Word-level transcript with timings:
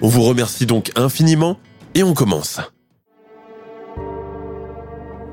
On 0.00 0.08
vous 0.08 0.22
remercie 0.22 0.66
donc 0.66 0.90
infiniment 0.96 1.58
et 1.94 2.02
on 2.02 2.14
commence. 2.14 2.60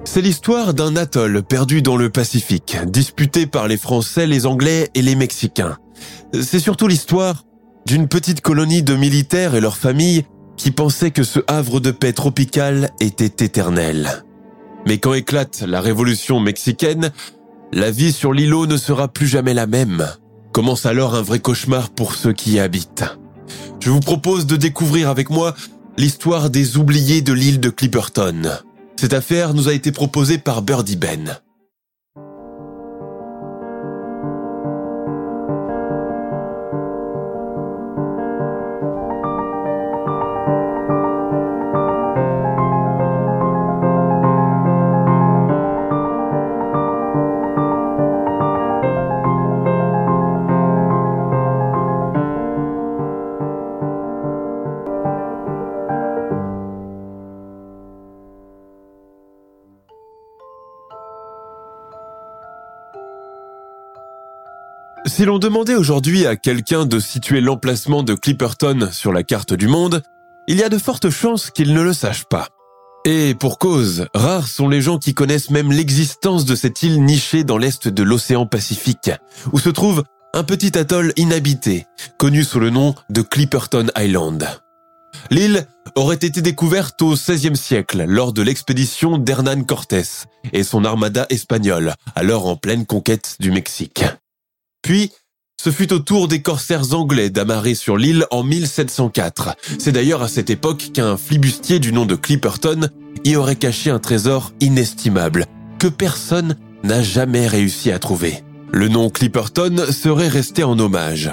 C'est 0.05 0.21
l'histoire 0.21 0.73
d'un 0.73 0.95
atoll 0.95 1.43
perdu 1.43 1.81
dans 1.81 1.95
le 1.95 2.09
Pacifique, 2.09 2.77
disputé 2.87 3.45
par 3.45 3.67
les 3.67 3.77
Français, 3.77 4.25
les 4.25 4.45
Anglais 4.45 4.89
et 4.95 5.01
les 5.01 5.15
Mexicains. 5.15 5.77
C'est 6.33 6.59
surtout 6.59 6.87
l'histoire 6.87 7.43
d'une 7.85 8.07
petite 8.07 8.41
colonie 8.41 8.83
de 8.83 8.95
militaires 8.95 9.55
et 9.55 9.61
leurs 9.61 9.77
familles 9.77 10.25
qui 10.57 10.71
pensaient 10.71 11.11
que 11.11 11.23
ce 11.23 11.39
havre 11.47 11.79
de 11.79 11.91
paix 11.91 12.13
tropical 12.13 12.89
était 12.99 13.45
éternel. 13.45 14.23
Mais 14.85 14.97
quand 14.97 15.13
éclate 15.13 15.61
la 15.61 15.81
révolution 15.81 16.39
mexicaine, 16.39 17.11
la 17.71 17.91
vie 17.91 18.11
sur 18.11 18.33
l'îlot 18.33 18.65
ne 18.65 18.77
sera 18.77 19.07
plus 19.07 19.27
jamais 19.27 19.53
la 19.53 19.67
même. 19.67 20.07
Commence 20.51 20.85
alors 20.85 21.15
un 21.15 21.21
vrai 21.21 21.39
cauchemar 21.39 21.91
pour 21.91 22.15
ceux 22.15 22.33
qui 22.33 22.53
y 22.53 22.59
habitent. 22.59 23.18
Je 23.79 23.89
vous 23.89 23.99
propose 23.99 24.45
de 24.45 24.55
découvrir 24.55 25.09
avec 25.09 25.29
moi 25.29 25.55
l'histoire 25.97 26.49
des 26.49 26.77
oubliés 26.77 27.21
de 27.21 27.33
l'île 27.33 27.59
de 27.59 27.69
Clipperton. 27.69 28.41
Cette 28.95 29.13
affaire 29.13 29.53
nous 29.53 29.69
a 29.69 29.73
été 29.73 29.91
proposée 29.91 30.37
par 30.37 30.61
Birdie 30.61 30.95
Ben. 30.95 31.39
Si 65.19 65.25
l'on 65.25 65.37
demandait 65.37 65.75
aujourd'hui 65.75 66.25
à 66.25 66.37
quelqu'un 66.37 66.85
de 66.85 66.97
situer 66.97 67.41
l'emplacement 67.41 68.03
de 68.03 68.13
Clipperton 68.13 68.87
sur 68.89 69.11
la 69.11 69.21
carte 69.21 69.53
du 69.53 69.67
monde, 69.67 70.01
il 70.47 70.55
y 70.55 70.63
a 70.63 70.69
de 70.69 70.77
fortes 70.77 71.09
chances 71.09 71.51
qu'il 71.51 71.73
ne 71.73 71.81
le 71.81 71.91
sache 71.91 72.23
pas. 72.23 72.47
Et 73.03 73.35
pour 73.35 73.59
cause, 73.59 74.07
rares 74.13 74.47
sont 74.47 74.69
les 74.69 74.79
gens 74.79 74.97
qui 74.97 75.13
connaissent 75.13 75.49
même 75.49 75.73
l'existence 75.73 76.45
de 76.45 76.55
cette 76.55 76.83
île 76.83 77.03
nichée 77.03 77.43
dans 77.43 77.57
l'est 77.57 77.89
de 77.89 78.01
l'océan 78.01 78.45
Pacifique, 78.45 79.11
où 79.51 79.59
se 79.59 79.67
trouve 79.67 80.05
un 80.33 80.45
petit 80.45 80.77
atoll 80.77 81.11
inhabité, 81.17 81.85
connu 82.17 82.45
sous 82.45 82.61
le 82.61 82.69
nom 82.69 82.95
de 83.09 83.21
Clipperton 83.21 83.87
Island. 83.97 84.47
L'île 85.31 85.67
aurait 85.95 86.15
été 86.15 86.41
découverte 86.41 87.01
au 87.01 87.15
XVIe 87.15 87.57
siècle 87.57 88.05
lors 88.07 88.31
de 88.31 88.41
l'expédition 88.41 89.17
d'Hernán 89.17 89.65
Cortés 89.65 90.23
et 90.53 90.63
son 90.63 90.85
armada 90.85 91.25
espagnole, 91.29 91.93
alors 92.15 92.47
en 92.47 92.55
pleine 92.55 92.85
conquête 92.85 93.35
du 93.41 93.51
Mexique. 93.51 94.05
Puis, 94.81 95.11
ce 95.61 95.71
fut 95.71 95.91
au 95.91 95.99
tour 95.99 96.27
des 96.29 96.41
corsaires 96.41 96.93
anglais 96.93 97.29
d'amarrer 97.29 97.75
sur 97.75 97.97
l'île 97.97 98.25
en 98.31 98.43
1704. 98.43 99.55
C'est 99.77 99.91
d'ailleurs 99.91 100.21
à 100.21 100.29
cette 100.29 100.49
époque 100.49 100.91
qu'un 100.93 101.17
flibustier 101.17 101.79
du 101.79 101.91
nom 101.91 102.05
de 102.05 102.15
Clipperton 102.15 102.87
y 103.25 103.35
aurait 103.35 103.57
caché 103.57 103.89
un 103.89 103.99
trésor 103.99 104.53
inestimable 104.61 105.47
que 105.77 105.87
personne 105.87 106.55
n'a 106.83 107.03
jamais 107.03 107.45
réussi 107.47 107.91
à 107.91 107.99
trouver. 107.99 108.43
Le 108.71 108.87
nom 108.87 109.09
Clipperton 109.09 109.91
serait 109.91 110.29
resté 110.29 110.63
en 110.63 110.79
hommage. 110.79 111.29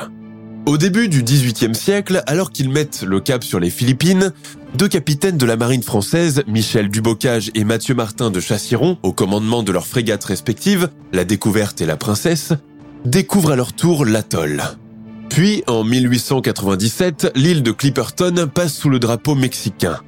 Au 0.67 0.79
début 0.79 1.09
du 1.09 1.23
XVIIIe 1.23 1.77
siècle, 1.77 2.25
alors 2.27 2.51
qu'ils 2.51 2.71
mettent 2.71 3.05
le 3.07 3.21
cap 3.21 3.45
sur 3.45 3.61
les 3.61 3.71
Philippines, 3.71 4.33
deux 4.75 4.89
capitaines 4.89 5.39
de 5.39 5.47
la 5.47 5.57
marine 5.57 5.85
française, 5.85 6.43
Michel 6.49 6.89
Dubocage 6.89 7.53
et 7.55 7.63
Mathieu 7.63 7.95
Martin 7.95 8.33
de 8.33 8.41
Chassiron, 8.41 8.99
au 9.05 9.13
commandement 9.13 9.63
de 9.63 9.71
leurs 9.71 9.87
frégates 9.87 10.25
respectives, 10.25 10.89
la 11.13 11.25
Découverte 11.25 11.81
et 11.81 11.87
la 11.87 11.97
Princesse, 11.97 12.53
découvrent 13.07 13.53
à 13.53 13.57
leur 13.57 13.73
tour 13.73 14.05
l'atoll. 14.05 14.63
Puis, 15.31 15.63
en 15.67 15.85
1897, 15.85 17.33
l'île 17.35 17.63
de 17.63 17.71
Clipperton 17.71 18.49
passe 18.53 18.75
sous 18.75 18.91
le 18.91 18.99
drapeau 18.99 19.35
mexicain. 19.35 20.01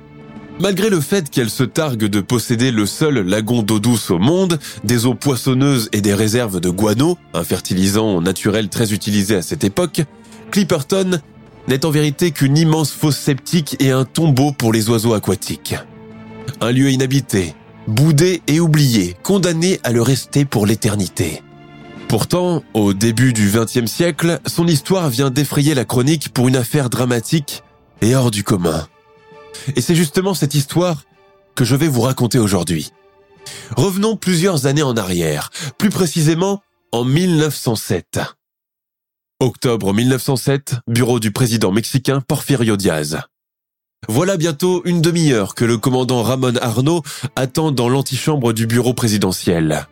Malgré 0.61 0.91
le 0.91 1.01
fait 1.01 1.31
qu'elle 1.31 1.51
se 1.51 1.63
targue 1.63 2.07
de 2.07 2.21
posséder 2.21 2.73
le 2.73 2.85
seul 2.85 3.21
lagon 3.21 3.63
d'eau 3.63 3.79
douce 3.79 4.11
au 4.11 4.19
monde, 4.19 4.59
des 4.83 5.07
eaux 5.07 5.15
poissonneuses 5.15 5.89
et 5.93 6.01
des 6.01 6.15
réserves 6.15 6.61
de 6.61 6.71
guano, 6.71 7.17
un 7.35 7.45
fertilisant 7.45 8.21
naturel 8.21 8.69
très 8.69 8.93
utilisé 8.93 9.37
à 9.37 9.43
cette 9.43 9.63
époque, 9.63 10.03
Clipperton 10.51 11.21
n'est 11.69 11.85
en 11.85 11.91
vérité 11.91 12.33
qu'une 12.33 12.59
immense 12.59 12.91
fosse 12.91 13.19
septique 13.19 13.77
et 13.79 13.93
un 13.93 14.05
tombeau 14.05 14.51
pour 14.51 14.73
les 14.73 14.89
oiseaux 14.91 15.15
aquatiques. 15.15 15.77
Un 16.61 16.73
lieu 16.73 16.91
inhabité, 16.91 17.55
boudé 17.87 18.43
et 18.49 18.59
oublié, 18.59 19.15
condamné 19.23 19.79
à 19.85 19.93
le 19.93 20.03
rester 20.03 20.45
pour 20.45 20.67
l'éternité. 20.67 21.43
Pourtant, 22.09 22.65
au 22.73 22.95
début 22.95 23.35
du 23.35 23.51
XXe 23.51 23.85
siècle, 23.85 24.41
son 24.47 24.67
histoire 24.67 25.11
vient 25.11 25.29
d'effrayer 25.29 25.75
la 25.75 25.85
chronique 25.85 26.31
pour 26.31 26.49
une 26.49 26.57
affaire 26.57 26.89
dramatique 26.89 27.63
et 28.01 28.17
hors 28.17 28.31
du 28.31 28.43
commun. 28.43 28.89
Et 29.77 29.83
c'est 29.83 29.95
justement 29.95 30.33
cette 30.33 30.55
histoire 30.55 31.05
que 31.55 31.67
je 31.67 31.77
vais 31.77 31.87
vous 31.87 32.01
raconter 32.01 32.39
aujourd'hui. 32.39 32.93
Revenons 33.77 34.17
plusieurs 34.17 34.65
années 34.65 34.83
en 34.83 34.97
arrière, 34.97 35.51
plus 35.77 35.91
précisément 35.91 36.63
en 36.93 37.05
1907. 37.05 38.21
Octobre 39.41 39.93
1907, 39.93 40.77
bureau 40.89 41.21
du 41.21 41.31
président 41.31 41.73
mexicain 41.73 42.23
Porfirio 42.23 42.79
Diaz. 42.79 43.21
Voilà 44.09 44.39
bientôt 44.39 44.81
une 44.87 45.03
demi-heure 45.03 45.55
que 45.55 45.67
le 45.67 45.77
commandant 45.77 46.23
Ramon 46.23 46.57
Arnaud 46.57 47.03
attend 47.37 47.71
dans 47.71 47.91
l'antichambre 47.91 48.55
du 48.55 48.67
bureau 48.67 48.95
présidentiel. 48.95 49.87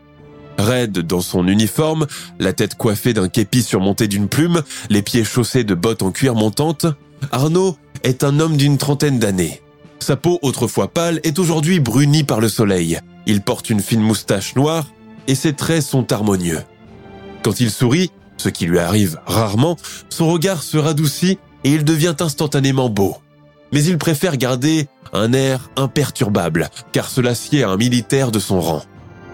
Raide 0.58 0.98
dans 1.00 1.20
son 1.20 1.46
uniforme, 1.46 2.06
la 2.38 2.52
tête 2.52 2.76
coiffée 2.76 3.12
d'un 3.12 3.28
képi 3.28 3.62
surmonté 3.62 4.08
d'une 4.08 4.28
plume, 4.28 4.62
les 4.90 5.02
pieds 5.02 5.24
chaussés 5.24 5.64
de 5.64 5.74
bottes 5.74 6.02
en 6.02 6.10
cuir 6.10 6.34
montante, 6.34 6.86
Arnaud 7.30 7.76
est 8.02 8.24
un 8.24 8.40
homme 8.40 8.56
d'une 8.56 8.78
trentaine 8.78 9.18
d'années. 9.18 9.60
Sa 9.98 10.16
peau 10.16 10.38
autrefois 10.42 10.88
pâle 10.88 11.20
est 11.24 11.38
aujourd'hui 11.38 11.80
brunie 11.80 12.24
par 12.24 12.40
le 12.40 12.48
soleil. 12.48 12.98
Il 13.26 13.40
porte 13.40 13.70
une 13.70 13.80
fine 13.80 14.02
moustache 14.02 14.54
noire 14.54 14.86
et 15.26 15.34
ses 15.34 15.54
traits 15.54 15.82
sont 15.82 16.12
harmonieux. 16.12 16.62
Quand 17.42 17.60
il 17.60 17.70
sourit, 17.70 18.10
ce 18.36 18.48
qui 18.48 18.66
lui 18.66 18.78
arrive 18.78 19.18
rarement, 19.26 19.76
son 20.08 20.30
regard 20.30 20.62
se 20.62 20.76
radoucit 20.76 21.38
et 21.64 21.72
il 21.72 21.84
devient 21.84 22.14
instantanément 22.20 22.88
beau. 22.88 23.16
Mais 23.72 23.84
il 23.84 23.98
préfère 23.98 24.36
garder 24.36 24.86
un 25.12 25.32
air 25.32 25.70
imperturbable, 25.76 26.70
car 26.92 27.08
cela 27.08 27.34
sied 27.34 27.62
à 27.62 27.70
un 27.70 27.76
militaire 27.76 28.30
de 28.30 28.38
son 28.38 28.60
rang. 28.60 28.82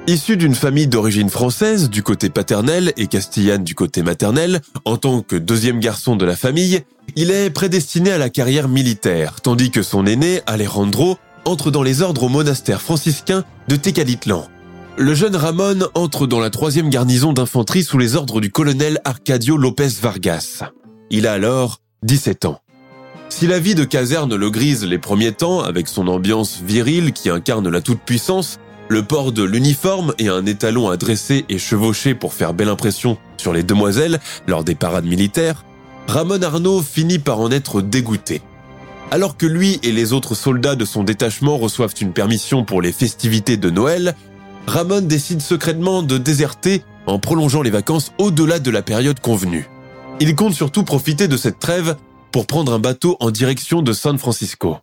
Issu 0.08 0.36
d'une 0.36 0.56
famille 0.56 0.88
d'origine 0.88 1.30
française 1.30 1.88
du 1.88 2.02
côté 2.02 2.28
paternel 2.28 2.92
et 2.96 3.06
castillane 3.06 3.62
du 3.62 3.76
côté 3.76 4.02
maternel, 4.02 4.60
en 4.84 4.96
tant 4.96 5.22
que 5.22 5.36
deuxième 5.36 5.78
garçon 5.78 6.16
de 6.16 6.24
la 6.24 6.34
famille, 6.34 6.82
il 7.14 7.30
est 7.30 7.50
prédestiné 7.50 8.10
à 8.10 8.18
la 8.18 8.28
carrière 8.28 8.68
militaire, 8.68 9.40
tandis 9.40 9.70
que 9.70 9.84
son 9.84 10.04
aîné, 10.04 10.40
Alejandro, 10.46 11.18
entre 11.44 11.70
dans 11.70 11.84
les 11.84 12.02
ordres 12.02 12.24
au 12.24 12.28
monastère 12.28 12.82
franciscain 12.82 13.44
de 13.68 13.76
Tecalitlan. 13.76 14.48
Le 14.96 15.14
jeune 15.14 15.36
Ramon 15.36 15.88
entre 15.94 16.26
dans 16.26 16.40
la 16.40 16.50
troisième 16.50 16.90
garnison 16.90 17.32
d'infanterie 17.32 17.84
sous 17.84 17.96
les 17.96 18.16
ordres 18.16 18.40
du 18.40 18.50
colonel 18.50 19.00
Arcadio 19.04 19.56
Lopez 19.56 19.88
Vargas. 20.02 20.64
Il 21.10 21.28
a 21.28 21.32
alors 21.32 21.80
17 22.02 22.46
ans. 22.46 22.58
Si 23.28 23.46
la 23.46 23.60
vie 23.60 23.74
de 23.74 23.84
caserne 23.84 24.34
le 24.34 24.50
grise 24.50 24.84
les 24.84 24.98
premiers 24.98 25.32
temps, 25.32 25.60
avec 25.60 25.88
son 25.88 26.08
ambiance 26.08 26.60
virile 26.60 27.12
qui 27.12 27.30
incarne 27.30 27.68
la 27.68 27.80
toute-puissance, 27.80 28.58
le 28.92 29.02
port 29.02 29.32
de 29.32 29.42
l'uniforme 29.42 30.12
et 30.18 30.28
un 30.28 30.44
étalon 30.44 30.90
à 30.90 30.98
dresser 30.98 31.46
et 31.48 31.58
chevaucher 31.58 32.14
pour 32.14 32.34
faire 32.34 32.52
belle 32.52 32.68
impression 32.68 33.16
sur 33.38 33.54
les 33.54 33.62
demoiselles 33.62 34.20
lors 34.46 34.64
des 34.64 34.74
parades 34.74 35.06
militaires, 35.06 35.64
Ramon 36.06 36.42
Arnaud 36.42 36.82
finit 36.82 37.18
par 37.18 37.40
en 37.40 37.50
être 37.50 37.80
dégoûté. 37.80 38.42
Alors 39.10 39.38
que 39.38 39.46
lui 39.46 39.80
et 39.82 39.92
les 39.92 40.12
autres 40.12 40.34
soldats 40.34 40.76
de 40.76 40.84
son 40.84 41.04
détachement 41.04 41.56
reçoivent 41.56 41.94
une 42.00 42.12
permission 42.12 42.64
pour 42.64 42.82
les 42.82 42.92
festivités 42.92 43.56
de 43.56 43.70
Noël, 43.70 44.14
Ramon 44.66 45.00
décide 45.00 45.40
secrètement 45.40 46.02
de 46.02 46.18
déserter 46.18 46.84
en 47.06 47.18
prolongeant 47.18 47.62
les 47.62 47.70
vacances 47.70 48.12
au-delà 48.18 48.58
de 48.58 48.70
la 48.70 48.82
période 48.82 49.20
convenue. 49.20 49.70
Il 50.20 50.36
compte 50.36 50.54
surtout 50.54 50.84
profiter 50.84 51.28
de 51.28 51.38
cette 51.38 51.58
trêve 51.58 51.96
pour 52.30 52.46
prendre 52.46 52.74
un 52.74 52.78
bateau 52.78 53.16
en 53.20 53.30
direction 53.30 53.80
de 53.80 53.94
San 53.94 54.18
Francisco. 54.18 54.76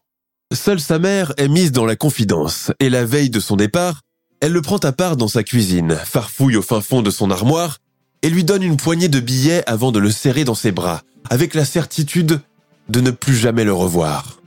Seule 0.51 0.79
sa 0.79 0.97
mère 0.97 1.31
est 1.37 1.47
mise 1.47 1.71
dans 1.71 1.85
la 1.85 1.95
confidence, 1.95 2.71
et 2.79 2.89
la 2.89 3.05
veille 3.05 3.29
de 3.29 3.39
son 3.39 3.55
départ, 3.55 4.01
elle 4.41 4.51
le 4.51 4.63
prend 4.63 4.77
à 4.77 4.91
part 4.91 5.15
dans 5.15 5.27
sa 5.27 5.43
cuisine, 5.43 5.95
farfouille 5.95 6.55
au 6.55 6.63
fin 6.63 6.81
fond 6.81 7.03
de 7.03 7.11
son 7.11 7.29
armoire, 7.29 7.77
et 8.23 8.31
lui 8.31 8.43
donne 8.43 8.63
une 8.63 8.77
poignée 8.77 9.09
de 9.09 9.19
billets 9.19 9.63
avant 9.67 9.91
de 9.91 9.99
le 9.99 10.09
serrer 10.09 10.45
dans 10.45 10.55
ses 10.55 10.71
bras, 10.71 11.03
avec 11.29 11.53
la 11.53 11.65
certitude 11.65 12.41
de 12.89 12.99
ne 12.99 13.11
plus 13.11 13.35
jamais 13.35 13.63
le 13.63 13.73
revoir. 13.73 14.39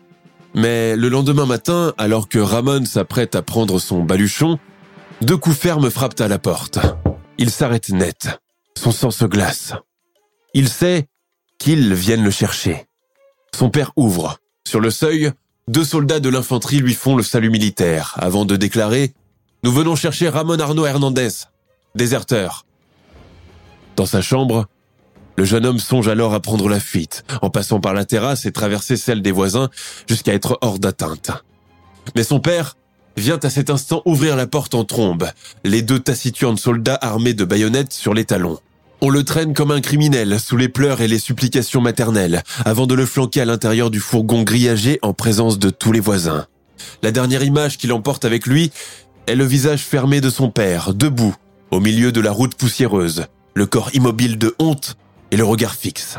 Mais 0.55 0.97
le 0.97 1.09
lendemain 1.09 1.47
matin, 1.47 1.95
alors 1.99 2.29
que 2.29 2.41
Ramon 2.41 2.85
s'apprête 2.85 3.37
à 3.37 3.43
prendre 3.43 3.79
son 3.79 4.03
baluchon, 4.03 4.59
deux 5.21 5.37
coups 5.37 5.57
fermes 5.57 5.89
frappent 5.89 6.21
à 6.21 6.27
la 6.27 6.41
porte. 6.41 6.81
Il 7.39 7.51
s'arrête 7.51 7.91
net. 7.91 8.29
Son 8.77 8.91
sang 8.91 9.13
se 9.13 9.25
glace. 9.25 9.75
Il 10.53 10.69
sait 10.69 11.07
qu'ils 11.59 11.95
viennent 11.95 12.25
le 12.25 12.31
chercher. 12.33 12.87
Son 13.57 13.71
père 13.71 13.93
ouvre. 13.95 14.39
Sur 14.67 14.81
le 14.81 14.91
seuil, 14.91 15.33
deux 15.69 15.85
soldats 15.85 16.21
de 16.21 16.29
l'infanterie 16.29 16.79
lui 16.79 16.95
font 16.95 17.17
le 17.17 17.23
salut 17.23 17.51
militaire 17.51 18.15
avant 18.17 18.45
de 18.45 18.57
déclarer⁇ 18.57 19.07
Nous 19.63 19.73
venons 19.73 19.95
chercher 19.95 20.29
Ramon 20.29 20.59
Arnaud 20.59 20.87
Hernandez, 20.87 21.29
déserteur. 21.95 22.67
Dans 23.97 24.07
sa 24.07 24.23
chambre, 24.23 24.67
le 25.37 25.45
jeune 25.45 25.65
homme 25.65 25.79
songe 25.79 26.09
alors 26.09 26.35
à 26.35 26.41
prendre 26.41 26.69
la 26.69 26.81
fuite, 26.81 27.25
en 27.43 27.51
passant 27.51 27.81
par 27.81 27.95
la 27.95 28.05
terrasse 28.05 28.45
et 28.45 28.53
traverser 28.53 28.97
celle 28.97 29.23
des 29.23 29.31
voisins 29.31 29.71
jusqu'à 30.09 30.35
être 30.35 30.59
hors 30.63 30.79
d'atteinte. 30.79 31.31
Mais 32.17 32.25
son 32.25 32.41
père 32.41 32.77
vient 33.17 33.39
à 33.43 33.51
cet 33.51 33.71
instant 33.71 34.03
ouvrir 34.05 34.37
la 34.37 34.47
porte 34.47 34.75
en 34.75 34.85
trombe, 34.85 35.29
les 35.65 35.83
deux 35.83 36.01
taciturnes 36.01 36.57
soldats 36.57 36.99
armés 37.01 37.35
de 37.35 37.45
baïonnettes 37.45 37.93
sur 37.93 38.15
les 38.15 38.25
talons. 38.25 38.59
On 39.05 39.11
le 39.11 39.25
traîne 39.25 39.53
comme 39.53 39.73
un 39.73 39.81
criminel 39.81 40.39
sous 40.39 40.57
les 40.57 40.69
pleurs 40.69 41.01
et 41.01 41.09
les 41.09 41.19
supplications 41.19 41.81
maternelles 41.81 42.45
avant 42.65 42.87
de 42.87 42.95
le 42.95 43.05
flanquer 43.05 43.41
à 43.41 43.45
l'intérieur 43.45 43.91
du 43.91 43.99
fourgon 43.99 44.45
grillagé 44.45 45.01
en 45.03 45.13
présence 45.13 45.59
de 45.59 45.71
tous 45.71 45.91
les 45.91 45.99
voisins. 45.99 46.47
La 47.03 47.11
dernière 47.11 47.43
image 47.43 47.79
qu'il 47.79 47.93
emporte 47.93 48.25
avec 48.25 48.47
lui 48.47 48.71
est 49.27 49.35
le 49.35 49.45
visage 49.45 49.81
fermé 49.81 50.21
de 50.21 50.31
son 50.31 50.51
père, 50.51 50.95
debout, 50.95 51.35
au 51.73 51.81
milieu 51.81 52.13
de 52.13 52.21
la 52.21 52.31
route 52.31 52.55
poussiéreuse, 52.55 53.27
le 53.55 53.67
corps 53.67 53.93
immobile 53.93 54.39
de 54.39 54.55
honte 54.61 54.97
et 55.33 55.37
le 55.37 55.45
regard 55.45 55.75
fixe. 55.75 56.19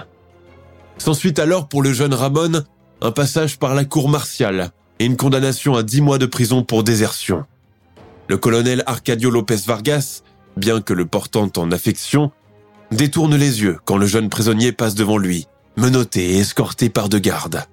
S'ensuit 0.98 1.40
alors 1.40 1.70
pour 1.70 1.84
le 1.84 1.94
jeune 1.94 2.14
Ramon 2.14 2.64
un 3.00 3.12
passage 3.12 3.60
par 3.60 3.76
la 3.76 3.86
cour 3.86 4.10
martiale 4.10 4.72
et 5.00 5.06
une 5.06 5.16
condamnation 5.16 5.78
à 5.78 5.84
dix 5.84 6.02
mois 6.02 6.18
de 6.18 6.26
prison 6.26 6.64
pour 6.64 6.84
désertion. 6.84 7.46
Le 8.28 8.36
colonel 8.36 8.84
Arcadio 8.88 9.30
Lopez 9.30 9.62
Vargas, 9.66 10.22
bien 10.58 10.82
que 10.82 10.92
le 10.92 11.06
portant 11.06 11.50
en 11.56 11.72
affection, 11.72 12.34
détourne 12.96 13.36
les 13.36 13.62
yeux 13.62 13.78
quand 13.86 13.98
le 13.98 14.06
jeune 14.06 14.30
prisonnier 14.30 14.72
passe 14.72 14.96
devant 14.96 15.18
lui, 15.18 15.48
menotté 15.78 16.32
et 16.32 16.40
escorté 16.40 16.90
par 16.90 17.10
deux 17.10 17.20
gardes. 17.20 17.66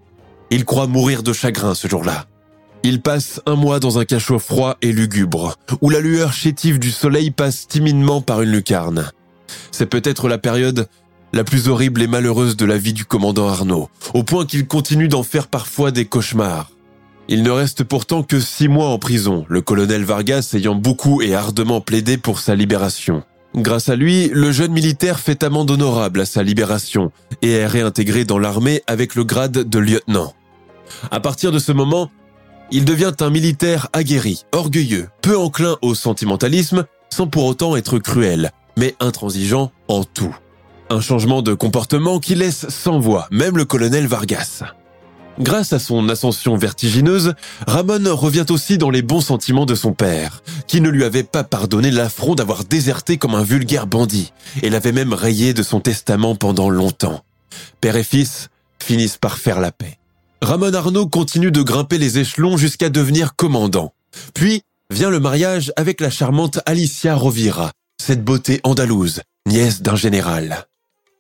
Il 0.50 0.64
croit 0.64 0.86
mourir 0.86 1.22
de 1.22 1.32
chagrin 1.32 1.74
ce 1.74 1.88
jour-là. 1.88 2.26
Il 2.82 3.02
passe 3.02 3.40
un 3.46 3.56
mois 3.56 3.78
dans 3.78 3.98
un 3.98 4.04
cachot 4.04 4.38
froid 4.38 4.76
et 4.82 4.92
lugubre, 4.92 5.56
où 5.80 5.90
la 5.90 6.00
lueur 6.00 6.32
chétive 6.32 6.78
du 6.78 6.90
soleil 6.90 7.30
passe 7.30 7.68
timidement 7.68 8.20
par 8.20 8.42
une 8.42 8.50
lucarne. 8.50 9.10
C'est 9.70 9.86
peut-être 9.86 10.28
la 10.28 10.38
période 10.38 10.88
la 11.32 11.44
plus 11.44 11.68
horrible 11.68 12.02
et 12.02 12.06
malheureuse 12.06 12.56
de 12.56 12.64
la 12.64 12.78
vie 12.78 12.92
du 12.92 13.04
commandant 13.04 13.48
Arnaud, 13.48 13.88
au 14.14 14.24
point 14.24 14.46
qu'il 14.46 14.66
continue 14.66 15.08
d'en 15.08 15.22
faire 15.22 15.46
parfois 15.46 15.90
des 15.90 16.04
cauchemars. 16.04 16.70
Il 17.28 17.44
ne 17.44 17.50
reste 17.50 17.84
pourtant 17.84 18.24
que 18.24 18.40
six 18.40 18.66
mois 18.66 18.88
en 18.88 18.98
prison, 18.98 19.44
le 19.48 19.60
colonel 19.60 20.04
Vargas 20.04 20.50
ayant 20.54 20.74
beaucoup 20.74 21.22
et 21.22 21.34
ardemment 21.34 21.80
plaidé 21.80 22.16
pour 22.16 22.40
sa 22.40 22.56
libération. 22.56 23.22
Grâce 23.56 23.88
à 23.88 23.96
lui, 23.96 24.28
le 24.32 24.52
jeune 24.52 24.72
militaire 24.72 25.18
fait 25.18 25.42
amende 25.42 25.70
honorable 25.70 26.20
à 26.20 26.24
sa 26.24 26.42
libération 26.42 27.10
et 27.42 27.52
est 27.52 27.66
réintégré 27.66 28.24
dans 28.24 28.38
l'armée 28.38 28.82
avec 28.86 29.16
le 29.16 29.24
grade 29.24 29.68
de 29.68 29.78
lieutenant. 29.78 30.34
À 31.10 31.18
partir 31.20 31.50
de 31.50 31.58
ce 31.58 31.72
moment, 31.72 32.10
il 32.70 32.84
devient 32.84 33.12
un 33.20 33.30
militaire 33.30 33.88
aguerri, 33.92 34.44
orgueilleux, 34.52 35.08
peu 35.22 35.36
enclin 35.36 35.76
au 35.82 35.96
sentimentalisme, 35.96 36.84
sans 37.12 37.26
pour 37.26 37.44
autant 37.44 37.74
être 37.74 37.98
cruel, 37.98 38.52
mais 38.76 38.94
intransigeant 39.00 39.72
en 39.88 40.04
tout. 40.04 40.34
Un 40.88 41.00
changement 41.00 41.42
de 41.42 41.54
comportement 41.54 42.20
qui 42.20 42.36
laisse 42.36 42.68
sans 42.68 43.00
voix 43.00 43.26
même 43.32 43.56
le 43.56 43.64
colonel 43.64 44.06
Vargas. 44.06 44.62
Grâce 45.38 45.72
à 45.72 45.78
son 45.78 46.08
ascension 46.08 46.56
vertigineuse, 46.56 47.34
Ramon 47.66 48.14
revient 48.14 48.46
aussi 48.50 48.76
dans 48.76 48.90
les 48.90 49.02
bons 49.02 49.20
sentiments 49.20 49.66
de 49.66 49.74
son 49.74 49.92
père, 49.92 50.42
qui 50.66 50.80
ne 50.80 50.90
lui 50.90 51.04
avait 51.04 51.22
pas 51.22 51.44
pardonné 51.44 51.90
l'affront 51.90 52.34
d'avoir 52.34 52.64
déserté 52.64 53.16
comme 53.16 53.34
un 53.34 53.42
vulgaire 53.42 53.86
bandit, 53.86 54.32
et 54.62 54.70
l'avait 54.70 54.92
même 54.92 55.14
rayé 55.14 55.54
de 55.54 55.62
son 55.62 55.80
testament 55.80 56.34
pendant 56.34 56.68
longtemps. 56.68 57.22
Père 57.80 57.96
et 57.96 58.04
fils 58.04 58.48
finissent 58.82 59.18
par 59.18 59.38
faire 59.38 59.60
la 59.60 59.72
paix. 59.72 59.98
Ramon 60.42 60.74
Arnaud 60.74 61.06
continue 61.06 61.52
de 61.52 61.62
grimper 61.62 61.98
les 61.98 62.18
échelons 62.18 62.56
jusqu'à 62.56 62.88
devenir 62.88 63.36
commandant. 63.36 63.92
Puis 64.34 64.62
vient 64.90 65.10
le 65.10 65.20
mariage 65.20 65.72
avec 65.76 66.00
la 66.00 66.10
charmante 66.10 66.60
Alicia 66.66 67.14
Rovira, 67.14 67.72
cette 68.00 68.24
beauté 68.24 68.60
andalouse, 68.64 69.20
nièce 69.46 69.82
d'un 69.82 69.96
général. 69.96 70.66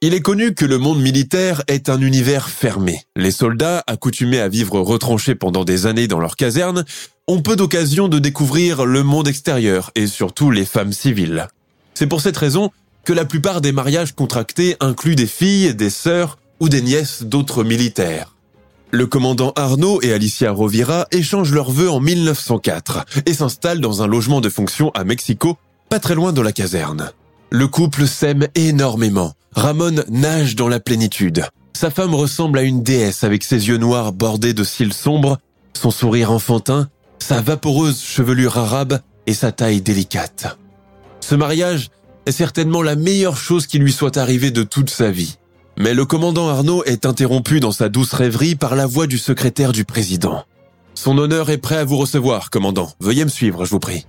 Il 0.02 0.14
est 0.14 0.22
connu 0.22 0.54
que 0.54 0.64
le 0.64 0.78
monde 0.78 0.98
militaire 0.98 1.62
est 1.68 1.90
un 1.90 2.00
univers 2.00 2.48
fermé. 2.48 3.02
Les 3.16 3.30
soldats, 3.30 3.84
accoutumés 3.86 4.40
à 4.40 4.48
vivre 4.48 4.80
retranchés 4.80 5.34
pendant 5.34 5.62
des 5.62 5.84
années 5.84 6.08
dans 6.08 6.18
leur 6.18 6.36
caserne, 6.36 6.86
ont 7.28 7.42
peu 7.42 7.54
d'occasion 7.54 8.08
de 8.08 8.18
découvrir 8.18 8.86
le 8.86 9.02
monde 9.02 9.28
extérieur 9.28 9.90
et 9.96 10.06
surtout 10.06 10.50
les 10.50 10.64
femmes 10.64 10.94
civiles. 10.94 11.48
C'est 11.92 12.06
pour 12.06 12.22
cette 12.22 12.38
raison 12.38 12.70
que 13.04 13.12
la 13.12 13.26
plupart 13.26 13.60
des 13.60 13.72
mariages 13.72 14.14
contractés 14.14 14.74
incluent 14.80 15.16
des 15.16 15.26
filles, 15.26 15.74
des 15.74 15.90
sœurs 15.90 16.38
ou 16.60 16.70
des 16.70 16.80
nièces 16.80 17.24
d'autres 17.24 17.62
militaires. 17.62 18.34
Le 18.92 19.06
commandant 19.06 19.52
Arnaud 19.54 20.00
et 20.00 20.14
Alicia 20.14 20.50
Rovira 20.50 21.08
échangent 21.10 21.52
leurs 21.52 21.72
vœux 21.72 21.90
en 21.90 22.00
1904 22.00 23.04
et 23.26 23.34
s'installent 23.34 23.80
dans 23.80 24.00
un 24.00 24.06
logement 24.06 24.40
de 24.40 24.48
fonction 24.48 24.92
à 24.94 25.04
Mexico, 25.04 25.58
pas 25.90 26.00
très 26.00 26.14
loin 26.14 26.32
de 26.32 26.40
la 26.40 26.52
caserne. 26.52 27.12
Le 27.52 27.66
couple 27.66 28.06
s'aime 28.06 28.46
énormément. 28.54 29.32
Ramon 29.56 30.04
nage 30.08 30.54
dans 30.54 30.68
la 30.68 30.78
plénitude. 30.78 31.44
Sa 31.72 31.90
femme 31.90 32.14
ressemble 32.14 32.60
à 32.60 32.62
une 32.62 32.84
déesse 32.84 33.24
avec 33.24 33.42
ses 33.42 33.66
yeux 33.66 33.76
noirs 33.76 34.12
bordés 34.12 34.54
de 34.54 34.62
cils 34.62 34.92
sombres, 34.92 35.36
son 35.76 35.90
sourire 35.90 36.30
enfantin, 36.30 36.88
sa 37.18 37.40
vaporeuse 37.40 38.00
chevelure 38.00 38.56
arabe 38.56 39.00
et 39.26 39.34
sa 39.34 39.50
taille 39.50 39.80
délicate. 39.80 40.58
Ce 41.20 41.34
mariage 41.34 41.88
est 42.26 42.32
certainement 42.32 42.82
la 42.82 42.94
meilleure 42.94 43.36
chose 43.36 43.66
qui 43.66 43.80
lui 43.80 43.92
soit 43.92 44.16
arrivée 44.16 44.52
de 44.52 44.62
toute 44.62 44.90
sa 44.90 45.10
vie. 45.10 45.38
Mais 45.76 45.92
le 45.92 46.04
commandant 46.04 46.48
Arnaud 46.48 46.84
est 46.84 47.04
interrompu 47.04 47.58
dans 47.58 47.72
sa 47.72 47.88
douce 47.88 48.12
rêverie 48.12 48.54
par 48.54 48.76
la 48.76 48.86
voix 48.86 49.08
du 49.08 49.18
secrétaire 49.18 49.72
du 49.72 49.84
président. 49.84 50.44
Son 50.94 51.18
honneur 51.18 51.50
est 51.50 51.58
prêt 51.58 51.78
à 51.78 51.84
vous 51.84 51.96
recevoir, 51.96 52.50
commandant. 52.50 52.92
Veuillez 53.00 53.24
me 53.24 53.30
suivre, 53.30 53.64
je 53.64 53.70
vous 53.70 53.80
prie. 53.80 54.06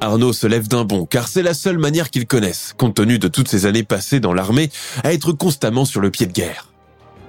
Arnaud 0.00 0.32
se 0.32 0.46
lève 0.46 0.68
d'un 0.68 0.84
bond, 0.84 1.06
car 1.06 1.28
c'est 1.28 1.42
la 1.42 1.54
seule 1.54 1.78
manière 1.78 2.10
qu'il 2.10 2.26
connaisse, 2.26 2.74
compte 2.76 2.94
tenu 2.94 3.18
de 3.18 3.28
toutes 3.28 3.48
ses 3.48 3.66
années 3.66 3.82
passées 3.82 4.20
dans 4.20 4.32
l'armée, 4.32 4.70
à 5.02 5.12
être 5.12 5.32
constamment 5.32 5.84
sur 5.84 6.00
le 6.00 6.10
pied 6.10 6.26
de 6.26 6.32
guerre. 6.32 6.68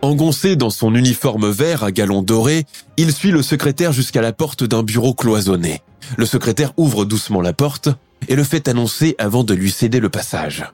Engoncé 0.01 0.55
dans 0.55 0.69
son 0.69 0.95
uniforme 0.95 1.49
vert 1.49 1.83
à 1.83 1.91
galons 1.91 2.21
dorés, 2.21 2.65
il 2.97 3.11
suit 3.11 3.31
le 3.31 3.41
secrétaire 3.41 3.91
jusqu'à 3.91 4.21
la 4.21 4.31
porte 4.31 4.63
d'un 4.63 4.83
bureau 4.83 5.13
cloisonné. 5.13 5.81
Le 6.17 6.25
secrétaire 6.25 6.71
ouvre 6.77 7.05
doucement 7.05 7.41
la 7.41 7.53
porte 7.53 7.89
et 8.27 8.35
le 8.35 8.43
fait 8.43 8.67
annoncer 8.67 9.15
avant 9.17 9.43
de 9.43 9.53
lui 9.53 9.71
céder 9.71 9.99
le 9.99 10.09
passage. 10.09 10.65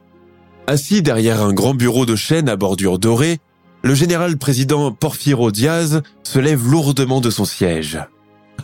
Assis 0.68 1.02
derrière 1.02 1.42
un 1.42 1.54
grand 1.54 1.74
bureau 1.74 2.06
de 2.06 2.16
chêne 2.16 2.50
à 2.50 2.56
bordure 2.56 3.00
dorée, 3.00 3.40
le 3.84 3.94
général 3.96 4.38
président 4.38 4.92
Porfirio 4.92 5.52
Diaz 5.52 6.02
se 6.24 6.40
lève 6.40 6.68
lourdement 6.68 7.22
de 7.22 7.30
son 7.30 7.46
siège. 7.46 8.00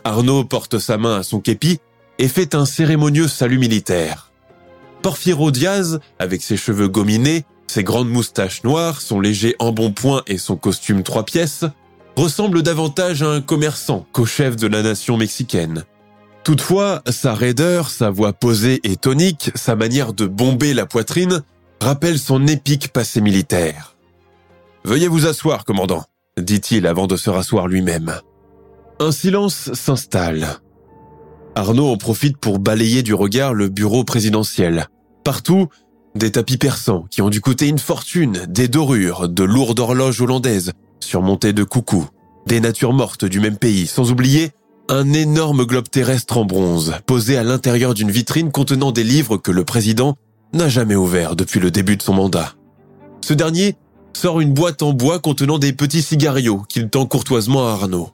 Arnaud 0.03 0.43
porte 0.43 0.79
sa 0.79 0.97
main 0.97 1.17
à 1.17 1.23
son 1.23 1.39
képi 1.39 1.79
et 2.21 2.27
fait 2.27 2.53
un 2.53 2.65
cérémonieux 2.65 3.27
salut 3.27 3.57
militaire. 3.57 4.29
Porfirio 5.01 5.49
Diaz, 5.49 5.99
avec 6.19 6.43
ses 6.43 6.55
cheveux 6.55 6.87
gominés, 6.87 7.45
ses 7.65 7.83
grandes 7.83 8.09
moustaches 8.09 8.63
noires, 8.63 9.01
son 9.01 9.19
léger 9.19 9.55
embonpoint 9.57 10.21
et 10.27 10.37
son 10.37 10.55
costume 10.55 11.01
trois 11.01 11.25
pièces, 11.25 11.65
ressemble 12.15 12.61
davantage 12.61 13.23
à 13.23 13.29
un 13.29 13.41
commerçant 13.41 14.05
qu'au 14.11 14.25
chef 14.25 14.55
de 14.55 14.67
la 14.67 14.83
nation 14.83 15.17
mexicaine. 15.17 15.83
Toutefois, 16.43 17.01
sa 17.09 17.33
raideur, 17.33 17.89
sa 17.89 18.11
voix 18.11 18.33
posée 18.33 18.81
et 18.83 18.97
tonique, 18.97 19.49
sa 19.55 19.75
manière 19.75 20.13
de 20.13 20.27
bomber 20.27 20.75
la 20.75 20.85
poitrine, 20.85 21.41
rappellent 21.81 22.19
son 22.19 22.45
épique 22.45 22.93
passé 22.93 23.19
militaire. 23.19 23.95
Veuillez 24.85 25.07
vous 25.07 25.25
asseoir, 25.25 25.65
commandant, 25.65 26.03
dit-il 26.37 26.85
avant 26.85 27.07
de 27.07 27.15
se 27.15 27.31
rasseoir 27.31 27.67
lui-même. 27.67 28.13
Un 28.99 29.11
silence 29.11 29.73
s'installe. 29.73 30.59
Arnaud 31.55 31.89
en 31.89 31.97
profite 31.97 32.37
pour 32.37 32.59
balayer 32.59 33.03
du 33.03 33.13
regard 33.13 33.53
le 33.53 33.69
bureau 33.69 34.03
présidentiel. 34.03 34.87
Partout, 35.23 35.67
des 36.15 36.31
tapis 36.31 36.57
persans 36.57 37.05
qui 37.09 37.21
ont 37.21 37.29
dû 37.29 37.41
coûter 37.41 37.67
une 37.67 37.79
fortune, 37.79 38.45
des 38.47 38.67
dorures, 38.67 39.29
de 39.29 39.43
lourdes 39.43 39.79
horloges 39.79 40.21
hollandaises 40.21 40.71
surmontées 40.99 41.53
de 41.53 41.63
coucous, 41.63 42.07
des 42.47 42.59
natures 42.59 42.93
mortes 42.93 43.25
du 43.25 43.39
même 43.39 43.57
pays, 43.57 43.87
sans 43.87 44.11
oublier 44.11 44.51
un 44.89 45.13
énorme 45.13 45.65
globe 45.65 45.89
terrestre 45.89 46.37
en 46.37 46.45
bronze 46.45 46.93
posé 47.05 47.37
à 47.37 47.43
l'intérieur 47.43 47.93
d'une 47.93 48.11
vitrine 48.11 48.51
contenant 48.51 48.91
des 48.91 49.03
livres 49.03 49.37
que 49.37 49.51
le 49.51 49.63
président 49.63 50.15
n'a 50.53 50.69
jamais 50.69 50.95
ouverts 50.95 51.35
depuis 51.35 51.59
le 51.59 51.71
début 51.71 51.97
de 51.97 52.01
son 52.01 52.13
mandat. 52.13 52.53
Ce 53.21 53.33
dernier 53.33 53.75
sort 54.13 54.41
une 54.41 54.53
boîte 54.53 54.81
en 54.81 54.93
bois 54.93 55.19
contenant 55.19 55.59
des 55.59 55.73
petits 55.73 56.01
cigarios 56.01 56.63
qu'il 56.67 56.89
tend 56.89 57.05
courtoisement 57.05 57.67
à 57.67 57.71
Arnaud. 57.71 58.09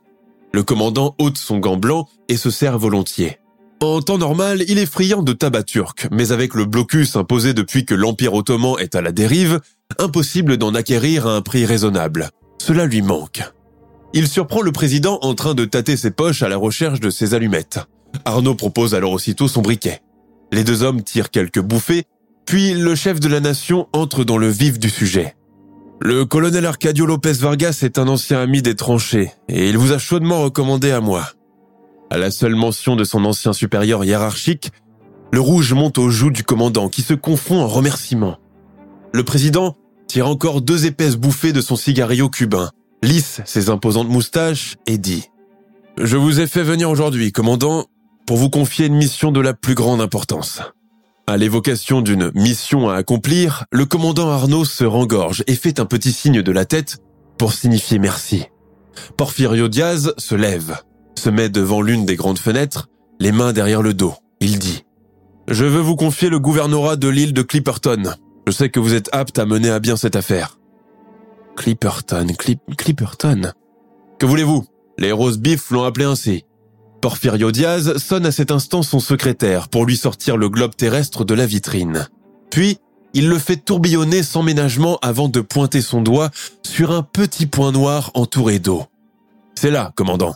Le 0.53 0.63
commandant 0.63 1.15
ôte 1.19 1.37
son 1.37 1.59
gant 1.59 1.77
blanc 1.77 2.07
et 2.29 2.37
se 2.37 2.49
sert 2.49 2.77
volontiers. 2.79 3.39
En 3.79 4.01
temps 4.01 4.17
normal, 4.17 4.63
il 4.67 4.79
est 4.79 4.91
friand 4.91 5.21
de 5.21 5.33
tabac 5.33 5.63
turc, 5.63 6.07
mais 6.11 6.31
avec 6.31 6.55
le 6.55 6.65
blocus 6.65 7.15
imposé 7.15 7.53
depuis 7.53 7.85
que 7.85 7.93
l'Empire 7.93 8.33
ottoman 8.33 8.75
est 8.79 8.95
à 8.95 9.01
la 9.01 9.11
dérive, 9.11 9.59
impossible 9.99 10.57
d'en 10.57 10.73
acquérir 10.73 11.27
à 11.27 11.35
un 11.35 11.41
prix 11.41 11.65
raisonnable. 11.65 12.31
Cela 12.59 12.87
lui 12.87 13.03
manque. 13.03 13.43
Il 14.13 14.27
surprend 14.27 14.61
le 14.61 14.71
président 14.71 15.19
en 15.21 15.35
train 15.35 15.53
de 15.53 15.65
tâter 15.65 15.95
ses 15.95 16.11
poches 16.11 16.41
à 16.41 16.49
la 16.49 16.57
recherche 16.57 16.99
de 16.99 17.11
ses 17.11 17.35
allumettes. 17.35 17.79
Arnaud 18.25 18.55
propose 18.55 18.95
alors 18.95 19.11
aussitôt 19.11 19.47
son 19.47 19.61
briquet. 19.61 20.01
Les 20.51 20.63
deux 20.63 20.81
hommes 20.81 21.03
tirent 21.03 21.29
quelques 21.29 21.61
bouffées, 21.61 22.05
puis 22.45 22.73
le 22.73 22.95
chef 22.95 23.19
de 23.19 23.27
la 23.27 23.41
nation 23.41 23.87
entre 23.93 24.23
dans 24.23 24.37
le 24.37 24.49
vif 24.49 24.79
du 24.79 24.89
sujet. 24.89 25.35
Le 25.99 26.25
colonel 26.25 26.65
Arcadio 26.65 27.07
Lopez 27.07 27.33
Vargas 27.33 27.79
est 27.81 27.97
un 27.97 28.07
ancien 28.07 28.39
ami 28.39 28.61
des 28.61 28.75
tranchées, 28.75 29.31
et 29.49 29.67
il 29.67 29.77
vous 29.77 29.93
a 29.93 29.97
chaudement 29.97 30.43
recommandé 30.43 30.91
à 30.91 31.01
moi. 31.01 31.31
À 32.11 32.17
la 32.17 32.29
seule 32.29 32.55
mention 32.55 32.95
de 32.95 33.03
son 33.03 33.25
ancien 33.25 33.51
supérieur 33.51 34.05
hiérarchique, 34.05 34.71
le 35.33 35.41
rouge 35.41 35.73
monte 35.73 35.97
aux 35.97 36.09
joues 36.09 36.29
du 36.29 36.43
commandant 36.43 36.87
qui 36.87 37.01
se 37.01 37.15
confond 37.15 37.61
en 37.61 37.67
remerciements. 37.67 38.37
Le 39.11 39.23
président 39.23 39.75
tire 40.07 40.27
encore 40.27 40.61
deux 40.61 40.85
épaisses 40.85 41.17
bouffées 41.17 41.51
de 41.51 41.61
son 41.61 41.75
cigario 41.75 42.29
cubain, 42.29 42.69
lisse 43.01 43.41
ses 43.45 43.69
imposantes 43.69 44.07
moustaches 44.07 44.75
et 44.85 44.99
dit⁇ 44.99 45.25
Je 46.05 46.15
vous 46.15 46.39
ai 46.39 46.47
fait 46.47 46.63
venir 46.63 46.91
aujourd'hui, 46.91 47.31
commandant, 47.31 47.87
pour 48.27 48.37
vous 48.37 48.49
confier 48.51 48.85
une 48.85 48.95
mission 48.95 49.31
de 49.31 49.41
la 49.41 49.53
plus 49.53 49.73
grande 49.73 49.99
importance. 49.99 50.61
À 51.29 51.35
l'évocation 51.35 51.99
d'une 51.99 52.31
mission 52.35 52.87
à 52.87 52.95
accomplir, 52.95 53.65
le 53.73 53.83
commandant 53.83 54.29
Arnaud 54.29 54.63
se 54.63 54.85
rengorge 54.85 55.43
et 55.47 55.55
fait 55.55 55.81
un 55.81 55.85
petit 55.85 56.13
signe 56.13 56.41
de 56.41 56.51
la 56.53 56.63
tête 56.63 56.99
pour 57.37 57.51
signifier 57.51 57.99
merci. 57.99 58.45
Porfirio 59.17 59.67
Diaz 59.67 60.13
se 60.17 60.35
lève, 60.35 60.77
se 61.15 61.29
met 61.29 61.49
devant 61.49 61.81
l'une 61.81 62.05
des 62.05 62.15
grandes 62.15 62.39
fenêtres, 62.39 62.87
les 63.19 63.33
mains 63.33 63.51
derrière 63.51 63.81
le 63.81 63.93
dos. 63.93 64.13
Il 64.39 64.57
dit⁇ 64.57 64.85
Je 65.53 65.65
veux 65.65 65.81
vous 65.81 65.97
confier 65.97 66.29
le 66.29 66.39
gouvernorat 66.39 66.95
de 66.95 67.09
l'île 67.09 67.33
de 67.33 67.41
Clipperton. 67.41 68.03
Je 68.47 68.53
sais 68.53 68.69
que 68.69 68.79
vous 68.79 68.93
êtes 68.93 69.09
apte 69.11 69.37
à 69.37 69.45
mener 69.45 69.69
à 69.69 69.79
bien 69.79 69.97
cette 69.97 70.15
affaire. 70.15 70.57
Clipperton, 71.57 72.27
Clipperton? 72.77 73.51
Que 74.17 74.25
voulez-vous? 74.25 74.65
Les 74.97 75.11
rose 75.11 75.39
beef 75.39 75.71
l'ont 75.71 75.83
appelé 75.83 76.05
ainsi. 76.05 76.45
Porfirio 77.01 77.51
Diaz 77.51 77.97
sonne 77.97 78.25
à 78.25 78.31
cet 78.31 78.51
instant 78.51 78.81
son 78.81 78.99
secrétaire 78.99 79.69
pour 79.69 79.85
lui 79.85 79.97
sortir 79.97 80.37
le 80.37 80.49
globe 80.49 80.75
terrestre 80.75 81.23
de 81.23 81.33
la 81.33 81.45
vitrine. 81.45 82.07
Puis, 82.49 82.79
il 83.13 83.29
le 83.29 83.37
fait 83.37 83.57
tourbillonner 83.57 84.23
sans 84.23 84.43
ménagement 84.43 84.97
avant 85.01 85.29
de 85.29 85.41
pointer 85.41 85.81
son 85.81 86.01
doigt 86.01 86.29
sur 86.63 86.91
un 86.91 87.03
petit 87.03 87.45
point 87.45 87.71
noir 87.71 88.11
entouré 88.13 88.59
d'eau. 88.59 88.85
C'est 89.55 89.71
là, 89.71 89.91
commandant. 89.95 90.35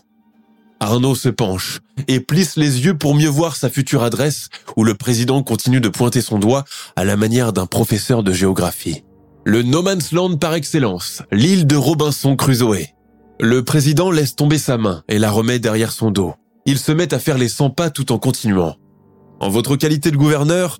Arnaud 0.79 1.13
se 1.13 1.29
penche 1.29 1.79
et 2.07 2.19
plisse 2.19 2.55
les 2.55 2.85
yeux 2.85 2.97
pour 2.97 3.13
mieux 3.13 3.29
voir 3.29 3.55
sa 3.55 3.69
future 3.69 4.01
adresse 4.01 4.49
où 4.75 4.83
le 4.83 4.95
président 4.95 5.43
continue 5.43 5.81
de 5.81 5.89
pointer 5.89 6.21
son 6.21 6.39
doigt 6.39 6.63
à 6.95 7.05
la 7.05 7.17
manière 7.17 7.53
d'un 7.53 7.67
professeur 7.67 8.23
de 8.23 8.33
géographie. 8.33 9.03
Le 9.45 9.61
No 9.61 9.83
Man's 9.83 10.11
Land 10.11 10.37
par 10.37 10.55
excellence, 10.55 11.21
l'île 11.31 11.67
de 11.67 11.75
Robinson 11.75 12.35
Crusoe. 12.35 12.87
Le 13.39 13.63
président 13.63 14.09
laisse 14.11 14.35
tomber 14.35 14.57
sa 14.57 14.77
main 14.77 15.03
et 15.07 15.19
la 15.19 15.29
remet 15.29 15.59
derrière 15.59 15.91
son 15.91 16.09
dos 16.09 16.33
il 16.65 16.77
se 16.77 16.91
met 16.91 17.13
à 17.13 17.19
faire 17.19 17.37
les 17.37 17.49
100 17.49 17.71
pas 17.71 17.89
tout 17.89 18.11
en 18.11 18.19
continuant. 18.19 18.75
En 19.39 19.49
votre 19.49 19.75
qualité 19.75 20.11
de 20.11 20.17
gouverneur, 20.17 20.77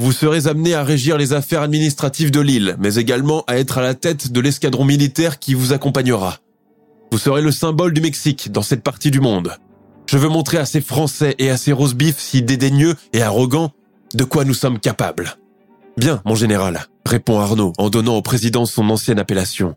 vous 0.00 0.12
serez 0.12 0.46
amené 0.46 0.74
à 0.74 0.82
régir 0.84 1.16
les 1.16 1.32
affaires 1.32 1.62
administratives 1.62 2.30
de 2.30 2.40
l'île, 2.40 2.76
mais 2.78 2.96
également 2.96 3.44
à 3.46 3.56
être 3.56 3.78
à 3.78 3.82
la 3.82 3.94
tête 3.94 4.32
de 4.32 4.40
l'escadron 4.40 4.84
militaire 4.84 5.38
qui 5.38 5.54
vous 5.54 5.72
accompagnera. 5.72 6.38
Vous 7.12 7.18
serez 7.18 7.42
le 7.42 7.52
symbole 7.52 7.92
du 7.92 8.00
Mexique 8.00 8.50
dans 8.50 8.62
cette 8.62 8.82
partie 8.82 9.10
du 9.10 9.20
monde. 9.20 9.56
Je 10.06 10.18
veux 10.18 10.28
montrer 10.28 10.58
à 10.58 10.66
ces 10.66 10.80
Français 10.80 11.34
et 11.38 11.50
à 11.50 11.56
ces 11.56 11.72
rosebifs 11.72 12.18
si 12.18 12.42
dédaigneux 12.42 12.94
et 13.12 13.22
arrogants 13.22 13.72
de 14.14 14.24
quoi 14.24 14.44
nous 14.44 14.54
sommes 14.54 14.80
capables. 14.80 15.36
Bien, 15.96 16.20
mon 16.24 16.34
général, 16.34 16.86
répond 17.06 17.38
Arnaud 17.38 17.72
en 17.78 17.88
donnant 17.88 18.16
au 18.16 18.22
président 18.22 18.66
son 18.66 18.90
ancienne 18.90 19.18
appellation. 19.18 19.76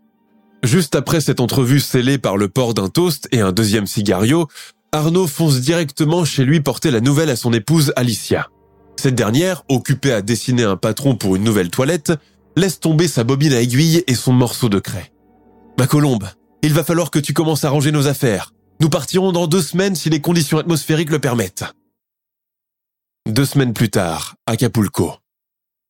Juste 0.64 0.96
après 0.96 1.22
cette 1.22 1.40
entrevue 1.40 1.80
scellée 1.80 2.18
par 2.18 2.38
le 2.38 2.50
port 2.50 2.74
d'un 2.74 2.90
toast 2.90 3.28
et 3.32 3.42
un 3.42 3.52
deuxième 3.52 3.86
cigario, 3.86 4.48
Arnaud 4.92 5.28
fonce 5.28 5.60
directement 5.60 6.24
chez 6.24 6.46
lui 6.46 6.62
porter 6.62 6.92
la 6.92 7.02
nouvelle 7.02 7.30
à 7.30 7.36
son 7.36 7.52
épouse 7.54 7.92
Alicia. 7.96 8.48
Cette 8.96 9.16
dernière, 9.16 9.64
occupée 9.70 10.14
à 10.14 10.22
dessiner 10.22 10.64
un 10.64 10.78
patron 10.78 11.16
pour 11.16 11.36
une 11.36 11.44
nouvelle 11.44 11.70
toilette, 11.70 12.14
laisse 12.56 12.80
tomber 12.80 13.08
sa 13.08 13.24
bobine 13.24 13.54
à 13.54 13.62
aiguille 13.62 14.04
et 14.08 14.16
son 14.16 14.34
morceau 14.34 14.70
de 14.70 14.80
craie. 14.80 15.12
Ma 15.78 15.88
colombe, 15.88 16.28
il 16.64 16.74
va 16.74 16.84
falloir 16.84 17.12
que 17.12 17.20
tu 17.20 17.34
commences 17.34 17.66
à 17.66 17.70
ranger 17.70 17.92
nos 17.92 18.08
affaires. 18.08 18.54
Nous 18.80 18.90
partirons 18.90 19.32
dans 19.32 19.48
deux 19.48 19.62
semaines 19.62 19.96
si 19.96 20.10
les 20.10 20.22
conditions 20.22 20.58
atmosphériques 20.58 21.12
le 21.12 21.20
permettent. 21.20 21.66
Deux 23.28 23.46
semaines 23.46 23.74
plus 23.74 23.90
tard, 23.90 24.36
Acapulco. 24.46 25.14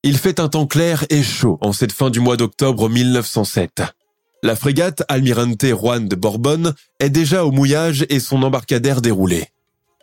Il 0.03 0.17
fait 0.17 0.39
un 0.39 0.49
temps 0.49 0.67
clair 0.67 1.05
et 1.09 1.23
chaud 1.23 1.57
en 1.61 1.71
cette 1.71 1.91
fin 1.91 2.09
du 2.09 2.19
mois 2.19 2.37
d'octobre 2.37 2.89
1907. 2.89 3.83
La 4.43 4.55
frégate 4.55 5.03
Almirante 5.07 5.65
Juan 5.65 6.07
de 6.07 6.15
Borbonne 6.15 6.73
est 6.99 7.09
déjà 7.09 7.43
au 7.43 7.51
mouillage 7.51 8.05
et 8.09 8.19
son 8.19 8.43
embarcadère 8.43 9.01
déroulé. 9.01 9.47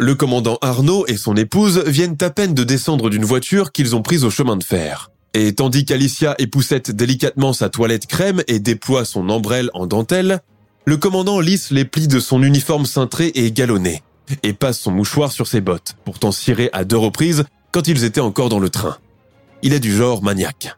Le 0.00 0.16
commandant 0.16 0.58
Arnaud 0.60 1.06
et 1.06 1.16
son 1.16 1.36
épouse 1.36 1.84
viennent 1.86 2.18
à 2.20 2.30
peine 2.30 2.52
de 2.52 2.64
descendre 2.64 3.10
d'une 3.10 3.24
voiture 3.24 3.70
qu'ils 3.70 3.94
ont 3.94 4.02
prise 4.02 4.24
au 4.24 4.30
chemin 4.30 4.56
de 4.56 4.64
fer. 4.64 5.12
Et 5.34 5.54
tandis 5.54 5.84
qu'Alicia 5.84 6.34
époussette 6.38 6.90
délicatement 6.90 7.52
sa 7.52 7.68
toilette 7.68 8.06
crème 8.06 8.42
et 8.48 8.58
déploie 8.58 9.04
son 9.04 9.28
ombrelle 9.30 9.70
en 9.72 9.86
dentelle, 9.86 10.40
le 10.84 10.96
commandant 10.96 11.38
lisse 11.38 11.70
les 11.70 11.84
plis 11.84 12.08
de 12.08 12.18
son 12.18 12.42
uniforme 12.42 12.86
cintré 12.86 13.30
et 13.36 13.52
galonné, 13.52 14.02
et 14.42 14.52
passe 14.52 14.80
son 14.80 14.90
mouchoir 14.90 15.30
sur 15.30 15.46
ses 15.46 15.60
bottes, 15.60 15.94
pourtant 16.04 16.32
cirées 16.32 16.70
à 16.72 16.84
deux 16.84 16.98
reprises 16.98 17.44
quand 17.70 17.86
ils 17.86 18.02
étaient 18.02 18.20
encore 18.20 18.48
dans 18.48 18.58
le 18.58 18.68
train. 18.68 18.96
Il 19.62 19.72
est 19.72 19.80
du 19.80 19.94
genre 19.94 20.24
maniaque. 20.24 20.76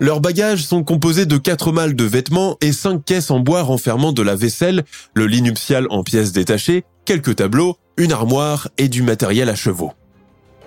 Leurs 0.00 0.20
bagages 0.20 0.64
sont 0.64 0.84
composés 0.84 1.26
de 1.26 1.36
quatre 1.38 1.72
malles 1.72 1.96
de 1.96 2.04
vêtements 2.04 2.56
et 2.60 2.72
cinq 2.72 3.04
caisses 3.04 3.32
en 3.32 3.40
bois 3.40 3.62
renfermant 3.62 4.12
de 4.12 4.22
la 4.22 4.36
vaisselle, 4.36 4.84
le 5.14 5.26
lit 5.26 5.42
nuptial 5.42 5.88
en 5.90 6.04
pièces 6.04 6.30
détachées, 6.30 6.84
quelques 7.04 7.36
tableaux, 7.36 7.76
une 7.96 8.12
armoire 8.12 8.68
et 8.78 8.88
du 8.88 9.02
matériel 9.02 9.48
à 9.48 9.56
chevaux. 9.56 9.92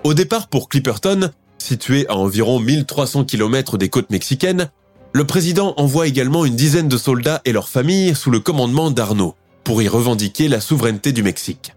Au 0.04 0.12
départ 0.12 0.48
pour 0.48 0.68
Clipperton, 0.68 1.30
situé 1.56 2.06
à 2.08 2.16
environ 2.16 2.60
1300 2.60 3.24
km 3.24 3.78
des 3.78 3.88
côtes 3.88 4.10
mexicaines, 4.10 4.70
le 5.14 5.26
président 5.26 5.72
envoie 5.78 6.06
également 6.06 6.44
une 6.44 6.56
dizaine 6.56 6.88
de 6.88 6.98
soldats 6.98 7.40
et 7.46 7.52
leurs 7.52 7.68
familles 7.68 8.14
sous 8.14 8.30
le 8.30 8.40
commandement 8.40 8.90
d'Arnaud 8.90 9.34
pour 9.64 9.80
y 9.80 9.88
revendiquer 9.88 10.48
la 10.48 10.60
souveraineté 10.60 11.12
du 11.12 11.22
Mexique. 11.22 11.72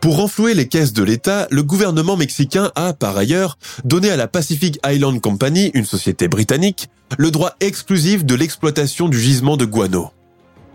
Pour 0.00 0.18
renflouer 0.18 0.54
les 0.54 0.68
caisses 0.68 0.92
de 0.92 1.02
l'État, 1.02 1.48
le 1.50 1.64
gouvernement 1.64 2.16
mexicain 2.16 2.70
a, 2.76 2.92
par 2.92 3.16
ailleurs, 3.16 3.58
donné 3.84 4.10
à 4.10 4.16
la 4.16 4.28
Pacific 4.28 4.78
Island 4.86 5.20
Company, 5.20 5.72
une 5.74 5.84
société 5.84 6.28
britannique, 6.28 6.88
le 7.16 7.32
droit 7.32 7.56
exclusif 7.58 8.24
de 8.24 8.36
l'exploitation 8.36 9.08
du 9.08 9.20
gisement 9.20 9.56
de 9.56 9.64
guano. 9.64 10.10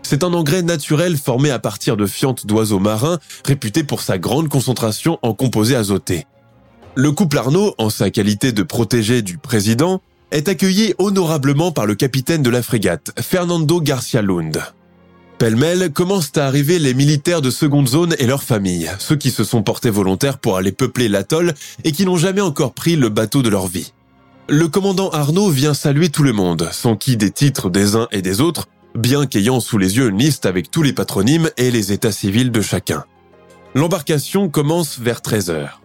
C'est 0.02 0.24
un 0.24 0.34
engrais 0.34 0.62
naturel 0.62 1.16
formé 1.16 1.50
à 1.50 1.58
partir 1.58 1.96
de 1.96 2.04
fientes 2.04 2.46
d'oiseaux 2.46 2.78
marins, 2.78 3.18
réputé 3.46 3.82
pour 3.82 4.02
sa 4.02 4.18
grande 4.18 4.50
concentration 4.50 5.18
en 5.22 5.32
composés 5.32 5.76
azotés. 5.76 6.26
Le 6.94 7.10
couple 7.10 7.38
Arnaud, 7.38 7.74
en 7.78 7.88
sa 7.88 8.10
qualité 8.10 8.52
de 8.52 8.62
protégé 8.62 9.22
du 9.22 9.38
président, 9.38 10.02
est 10.32 10.48
accueilli 10.48 10.94
honorablement 10.98 11.72
par 11.72 11.86
le 11.86 11.94
capitaine 11.94 12.42
de 12.42 12.50
la 12.50 12.62
frégate, 12.62 13.12
Fernando 13.18 13.80
Garcia 13.80 14.20
Lund. 14.20 14.60
Pêle-mêle 15.38 15.92
commencent 15.92 16.36
à 16.36 16.46
arriver 16.46 16.78
les 16.78 16.94
militaires 16.94 17.42
de 17.42 17.50
seconde 17.50 17.88
zone 17.88 18.14
et 18.18 18.26
leurs 18.26 18.42
familles, 18.42 18.90
ceux 18.98 19.16
qui 19.16 19.30
se 19.30 19.44
sont 19.44 19.62
portés 19.62 19.90
volontaires 19.90 20.38
pour 20.38 20.56
aller 20.56 20.72
peupler 20.72 21.08
l'atoll 21.08 21.54
et 21.82 21.92
qui 21.92 22.04
n'ont 22.04 22.16
jamais 22.16 22.40
encore 22.40 22.72
pris 22.72 22.96
le 22.96 23.08
bateau 23.08 23.42
de 23.42 23.48
leur 23.48 23.66
vie. 23.66 23.92
Le 24.48 24.68
commandant 24.68 25.10
Arnaud 25.10 25.50
vient 25.50 25.74
saluer 25.74 26.10
tout 26.10 26.22
le 26.22 26.32
monde, 26.32 26.68
sans 26.70 26.96
qui 26.96 27.16
des 27.16 27.30
titres 27.30 27.68
des 27.68 27.96
uns 27.96 28.08
et 28.12 28.22
des 28.22 28.40
autres 28.40 28.68
bien 28.94 29.26
qu'ayant 29.26 29.60
sous 29.60 29.78
les 29.78 29.96
yeux 29.96 30.08
une 30.08 30.18
liste 30.18 30.46
avec 30.46 30.70
tous 30.70 30.82
les 30.82 30.92
patronymes 30.92 31.50
et 31.56 31.70
les 31.70 31.92
états 31.92 32.12
civils 32.12 32.52
de 32.52 32.60
chacun. 32.60 33.04
L'embarcation 33.74 34.48
commence 34.48 34.98
vers 34.98 35.20
13 35.20 35.50
heures. 35.50 35.80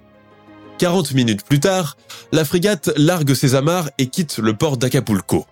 40 0.78 1.14
minutes 1.14 1.44
plus 1.44 1.60
tard, 1.60 1.98
la 2.32 2.46
frégate 2.46 2.92
largue 2.96 3.34
ses 3.34 3.56
amarres 3.56 3.90
et 3.98 4.08
quitte 4.08 4.38
le 4.38 4.54
port 4.54 4.78
d'Acapulco. 4.78 5.46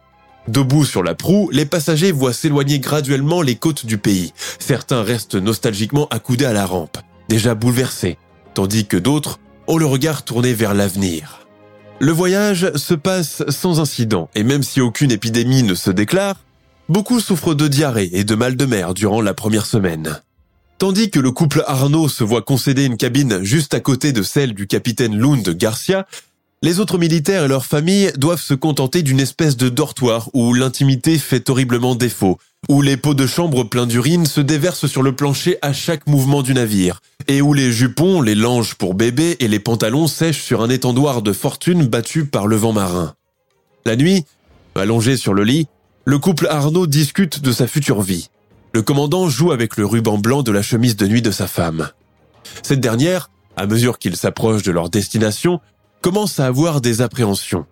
Debout 0.48 0.86
sur 0.86 1.04
la 1.04 1.14
proue, 1.14 1.50
les 1.52 1.66
passagers 1.66 2.12
voient 2.12 2.34
s'éloigner 2.34 2.80
graduellement 2.80 3.42
les 3.42 3.56
côtes 3.56 3.86
du 3.86 3.98
pays. 3.98 4.34
Certains 4.60 5.04
restent 5.04 5.36
nostalgiquement 5.36 6.08
accoudés 6.08 6.46
à 6.46 6.54
la 6.54 6.66
rampe, 6.66 6.98
déjà 7.28 7.54
bouleversés, 7.54 8.18
tandis 8.54 8.86
que 8.86 8.98
d'autres 8.98 9.40
ont 9.68 9.78
le 9.78 9.86
regard 9.86 10.24
tourné 10.24 10.54
vers 10.54 10.74
l'avenir. 10.74 11.46
Le 12.00 12.12
voyage 12.12 12.72
se 12.76 12.94
passe 12.94 13.44
sans 13.50 13.80
incident 13.80 14.30
et 14.36 14.44
même 14.44 14.64
si 14.64 14.80
aucune 14.80 15.12
épidémie 15.12 15.64
ne 15.64 15.76
se 15.76 15.92
déclare, 15.92 16.38
beaucoup 16.88 17.20
souffrent 17.20 17.56
de 17.56 17.68
diarrhée 17.68 18.10
et 18.14 18.24
de 18.24 18.36
mal 18.36 18.56
de 18.56 18.66
mer 18.66 18.94
durant 18.94 19.22
la 19.22 19.34
première 19.34 19.66
semaine. 19.66 20.22
Tandis 20.78 21.10
que 21.10 21.20
le 21.20 21.32
couple 21.32 21.64
Arnaud 21.66 22.08
se 22.08 22.24
voit 22.24 22.44
concéder 22.44 22.86
une 22.86 22.98
cabine 22.98 23.44
juste 23.44 23.74
à 23.74 23.80
côté 23.80 24.14
de 24.14 24.22
celle 24.22 24.54
du 24.54 24.68
capitaine 24.68 25.18
Lund 25.18 25.50
Garcia, 25.50 26.06
les 26.68 26.82
autres 26.82 26.98
militaires 26.98 27.46
et 27.46 27.48
leurs 27.48 27.66
familles 27.66 28.12
doivent 28.18 28.42
se 28.42 28.54
contenter 28.54 29.02
d'une 29.02 29.22
espèce 29.22 29.56
de 29.56 29.70
dortoir 29.70 30.30
où 30.34 30.54
l'intimité 30.54 31.18
fait 31.18 31.50
horriblement 31.50 31.96
défaut, 31.96 32.40
où 32.68 32.82
les 32.82 32.98
pots 32.98 33.14
de 33.14 33.26
chambre 33.26 33.64
pleins 33.64 33.88
d'urine 33.88 34.26
se 34.26 34.42
déversent 34.42 34.88
sur 34.88 35.02
le 35.02 35.16
plancher 35.16 35.58
à 35.62 35.72
chaque 35.72 36.06
mouvement 36.08 36.44
du 36.44 36.54
navire, 36.54 37.00
et 37.30 37.42
où 37.42 37.54
les 37.54 37.72
jupons, 37.72 38.20
les 38.20 38.36
langes 38.36 38.76
pour 38.76 38.96
bébé 38.96 39.38
et 39.40 39.48
les 39.48 39.62
pantalons 39.62 40.08
sèchent 40.08 40.44
sur 40.44 40.62
un 40.62 40.70
étendoir 40.70 41.22
de 41.22 41.32
fortune 41.32 41.88
battu 41.88 42.26
par 42.26 42.48
le 42.48 42.58
vent 42.58 42.74
marin. 42.74 43.16
La 43.86 43.96
nuit, 43.96 44.26
allongé 44.76 45.16
sur 45.16 45.34
le 45.34 45.46
lit, 45.46 45.68
le 46.04 46.20
couple 46.20 46.48
Arnaud 46.48 46.86
discute 46.86 47.42
de 47.42 47.54
sa 47.54 47.68
future 47.68 48.02
vie 48.02 48.30
le 48.74 48.82
commandant 48.82 49.30
joue 49.30 49.54
avec 49.54 49.78
le 49.78 49.86
ruban 49.86 50.18
blanc 50.18 50.44
de 50.44 50.52
la 50.52 50.62
chemise 50.62 50.98
de 50.98 51.08
nuit 51.08 51.22
de 51.22 51.32
sa 51.32 51.48
femme. 51.48 51.90
Cette 52.62 52.82
dernière, 52.82 53.32
à 53.56 53.66
mesure 53.66 53.98
qu'ils 53.98 54.18
s'approchent 54.18 54.64
de 54.64 54.72
leur 54.74 54.90
destination, 54.90 55.62
commence 56.02 56.40
à 56.40 56.46
avoir 56.46 56.82
des 56.82 57.02
appréhensions. 57.02 57.66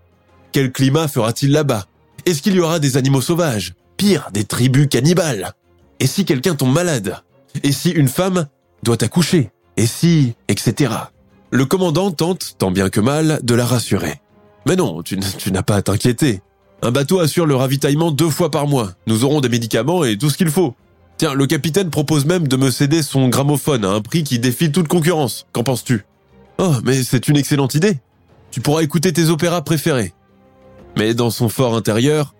Quel 0.51 0.71
climat 0.71 1.07
fera-t-il 1.07 1.51
là-bas? 1.51 1.85
Est-ce 2.25 2.41
qu'il 2.41 2.55
y 2.55 2.59
aura 2.59 2.79
des 2.79 2.97
animaux 2.97 3.21
sauvages? 3.21 3.73
Pire, 3.97 4.29
des 4.33 4.43
tribus 4.43 4.87
cannibales? 4.89 5.53
Et 5.99 6.07
si 6.07 6.25
quelqu'un 6.25 6.55
tombe 6.55 6.73
malade? 6.73 7.21
Et 7.63 7.71
si 7.71 7.91
une 7.91 8.07
femme 8.07 8.47
doit 8.83 9.03
accoucher? 9.03 9.51
Et 9.77 9.85
si... 9.85 10.33
etc. 10.47 10.93
Le 11.51 11.65
commandant 11.65 12.11
tente, 12.11 12.55
tant 12.57 12.71
bien 12.71 12.89
que 12.89 12.99
mal, 12.99 13.39
de 13.43 13.55
la 13.55 13.65
rassurer. 13.65 14.21
Mais 14.67 14.75
non, 14.75 15.03
tu, 15.03 15.17
n'as 15.51 15.61
pas 15.61 15.75
à 15.75 15.81
t'inquiéter. 15.81 16.41
Un 16.81 16.91
bateau 16.91 17.19
assure 17.19 17.45
le 17.45 17.55
ravitaillement 17.55 18.11
deux 18.11 18.29
fois 18.29 18.51
par 18.51 18.67
mois. 18.67 18.91
Nous 19.07 19.23
aurons 19.23 19.41
des 19.41 19.49
médicaments 19.49 20.03
et 20.03 20.17
tout 20.17 20.29
ce 20.29 20.37
qu'il 20.37 20.49
faut. 20.49 20.75
Tiens, 21.17 21.33
le 21.33 21.47
capitaine 21.47 21.89
propose 21.89 22.25
même 22.25 22.47
de 22.47 22.57
me 22.57 22.71
céder 22.71 23.01
son 23.01 23.29
gramophone 23.29 23.85
à 23.85 23.89
un 23.89 24.01
prix 24.01 24.23
qui 24.23 24.39
défie 24.39 24.71
toute 24.71 24.87
concurrence. 24.87 25.45
Qu'en 25.53 25.63
penses-tu? 25.63 26.05
Oh, 26.57 26.73
mais 26.83 27.03
c'est 27.03 27.27
une 27.27 27.37
excellente 27.37 27.75
idée. 27.75 27.99
Tu 28.55 28.61
pourras 28.61 28.83
écouter 28.83 29.11
tes 29.11 29.27
opéras 29.27 29.63
préférés. 29.63 30.13
Mais 30.97 31.13
dans 31.13 31.29
son 31.29 31.49
fort 31.49 31.75
intérieur, 31.75 32.35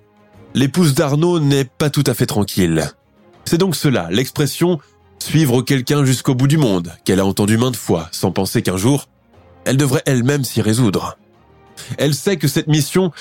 l'épouse 0.54 0.94
d'Arnaud 0.94 1.42
n'est 1.42 1.66
pas 1.66 1.90
tout 1.90 2.06
à 2.08 2.14
fait 2.14 2.26
tranquille. 2.26 2.90
C'est 3.44 3.58
donc 3.58 3.76
cela, 3.76 4.08
l'expression 4.10 4.80
suivre 5.20 5.62
quelqu'un 5.62 6.06
jusqu'au 6.06 6.34
bout 6.34 6.48
du 6.48 6.58
monde, 6.58 6.94
qu'elle 7.04 7.20
a 7.20 7.26
entendu 7.26 7.58
maintes 7.58 7.76
fois, 7.76 8.08
sans 8.14 8.32
penser 8.32 8.62
qu'un 8.62 8.78
jour, 8.78 9.10
elle 9.66 9.76
devrait 9.76 10.04
elle-même 10.06 10.46
s'y 10.46 10.62
résoudre. 10.62 11.18
Elle 11.98 12.16
sait 12.16 12.38
que 12.38 12.48
cette 12.48 12.68
mission 12.68 13.12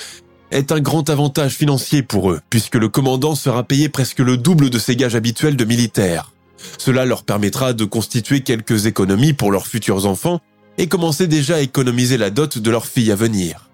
est 0.53 0.71
un 0.71 0.79
grand 0.79 1.11
avantage 1.11 1.55
financier 1.55 2.05
pour 2.05 2.31
eux, 2.31 2.43
puisque 2.49 2.77
le 2.77 2.89
commandant 2.89 3.35
sera 3.35 3.65
payé 3.65 3.89
presque 3.89 4.21
le 4.21 4.37
double 4.37 4.71
de 4.71 4.79
ses 4.79 4.95
gages 4.95 5.17
habituels 5.17 5.57
de 5.57 5.65
militaires. 5.65 6.31
Cela 6.79 7.07
leur 7.07 7.25
permettra 7.25 7.73
de 7.73 7.85
constituer 7.85 8.43
quelques 8.43 8.87
économies 8.87 9.33
pour 9.33 9.51
leurs 9.51 9.67
futurs 9.67 10.07
enfants 10.07 10.41
et 10.79 10.89
commencer 10.89 11.27
déjà 11.27 11.57
à 11.57 11.61
économiser 11.61 12.17
la 12.17 12.31
dot 12.31 12.59
de 12.59 12.71
leur 12.71 12.87
fille 12.87 13.13
à 13.13 13.17
venir. 13.17 13.71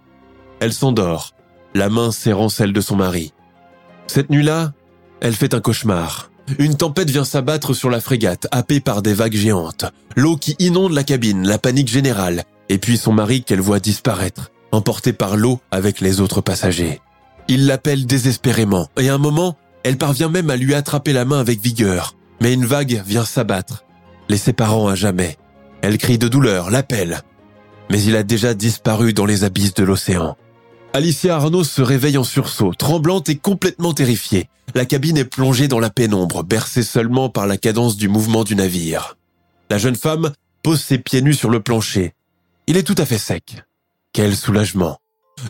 Elle 0.60 0.72
s'endort, 0.72 1.34
la 1.74 1.88
main 1.88 2.10
serrant 2.12 2.48
celle 2.48 2.72
de 2.72 2.80
son 2.80 2.96
mari. 2.96 3.32
Cette 4.06 4.30
nuit-là, 4.30 4.72
elle 5.20 5.34
fait 5.34 5.54
un 5.54 5.60
cauchemar. 5.60 6.30
Une 6.58 6.76
tempête 6.76 7.10
vient 7.10 7.24
s'abattre 7.24 7.74
sur 7.74 7.90
la 7.90 8.00
frégate, 8.00 8.48
happée 8.50 8.80
par 8.80 9.02
des 9.02 9.14
vagues 9.14 9.36
géantes. 9.36 9.84
L'eau 10.16 10.36
qui 10.36 10.56
inonde 10.58 10.92
la 10.92 11.04
cabine, 11.04 11.46
la 11.46 11.58
panique 11.58 11.88
générale, 11.88 12.44
et 12.68 12.78
puis 12.78 12.96
son 12.96 13.12
mari 13.12 13.44
qu'elle 13.44 13.60
voit 13.60 13.80
disparaître 13.80 14.50
emportée 14.72 15.12
par 15.12 15.36
l'eau 15.36 15.60
avec 15.70 16.00
les 16.00 16.20
autres 16.20 16.40
passagers. 16.40 17.00
Il 17.48 17.66
l'appelle 17.66 18.06
désespérément, 18.06 18.88
et 18.98 19.08
à 19.08 19.14
un 19.14 19.18
moment, 19.18 19.56
elle 19.82 19.98
parvient 19.98 20.28
même 20.28 20.50
à 20.50 20.56
lui 20.56 20.74
attraper 20.74 21.12
la 21.12 21.24
main 21.24 21.40
avec 21.40 21.60
vigueur. 21.60 22.14
Mais 22.40 22.54
une 22.54 22.66
vague 22.66 23.02
vient 23.06 23.24
s'abattre, 23.24 23.84
les 24.28 24.36
séparant 24.36 24.88
à 24.88 24.94
jamais. 24.94 25.36
Elle 25.82 25.98
crie 25.98 26.18
de 26.18 26.28
douleur, 26.28 26.70
l'appelle. 26.70 27.22
Mais 27.90 28.02
il 28.02 28.16
a 28.16 28.22
déjà 28.22 28.54
disparu 28.54 29.12
dans 29.12 29.26
les 29.26 29.44
abysses 29.44 29.74
de 29.74 29.84
l'océan. 29.84 30.36
Alicia 30.92 31.36
Arnaud 31.36 31.64
se 31.64 31.82
réveille 31.82 32.18
en 32.18 32.24
sursaut, 32.24 32.74
tremblante 32.74 33.28
et 33.28 33.36
complètement 33.36 33.94
terrifiée. 33.94 34.48
La 34.74 34.84
cabine 34.84 35.16
est 35.16 35.24
plongée 35.24 35.68
dans 35.68 35.80
la 35.80 35.90
pénombre, 35.90 36.44
bercée 36.44 36.82
seulement 36.82 37.28
par 37.28 37.46
la 37.46 37.56
cadence 37.56 37.96
du 37.96 38.08
mouvement 38.08 38.44
du 38.44 38.56
navire. 38.56 39.16
La 39.70 39.78
jeune 39.78 39.96
femme 39.96 40.32
pose 40.62 40.80
ses 40.80 40.98
pieds 40.98 41.22
nus 41.22 41.34
sur 41.34 41.50
le 41.50 41.60
plancher. 41.60 42.14
Il 42.66 42.76
est 42.76 42.82
tout 42.82 42.94
à 42.98 43.06
fait 43.06 43.18
sec. 43.18 43.62
Quel 44.12 44.36
soulagement. 44.36 44.98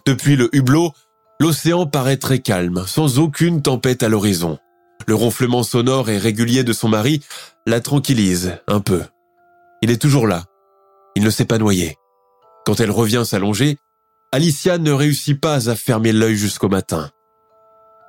Depuis 0.07 0.37
le 0.37 0.55
hublot, 0.55 0.93
l'océan 1.41 1.87
paraît 1.87 2.19
très 2.19 2.39
calme, 2.39 2.85
sans 2.87 3.19
aucune 3.19 3.63
tempête 3.63 4.03
à 4.03 4.09
l'horizon. 4.09 4.59
Le 5.07 5.15
ronflement 5.15 5.63
sonore 5.63 6.11
et 6.11 6.19
régulier 6.19 6.65
de 6.65 6.73
son 6.73 6.89
mari 6.89 7.23
la 7.67 7.81
tranquillise 7.81 8.59
un 8.69 8.81
peu. 8.81 9.03
Il 9.83 9.91
est 9.91 10.01
toujours 10.01 10.27
là. 10.27 10.45
Il 11.17 11.25
ne 11.25 11.31
s'est 11.31 11.45
pas 11.45 11.59
noyé. 11.59 11.97
Quand 12.67 12.81
elle 12.81 12.91
revient 12.91 13.23
s'allonger, 13.25 13.79
Alicia 14.33 14.79
ne 14.79 14.93
réussit 14.93 15.41
pas 15.41 15.69
à 15.71 15.77
fermer 15.77 16.13
l'œil 16.13 16.37
jusqu'au 16.37 16.69
matin. 16.69 17.11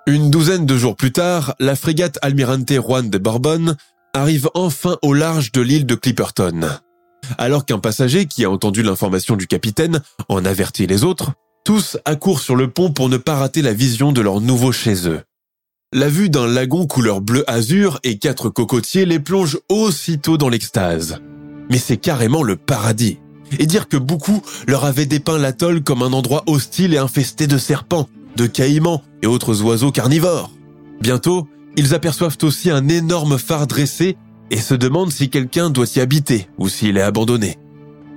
Une 0.08 0.30
douzaine 0.30 0.66
de 0.66 0.78
jours 0.78 0.96
plus 0.96 1.12
tard, 1.12 1.56
la 1.60 1.76
frégate 1.76 2.20
Almirante 2.22 2.74
Juan 2.74 3.10
de 3.10 3.18
Bourbon 3.18 3.76
arrive 4.14 4.50
enfin 4.54 4.98
au 5.02 5.14
large 5.14 5.52
de 5.52 5.62
l'île 5.62 5.86
de 5.86 5.96
Clipperton 5.96 6.80
alors 7.38 7.66
qu'un 7.66 7.80
passager 7.80 8.26
qui 8.26 8.46
a 8.46 8.50
entendu 8.50 8.84
l'information 8.84 9.36
du 9.36 9.48
capitaine 9.48 10.02
en 10.30 10.46
avertit 10.46 10.88
les 10.88 11.04
autres, 11.04 11.34
tous 11.64 11.98
accourent 12.06 12.42
sur 12.42 12.56
le 12.56 12.70
pont 12.70 12.92
pour 12.92 13.10
ne 13.10 13.18
pas 13.18 13.36
rater 13.36 13.62
la 13.62 13.74
vision 13.74 14.12
de 14.12 14.22
leur 14.22 14.42
nouveau 14.42 14.72
chez 14.72 15.08
eux. 15.08 15.22
La 15.94 16.08
vue 16.08 16.30
d'un 16.30 16.48
lagon 16.48 16.88
couleur 16.88 17.22
bleu 17.22 17.44
azur 17.50 18.00
et 18.04 18.18
quatre 18.18 18.50
cocotiers 18.50 19.06
les 19.06 19.20
plonge 19.20 19.60
aussitôt 19.70 20.38
dans 20.38 20.50
l'extase. 20.50 21.20
Mais 21.72 21.78
c'est 21.78 21.98
carrément 21.98 22.44
le 22.44 22.58
paradis. 22.58 23.18
Et 23.58 23.66
dire 23.66 23.88
que 23.88 23.98
beaucoup 23.98 24.42
leur 24.68 24.86
avaient 24.86 25.06
dépeint 25.06 25.38
l'atoll 25.38 25.82
comme 25.82 26.04
un 26.04 26.14
endroit 26.14 26.44
hostile 26.46 26.94
et 26.94 26.98
infesté 26.98 27.48
de 27.48 27.58
serpents, 27.58 28.10
de 28.36 28.46
caïmans 28.46 29.02
et 29.22 29.28
autres 29.28 29.64
oiseaux 29.64 29.92
carnivores. 29.92 30.52
Bientôt, 31.02 31.48
ils 31.78 31.94
aperçoivent 31.94 32.38
aussi 32.44 32.70
un 32.70 32.90
énorme 32.90 33.38
phare 33.38 33.68
dressé 33.68 34.18
et 34.52 34.58
se 34.58 34.74
demande 34.74 35.12
si 35.12 35.30
quelqu'un 35.30 35.70
doit 35.70 35.86
y 35.96 36.00
habiter 36.00 36.50
ou 36.58 36.68
s'il 36.68 36.98
est 36.98 37.02
abandonné. 37.02 37.58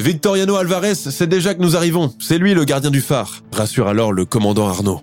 Victoriano 0.01 0.57
Alvarez 0.57 0.97
sait 0.97 1.29
déjà 1.29 1.55
que 1.55 1.63
nous 1.63 1.77
arrivons, 1.77 2.13
c'est 2.19 2.39
lui 2.39 2.55
le 2.55 2.65
gardien 2.65 2.91
du 2.91 3.01
phare, 3.01 3.43
rassure 3.53 3.87
alors 3.87 4.13
le 4.13 4.25
commandant 4.25 4.69
Arnaud. 4.69 5.01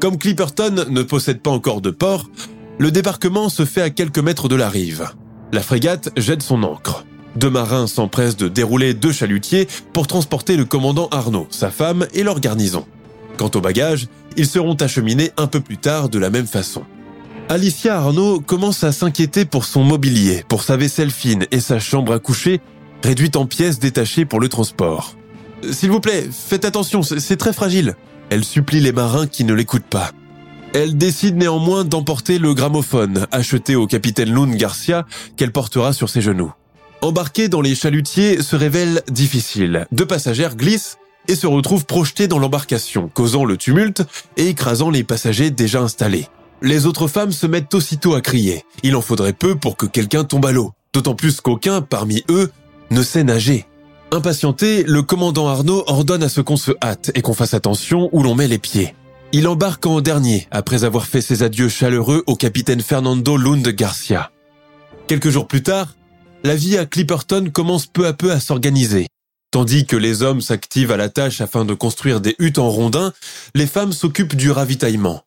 Comme 0.00 0.16
Clipperton 0.16 0.86
ne 0.88 1.02
possède 1.02 1.42
pas 1.42 1.50
encore 1.50 1.82
de 1.82 1.90
port, 1.90 2.30
le 2.78 2.90
débarquement 2.90 3.50
se 3.50 3.66
fait 3.66 3.82
à 3.82 3.90
quelques 3.90 4.18
mètres 4.18 4.48
de 4.48 4.56
la 4.56 4.70
rive. 4.70 5.10
La 5.52 5.60
frégate 5.60 6.08
jette 6.16 6.42
son 6.42 6.62
ancre. 6.62 7.04
Deux 7.36 7.50
marins 7.50 7.86
s'empressent 7.86 8.36
de 8.36 8.48
dérouler 8.48 8.94
deux 8.94 9.12
chalutiers 9.12 9.66
pour 9.92 10.06
transporter 10.06 10.56
le 10.56 10.64
commandant 10.64 11.08
Arnaud, 11.10 11.46
sa 11.50 11.70
femme 11.70 12.06
et 12.14 12.22
leur 12.22 12.40
garnison. 12.40 12.86
Quant 13.36 13.50
aux 13.54 13.60
bagages, 13.60 14.06
ils 14.36 14.46
seront 14.46 14.74
acheminés 14.74 15.32
un 15.36 15.46
peu 15.46 15.60
plus 15.60 15.78
tard 15.78 16.08
de 16.08 16.18
la 16.18 16.30
même 16.30 16.46
façon. 16.46 16.84
Alicia 17.48 17.98
Arnaud 17.98 18.40
commence 18.40 18.84
à 18.84 18.92
s'inquiéter 18.92 19.44
pour 19.44 19.64
son 19.64 19.82
mobilier, 19.82 20.44
pour 20.48 20.62
sa 20.62 20.76
vaisselle 20.76 21.10
fine 21.10 21.46
et 21.50 21.60
sa 21.60 21.78
chambre 21.78 22.12
à 22.12 22.18
coucher, 22.18 22.60
réduite 23.02 23.36
en 23.36 23.46
pièces 23.46 23.78
détachées 23.78 24.24
pour 24.24 24.40
le 24.40 24.48
transport. 24.48 25.14
S'il 25.70 25.90
vous 25.90 26.00
plaît, 26.00 26.26
faites 26.30 26.64
attention, 26.64 27.02
c'est 27.02 27.36
très 27.36 27.52
fragile. 27.52 27.96
Elle 28.30 28.44
supplie 28.44 28.80
les 28.80 28.92
marins 28.92 29.26
qui 29.26 29.44
ne 29.44 29.54
l'écoutent 29.54 29.82
pas. 29.82 30.12
Elle 30.72 30.96
décide 30.96 31.36
néanmoins 31.36 31.84
d'emporter 31.84 32.38
le 32.38 32.54
gramophone, 32.54 33.26
acheté 33.30 33.76
au 33.76 33.86
capitaine 33.86 34.34
Lune 34.34 34.56
Garcia, 34.56 35.06
qu'elle 35.36 35.52
portera 35.52 35.92
sur 35.92 36.08
ses 36.08 36.20
genoux. 36.20 36.52
Embarquer 37.04 37.48
dans 37.48 37.60
les 37.60 37.74
chalutiers 37.74 38.40
se 38.40 38.56
révèle 38.56 39.02
difficile. 39.10 39.86
Deux 39.92 40.06
passagères 40.06 40.56
glissent 40.56 40.96
et 41.28 41.34
se 41.34 41.46
retrouvent 41.46 41.84
projetés 41.84 42.28
dans 42.28 42.38
l'embarcation, 42.38 43.10
causant 43.12 43.44
le 43.44 43.58
tumulte 43.58 44.02
et 44.38 44.48
écrasant 44.48 44.88
les 44.88 45.04
passagers 45.04 45.50
déjà 45.50 45.82
installés. 45.82 46.28
Les 46.62 46.86
autres 46.86 47.06
femmes 47.06 47.32
se 47.32 47.46
mettent 47.46 47.74
aussitôt 47.74 48.14
à 48.14 48.22
crier. 48.22 48.64
Il 48.82 48.96
en 48.96 49.02
faudrait 49.02 49.34
peu 49.34 49.54
pour 49.54 49.76
que 49.76 49.84
quelqu'un 49.84 50.24
tombe 50.24 50.46
à 50.46 50.52
l'eau. 50.52 50.72
D'autant 50.94 51.14
plus 51.14 51.42
qu'aucun, 51.42 51.82
parmi 51.82 52.24
eux, 52.30 52.50
ne 52.90 53.02
sait 53.02 53.22
nager. 53.22 53.66
Impatienté, 54.10 54.82
le 54.84 55.02
commandant 55.02 55.48
Arnaud 55.48 55.84
ordonne 55.86 56.22
à 56.22 56.30
ce 56.30 56.40
qu'on 56.40 56.56
se 56.56 56.72
hâte 56.82 57.10
et 57.14 57.20
qu'on 57.20 57.34
fasse 57.34 57.52
attention 57.52 58.08
où 58.12 58.22
l'on 58.22 58.34
met 58.34 58.48
les 58.48 58.56
pieds. 58.56 58.94
il 59.32 59.46
embarque 59.46 59.84
en 59.84 60.00
dernier 60.00 60.48
après 60.50 60.84
avoir 60.84 61.04
fait 61.04 61.20
ses 61.20 61.42
adieux 61.42 61.68
chaleureux 61.68 62.24
au 62.26 62.34
capitaine 62.34 62.80
Fernando 62.80 63.36
Lund 63.36 63.68
Garcia. 63.68 64.30
Quelques 65.06 65.28
jours 65.28 65.48
plus 65.48 65.62
tard, 65.62 65.88
la 66.44 66.54
vie 66.54 66.76
à 66.76 66.84
Clipperton 66.84 67.50
commence 67.50 67.86
peu 67.86 68.06
à 68.06 68.12
peu 68.12 68.30
à 68.30 68.38
s'organiser. 68.38 69.08
Tandis 69.50 69.86
que 69.86 69.96
les 69.96 70.22
hommes 70.22 70.42
s'activent 70.42 70.92
à 70.92 70.98
la 70.98 71.08
tâche 71.08 71.40
afin 71.40 71.64
de 71.64 71.72
construire 71.72 72.20
des 72.20 72.36
huttes 72.38 72.58
en 72.58 72.68
rondins, 72.68 73.12
les 73.54 73.66
femmes 73.66 73.94
s'occupent 73.94 74.36
du 74.36 74.50
ravitaillement. 74.50 75.22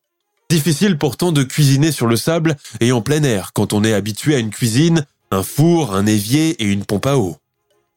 Difficile 0.49 0.97
pourtant 0.97 1.31
de 1.31 1.43
cuisiner 1.43 1.91
sur 1.91 2.05
le 2.05 2.17
sable 2.17 2.55
et 2.81 2.91
en 2.91 3.01
plein 3.01 3.23
air 3.23 3.51
quand 3.53 3.73
on 3.73 3.83
est 3.83 3.93
habitué 3.93 4.35
à 4.35 4.39
une 4.39 4.51
cuisine, 4.51 5.05
un 5.31 5.43
four, 5.43 5.95
un 5.95 6.05
évier 6.05 6.61
et 6.61 6.65
une 6.65 6.85
pompe 6.85 7.07
à 7.07 7.17
eau. 7.17 7.37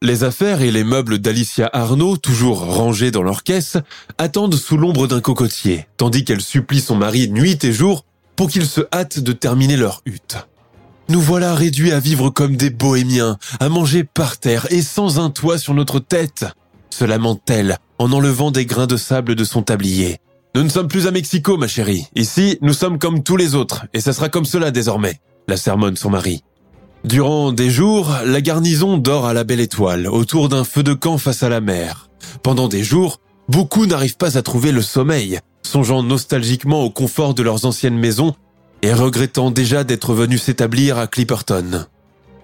Les 0.03 0.25
affaires 0.25 0.63
et 0.63 0.71
les 0.71 0.83
meubles 0.83 1.19
d'Alicia 1.19 1.69
Arnaud, 1.75 2.17
toujours 2.17 2.61
rangés 2.61 3.11
dans 3.11 3.23
leur 3.23 3.43
caisse, 3.43 3.77
attendent 4.17 4.55
sous 4.55 4.79
l'ombre 4.79 5.07
d'un 5.07 5.21
cocotier, 5.21 5.87
tandis 5.99 6.25
qu'elle 6.25 6.41
supplie 6.41 6.81
son 6.81 6.97
mari 6.97 7.29
nuit 7.29 7.63
et 7.65 7.73
jour 7.73 8.07
pour 8.35 8.49
qu'il 8.49 8.65
se 8.65 8.81
hâte 8.95 9.19
de 9.19 9.33
terminer 9.33 9.77
leur 9.77 10.01
hutte. 10.07 10.39
Nous 11.11 11.21
voilà 11.21 11.57
réduits 11.57 11.91
à 11.91 11.99
vivre 11.99 12.31
comme 12.31 12.55
des 12.55 12.71
bohémiens, 12.71 13.37
à 13.59 13.69
manger 13.69 14.05
par 14.05 14.39
terre 14.39 14.69
et 14.71 14.81
sans 14.81 15.19
un 15.19 15.29
toit 15.29 15.59
sur 15.59 15.75
notre 15.75 15.99
tête, 15.99 16.47
se 16.89 17.05
lamente-t-elle 17.05 17.79
en 17.99 18.13
enlevant 18.13 18.53
des 18.53 18.65
grains 18.65 18.87
de 18.87 18.97
sable 18.97 19.35
de 19.35 19.43
son 19.43 19.63
tablier. 19.63 20.19
Nous 20.55 20.63
ne 20.63 20.69
sommes 20.69 20.87
plus 20.87 21.09
à 21.09 21.11
Mexico, 21.11 21.57
ma 21.57 21.67
chérie. 21.67 22.07
Ici, 22.15 22.59
nous 22.63 22.75
sommes 22.75 23.01
comme 23.01 23.25
tous 23.25 23.37
les 23.37 23.57
autres, 23.57 23.87
et 23.93 24.01
ça 24.01 24.13
sera 24.13 24.29
comme 24.29 24.45
cela 24.45 24.71
désormais, 24.71 25.19
la 25.49 25.57
sermonne 25.57 25.97
son 25.97 26.11
mari. 26.11 26.45
Durant 27.03 27.51
des 27.51 27.71
jours, 27.71 28.15
la 28.25 28.41
garnison 28.41 28.97
dort 28.97 29.27
à 29.27 29.35
la 29.35 29.43
belle 29.43 29.59
étoile, 29.59 30.07
autour 30.07 30.49
d'un 30.49 30.63
feu 30.63 30.85
de 30.85 30.95
camp 30.95 31.19
face 31.19 31.43
à 31.43 31.49
la 31.49 31.61
mer. 31.61 32.09
Pendant 32.45 32.69
des 32.69 32.85
jours, 32.85 33.19
beaucoup 33.49 33.85
n'arrivent 33.85 34.17
pas 34.17 34.39
à 34.39 34.43
trouver 34.43 34.71
le 34.71 34.81
sommeil, 34.81 35.41
songeant 35.65 36.05
nostalgiquement 36.05 36.85
au 36.85 36.91
confort 36.91 37.35
de 37.35 37.43
leurs 37.43 37.65
anciennes 37.65 37.99
maisons 37.99 38.37
et 38.83 38.93
regrettant 38.93 39.51
déjà 39.51 39.85
d'être 39.85 40.15
venus 40.15 40.43
s'établir 40.43 40.99
à 40.99 41.07
Clipperton. 41.07 41.87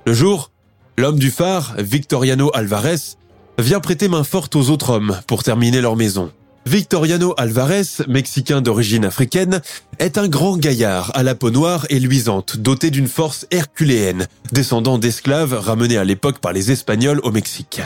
Le 0.07 0.15
jour, 0.15 0.51
l'homme 0.99 1.19
du 1.19 1.31
phare, 1.31 1.75
Victoriano 1.79 2.51
Alvarez, 2.55 3.17
vient 3.59 3.81
prêter 3.81 4.09
main 4.09 4.25
forte 4.25 4.57
aux 4.57 4.71
autres 4.71 4.91
hommes 4.91 5.19
pour 5.27 5.43
terminer 5.43 5.81
leur 5.81 5.97
maison. 5.97 6.31
Victoriano 6.67 7.33
Alvarez, 7.37 8.05
mexicain 8.09 8.61
d'origine 8.61 9.05
africaine, 9.05 9.63
est 10.01 10.19
un 10.19 10.27
grand 10.27 10.57
gaillard 10.57 11.13
à 11.15 11.23
la 11.23 11.37
peau 11.37 11.51
noire 11.51 11.87
et 11.91 12.01
luisante, 12.01 12.57
doté 12.57 12.91
d'une 12.91 13.07
force 13.07 13.47
herculéenne, 13.53 14.27
descendant 14.51 14.99
d'esclaves 14.99 15.55
ramenés 15.55 15.97
à 15.97 16.05
l'époque 16.05 16.41
par 16.41 16.53
les 16.53 16.73
Espagnols 16.73 17.21
au 17.23 17.31
Mexique. 17.31 17.83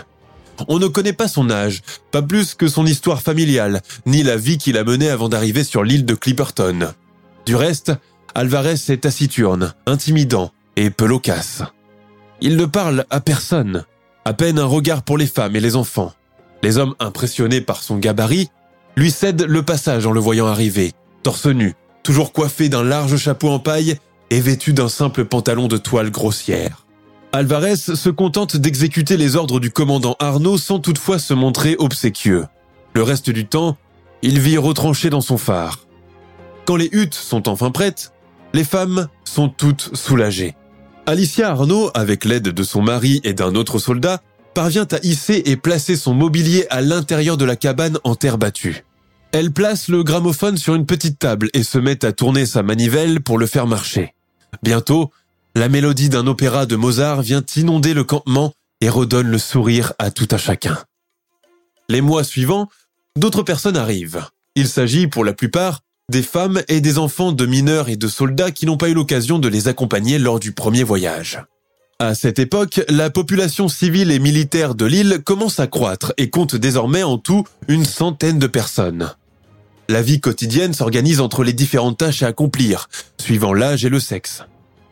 On 0.67 0.79
ne 0.79 0.89
connaît 0.89 1.13
pas 1.13 1.29
son 1.29 1.51
âge, 1.51 1.83
pas 2.11 2.23
plus 2.23 2.55
que 2.55 2.69
son 2.69 2.87
histoire 2.87 3.21
familiale, 3.21 3.83
ni 4.07 4.23
la 4.23 4.37
vie 4.37 4.57
qu'il 4.57 4.79
a 4.79 4.85
menée 4.85 5.11
avant 5.11 5.29
d'arriver 5.29 5.63
sur 5.63 5.85
l'île 5.85 6.07
de 6.07 6.15
Clipperton. 6.15 6.93
Du 7.45 7.57
reste, 7.57 7.93
Alvarez 8.35 8.75
est 8.89 9.03
taciturne, 9.03 9.75
intimidant 9.87 10.53
et 10.77 10.91
peu 10.91 11.07
loquace. 11.07 11.63
Il 12.41 12.57
ne 12.57 12.65
parle 12.65 13.05
à 13.11 13.21
personne, 13.21 13.85
à 14.25 14.33
peine 14.33 14.59
un 14.59 14.67
regard 14.67 15.03
pour 15.03 15.19
les 15.19 15.27
femmes 15.27 15.57
et 15.57 15.61
les 15.61 15.77
enfants. 15.77 16.13
Les 16.63 16.79
hommes 16.79 16.95
impressionnés 17.01 17.61
par 17.61 17.83
son 17.83 17.99
gabarit 17.99 18.51
lui 18.97 19.11
cède 19.11 19.43
le 19.43 19.63
passage 19.63 20.07
en 20.07 20.13
le 20.13 20.21
voyant 20.21 20.47
arriver, 20.47 20.93
torse 21.23 21.47
nu, 21.47 21.75
toujours 22.03 22.33
coiffé 22.33 22.69
d'un 22.69 22.83
large 22.83 23.17
chapeau 23.17 23.49
en 23.51 23.59
paille 23.59 23.97
et 24.31 24.41
vêtu 24.41 24.73
d'un 24.73 24.89
simple 24.89 25.25
pantalon 25.25 25.69
de 25.69 25.77
toile 25.77 26.11
grossière. 26.11 26.87
Alvarez 27.33 27.77
se 27.77 28.11
contente 28.11 28.57
d'exécuter 28.57 29.17
les 29.17 29.37
ordres 29.37 29.61
du 29.61 29.71
commandant 29.71 30.17
Arnaud 30.19 30.59
sans 30.59 30.81
toutefois 30.81 31.19
se 31.19 31.35
montrer 31.35 31.77
obséquieux. 31.79 32.47
Le 32.95 33.03
reste 33.03 33.31
du 33.31 33.47
temps, 33.47 33.77
il 34.23 34.41
vit 34.41 34.59
retranché 34.59 35.11
dans 35.11 35.21
son 35.21 35.39
phare. 35.39 35.79
Quand 36.65 36.77
les 36.77 36.89
huttes 36.93 37.15
sont 37.15 37.49
enfin 37.49 37.71
prêtes, 37.71 38.13
les 38.53 38.65
femmes 38.65 39.09
sont 39.25 39.49
toutes 39.49 39.95
soulagées. 39.95 40.57
Alicia 41.07 41.51
Arnaud, 41.51 41.91
avec 41.95 42.25
l'aide 42.25 42.49
de 42.49 42.63
son 42.63 42.83
mari 42.83 43.21
et 43.25 43.33
d'un 43.33 43.55
autre 43.55 43.79
soldat, 43.79 44.23
parvient 44.55 44.87
à 44.91 44.99
hisser 45.03 45.43
et 45.47 45.57
placer 45.57 45.97
son 45.97 46.15
mobilier 46.15 46.67
à 46.71 46.81
l'intérieur 46.81 47.37
de 47.37 47.45
la 47.45 47.57
cabane 47.57 47.99
en 48.05 48.15
terre 48.15 48.39
battue. 48.39 48.85
Elle 49.33 49.53
place 49.53 49.89
le 49.89 50.03
gramophone 50.03 50.57
sur 50.57 50.75
une 50.75 50.87
petite 50.87 51.19
table 51.19 51.51
et 51.55 51.63
se 51.63 51.79
met 51.79 52.05
à 52.05 52.13
tourner 52.13 52.47
sa 52.47 52.63
manivelle 52.63 53.21
pour 53.21 53.39
le 53.39 53.47
faire 53.47 53.67
marcher. 53.67 54.15
Bientôt, 54.63 55.11
la 55.55 55.69
mélodie 55.69 56.09
d'un 56.09 56.27
opéra 56.27 56.67
de 56.67 56.77
Mozart 56.77 57.23
vient 57.23 57.45
inonder 57.57 57.95
le 57.95 58.05
campement 58.05 58.53
et 58.81 58.89
redonne 58.89 59.29
le 59.29 59.39
sourire 59.39 59.93
à 59.99 60.11
tout 60.11 60.29
un 60.33 60.39
chacun. 60.39 60.79
Les 61.89 62.01
mois 62.01 62.25
suivants, 62.25 62.69
d'autres 63.17 63.43
personnes 63.43 63.77
arrivent. 63.77 64.25
Il 64.57 64.69
s'agit 64.69 65.07
pour 65.07 65.25
la 65.25 65.33
plupart 65.33 65.81
des 66.11 66.23
femmes 66.23 66.61
et 66.67 66.81
des 66.81 66.99
enfants 66.99 67.31
de 67.31 67.47
mineurs 67.47 67.89
et 67.89 67.97
de 67.97 68.09
soldats 68.09 68.51
qui 68.51 68.67
n'ont 68.67 68.77
pas 68.77 68.89
eu 68.89 68.95
l'occasion 68.95 69.39
de 69.39 69.47
les 69.47 69.69
accompagner 69.69 70.19
lors 70.19 70.41
du 70.41 70.51
premier 70.53 70.83
voyage. 70.83 71.41
À 72.01 72.17
cette 72.17 72.41
époque, 72.41 72.81
la 72.89 73.11
population 73.11 73.69
civile 73.69 74.11
et 74.11 74.19
militaire 74.19 74.75
de 74.75 74.87
l'île 74.87 75.21
commence 75.25 75.61
à 75.61 75.69
croître 75.69 76.13
et 76.19 76.29
compte 76.29 76.57
désormais 76.57 77.05
en 77.05 77.17
tout 77.17 77.45
une 77.69 77.85
centaine 77.85 78.41
de 78.41 78.49
personnes. 78.49 79.13
La 79.89 80.03
vie 80.03 80.21
quotidienne 80.21 80.75
s'organise 80.75 81.21
entre 81.21 81.45
les 81.45 81.53
différentes 81.53 81.99
tâches 81.99 82.25
à 82.25 82.29
accomplir, 82.29 82.89
suivant 83.21 83.55
l'âge 83.55 83.85
et 83.85 83.89
le 83.89 84.01
sexe. 84.01 84.43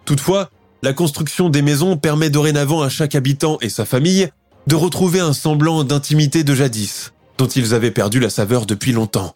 Toutefois, 0.05 0.51
la 0.83 0.93
construction 0.93 1.51
des 1.51 1.63
maisons 1.63 1.97
permet 1.97 2.31
dorénavant 2.31 2.83
à 2.83 2.89
chaque 2.89 3.17
habitant 3.17 3.59
et 3.61 3.71
sa 3.71 3.85
famille 3.85 4.29
de 4.69 4.75
retrouver 4.77 5.19
un 5.19 5.33
semblant 5.33 5.83
d'intimité 5.83 6.45
de 6.45 6.55
jadis, 6.55 7.13
dont 7.39 7.49
ils 7.49 7.75
avaient 7.75 7.91
perdu 7.91 8.21
la 8.21 8.31
saveur 8.31 8.67
depuis 8.67 8.93
longtemps. 8.93 9.35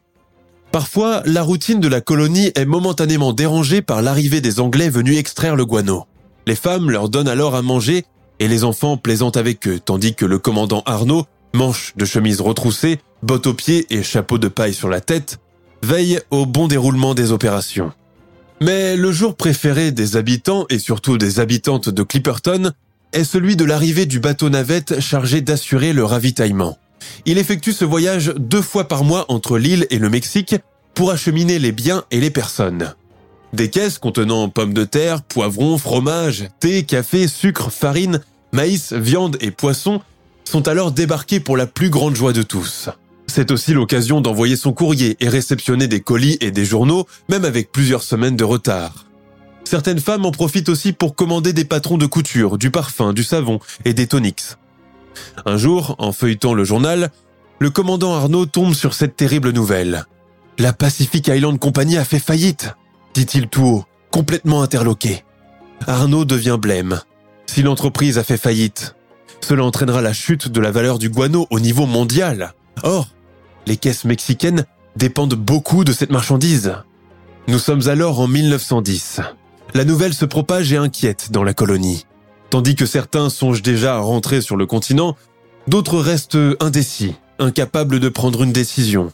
Parfois, 0.72 1.22
la 1.26 1.42
routine 1.42 1.80
de 1.80 1.88
la 1.88 2.00
colonie 2.00 2.50
est 2.54 2.64
momentanément 2.64 3.34
dérangée 3.34 3.82
par 3.82 4.00
l'arrivée 4.00 4.40
des 4.40 4.58
Anglais 4.58 4.88
venus 4.88 5.18
extraire 5.18 5.54
le 5.54 5.66
guano. 5.66 6.06
Les 6.46 6.56
femmes 6.56 6.90
leur 6.90 7.10
donnent 7.10 7.28
alors 7.28 7.54
à 7.54 7.60
manger 7.60 8.06
et 8.40 8.48
les 8.48 8.64
enfants 8.64 8.96
plaisantent 8.96 9.36
avec 9.36 9.68
eux, 9.68 9.78
tandis 9.78 10.14
que 10.14 10.24
le 10.24 10.38
commandant 10.38 10.82
Arnaud, 10.86 11.26
manche 11.54 11.92
de 11.96 12.06
chemise 12.06 12.40
retroussée, 12.40 13.00
bottes 13.22 13.46
aux 13.46 13.54
pieds 13.54 13.86
et 13.90 14.02
chapeau 14.02 14.38
de 14.38 14.48
paille 14.48 14.72
sur 14.72 14.88
la 14.88 15.02
tête, 15.02 15.40
veille 15.82 16.20
au 16.30 16.46
bon 16.46 16.68
déroulement 16.68 17.12
des 17.12 17.32
opérations. 17.32 17.92
Mais 18.62 18.96
le 18.96 19.12
jour 19.12 19.36
préféré 19.36 19.92
des 19.92 20.16
habitants 20.16 20.64
et 20.70 20.78
surtout 20.78 21.18
des 21.18 21.38
habitantes 21.38 21.90
de 21.90 22.02
Clipperton 22.02 22.72
est 23.12 23.24
celui 23.24 23.56
de 23.56 23.66
l'arrivée 23.66 24.06
du 24.06 24.20
bateau 24.20 24.48
navette 24.48 25.00
chargé 25.00 25.42
d'assurer 25.42 25.92
le 25.92 26.04
ravitaillement. 26.04 26.78
Il 27.26 27.38
effectue 27.38 27.72
ce 27.72 27.84
voyage 27.84 28.32
deux 28.36 28.62
fois 28.62 28.88
par 28.88 29.04
mois 29.04 29.26
entre 29.28 29.58
l'île 29.58 29.86
et 29.90 29.98
le 29.98 30.10
Mexique 30.10 30.56
pour 30.94 31.10
acheminer 31.10 31.58
les 31.58 31.72
biens 31.72 32.04
et 32.10 32.20
les 32.20 32.30
personnes. 32.30 32.94
Des 33.52 33.68
caisses 33.68 33.98
contenant 33.98 34.48
pommes 34.48 34.74
de 34.74 34.84
terre, 34.84 35.22
poivrons, 35.22 35.76
fromage, 35.76 36.48
thé, 36.58 36.84
café, 36.84 37.28
sucre, 37.28 37.70
farine, 37.70 38.20
maïs, 38.52 38.92
viande 38.92 39.36
et 39.40 39.50
poissons 39.50 40.00
sont 40.44 40.68
alors 40.68 40.92
débarqués 40.92 41.40
pour 41.40 41.56
la 41.56 41.66
plus 41.66 41.90
grande 41.90 42.14
joie 42.14 42.32
de 42.32 42.42
tous. 42.42 42.88
C'est 43.26 43.50
aussi 43.50 43.72
l'occasion 43.72 44.20
d'envoyer 44.20 44.56
son 44.56 44.72
courrier 44.72 45.16
et 45.20 45.28
réceptionner 45.28 45.86
des 45.86 46.00
colis 46.00 46.36
et 46.40 46.50
des 46.50 46.64
journaux, 46.64 47.06
même 47.28 47.44
avec 47.44 47.72
plusieurs 47.72 48.02
semaines 48.02 48.36
de 48.36 48.44
retard. 48.44 49.06
Certaines 49.64 50.00
femmes 50.00 50.26
en 50.26 50.32
profitent 50.32 50.68
aussi 50.68 50.92
pour 50.92 51.14
commander 51.14 51.52
des 51.52 51.64
patrons 51.64 51.96
de 51.96 52.06
couture, 52.06 52.58
du 52.58 52.70
parfum, 52.70 53.12
du 53.12 53.24
savon 53.24 53.60
et 53.84 53.94
des 53.94 54.06
tonics. 54.06 54.56
Un 55.46 55.56
jour, 55.56 55.96
en 55.98 56.12
feuilletant 56.12 56.54
le 56.54 56.64
journal, 56.64 57.10
le 57.58 57.70
commandant 57.70 58.14
Arnaud 58.14 58.46
tombe 58.46 58.74
sur 58.74 58.94
cette 58.94 59.16
terrible 59.16 59.50
nouvelle. 59.50 60.04
La 60.58 60.72
Pacific 60.72 61.28
Island 61.28 61.58
Company 61.58 61.96
a 61.96 62.04
fait 62.04 62.18
faillite, 62.18 62.74
dit-il 63.14 63.48
tout 63.48 63.62
haut, 63.62 63.84
complètement 64.10 64.62
interloqué. 64.62 65.24
Arnaud 65.86 66.24
devient 66.24 66.58
blême. 66.60 67.00
Si 67.46 67.62
l'entreprise 67.62 68.18
a 68.18 68.24
fait 68.24 68.36
faillite, 68.36 68.94
cela 69.40 69.64
entraînera 69.64 70.00
la 70.02 70.12
chute 70.12 70.48
de 70.48 70.60
la 70.60 70.70
valeur 70.70 70.98
du 70.98 71.08
guano 71.08 71.46
au 71.50 71.60
niveau 71.60 71.86
mondial. 71.86 72.52
Or, 72.82 73.08
les 73.66 73.76
caisses 73.76 74.04
mexicaines 74.04 74.64
dépendent 74.96 75.34
beaucoup 75.34 75.84
de 75.84 75.92
cette 75.92 76.10
marchandise. 76.10 76.74
Nous 77.48 77.58
sommes 77.58 77.88
alors 77.88 78.20
en 78.20 78.28
1910. 78.28 79.20
La 79.74 79.84
nouvelle 79.84 80.14
se 80.14 80.24
propage 80.24 80.72
et 80.72 80.76
inquiète 80.76 81.32
dans 81.32 81.44
la 81.44 81.54
colonie. 81.54 82.06
Tandis 82.52 82.74
que 82.74 82.84
certains 82.84 83.30
songent 83.30 83.62
déjà 83.62 83.94
à 83.94 84.00
rentrer 84.00 84.42
sur 84.42 84.58
le 84.58 84.66
continent, 84.66 85.16
d'autres 85.68 85.98
restent 85.98 86.36
indécis, 86.60 87.14
incapables 87.38 87.98
de 87.98 88.10
prendre 88.10 88.42
une 88.42 88.52
décision. 88.52 89.10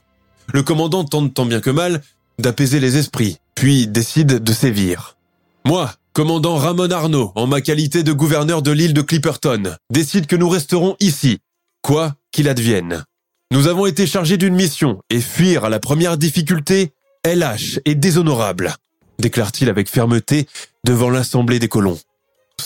Le 0.53 0.64
commandant 0.64 1.05
tente 1.05 1.35
tant 1.35 1.46
bien 1.46 1.61
que 1.61 1.70
mal 1.70 2.03
d'apaiser 2.40 2.81
les 2.81 2.96
esprits, 2.96 3.38
puis 3.55 3.87
décide 3.87 4.42
de 4.42 4.53
sévir. 4.53 5.16
Moi, 5.64 5.94
commandant 6.14 6.57
Ramon 6.57 6.90
Arnaud, 6.90 7.31
en 7.37 7.46
ma 7.46 7.61
qualité 7.61 8.03
de 8.03 8.12
gouverneur 8.12 8.61
de 8.61 8.72
l'île 8.72 8.92
de 8.92 9.03
Clipperton, 9.03 9.77
décide 9.88 10.27
que 10.27 10.35
nous 10.35 10.48
resterons 10.48 10.96
ici, 10.98 11.38
quoi 11.81 12.16
qu'il 12.33 12.48
advienne. 12.48 13.05
Nous 13.53 13.68
avons 13.68 13.87
été 13.87 14.09
chargés 14.09 14.37
d'une 14.37 14.57
mission 14.57 15.01
et 15.11 15.20
fuir 15.20 15.64
à 15.64 15.68
la 15.68 15.79
première 15.79 16.16
difficulté 16.16 16.90
est 17.22 17.37
lâche 17.37 17.79
et 17.85 17.94
déshonorable, 17.94 18.74
déclare-t-il 19.20 19.70
avec 19.70 19.88
fermeté 19.88 20.48
devant 20.85 21.09
l'assemblée 21.09 21.61
des 21.61 21.68
colons. 21.68 22.01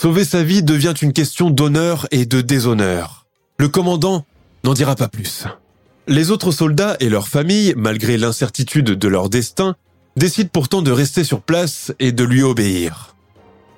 Sauver 0.02 0.24
sa 0.24 0.42
vie 0.42 0.64
devient 0.64 0.94
une 1.00 1.12
question 1.12 1.48
d'honneur 1.48 2.08
et 2.10 2.26
de 2.26 2.40
déshonneur. 2.40 3.24
Le 3.56 3.68
commandant 3.68 4.26
n'en 4.64 4.74
dira 4.74 4.96
pas 4.96 5.06
plus. 5.06 5.44
Les 6.08 6.32
autres 6.32 6.50
soldats 6.50 6.96
et 6.98 7.08
leurs 7.08 7.28
familles, 7.28 7.72
malgré 7.76 8.18
l'incertitude 8.18 8.86
de 8.86 9.06
leur 9.06 9.28
destin, 9.28 9.76
décident 10.16 10.50
pourtant 10.52 10.82
de 10.82 10.90
rester 10.90 11.22
sur 11.22 11.40
place 11.40 11.92
et 12.00 12.10
de 12.10 12.24
lui 12.24 12.42
obéir. 12.42 13.14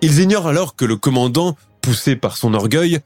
Ils 0.00 0.20
ignorent 0.20 0.48
alors 0.48 0.76
que 0.76 0.86
le 0.86 0.96
commandant, 0.96 1.58
poussé 1.82 2.16
par 2.16 2.38
son 2.38 2.54
orgueil, 2.54 3.00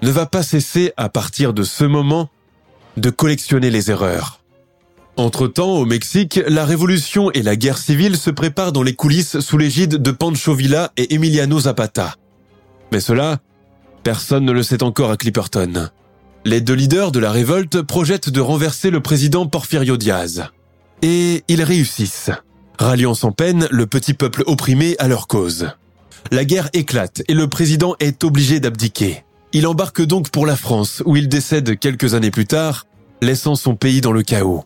ne 0.00 0.10
va 0.10 0.24
pas 0.24 0.42
cesser 0.42 0.94
à 0.96 1.10
partir 1.10 1.52
de 1.52 1.64
ce 1.64 1.84
moment 1.84 2.30
de 2.96 3.10
collectionner 3.10 3.68
les 3.68 3.90
erreurs. 3.90 4.40
Entre-temps, 5.18 5.72
au 5.72 5.84
Mexique, 5.84 6.40
la 6.48 6.64
révolution 6.64 7.30
et 7.32 7.42
la 7.42 7.56
guerre 7.56 7.76
civile 7.76 8.16
se 8.16 8.30
préparent 8.30 8.72
dans 8.72 8.82
les 8.82 8.94
coulisses 8.94 9.40
sous 9.40 9.58
l'égide 9.58 9.96
de 9.96 10.10
Pancho 10.12 10.54
Villa 10.54 10.92
et 10.96 11.12
Emiliano 11.12 11.60
Zapata. 11.60 12.16
Mais 12.92 13.00
cela, 13.00 13.38
personne 14.02 14.44
ne 14.44 14.52
le 14.52 14.62
sait 14.62 14.82
encore 14.82 15.10
à 15.10 15.16
Clipperton. 15.16 15.88
Les 16.44 16.60
deux 16.60 16.74
leaders 16.74 17.10
de 17.10 17.18
la 17.18 17.32
révolte 17.32 17.82
projettent 17.82 18.30
de 18.30 18.40
renverser 18.40 18.90
le 18.90 19.00
président 19.00 19.46
Porfirio 19.46 19.96
Diaz. 19.96 20.44
Et 21.02 21.42
ils 21.48 21.62
réussissent, 21.62 22.30
ralliant 22.78 23.14
sans 23.14 23.32
peine 23.32 23.66
le 23.70 23.86
petit 23.86 24.14
peuple 24.14 24.44
opprimé 24.46 24.94
à 24.98 25.08
leur 25.08 25.26
cause. 25.26 25.68
La 26.30 26.44
guerre 26.44 26.68
éclate 26.72 27.22
et 27.28 27.34
le 27.34 27.48
président 27.48 27.96
est 28.00 28.24
obligé 28.24 28.60
d'abdiquer. 28.60 29.24
Il 29.52 29.66
embarque 29.66 30.02
donc 30.02 30.30
pour 30.30 30.46
la 30.46 30.56
France, 30.56 31.02
où 31.06 31.16
il 31.16 31.28
décède 31.28 31.78
quelques 31.78 32.14
années 32.14 32.30
plus 32.30 32.46
tard, 32.46 32.86
laissant 33.22 33.54
son 33.54 33.76
pays 33.76 34.00
dans 34.00 34.12
le 34.12 34.22
chaos. 34.22 34.64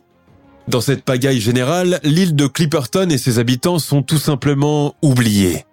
Dans 0.67 0.81
cette 0.81 1.03
pagaille 1.03 1.39
générale, 1.39 1.99
l'île 2.03 2.35
de 2.35 2.47
Clipperton 2.47 3.09
et 3.09 3.17
ses 3.17 3.39
habitants 3.39 3.79
sont 3.79 4.03
tout 4.03 4.17
simplement 4.17 4.95
oubliés. 5.01 5.65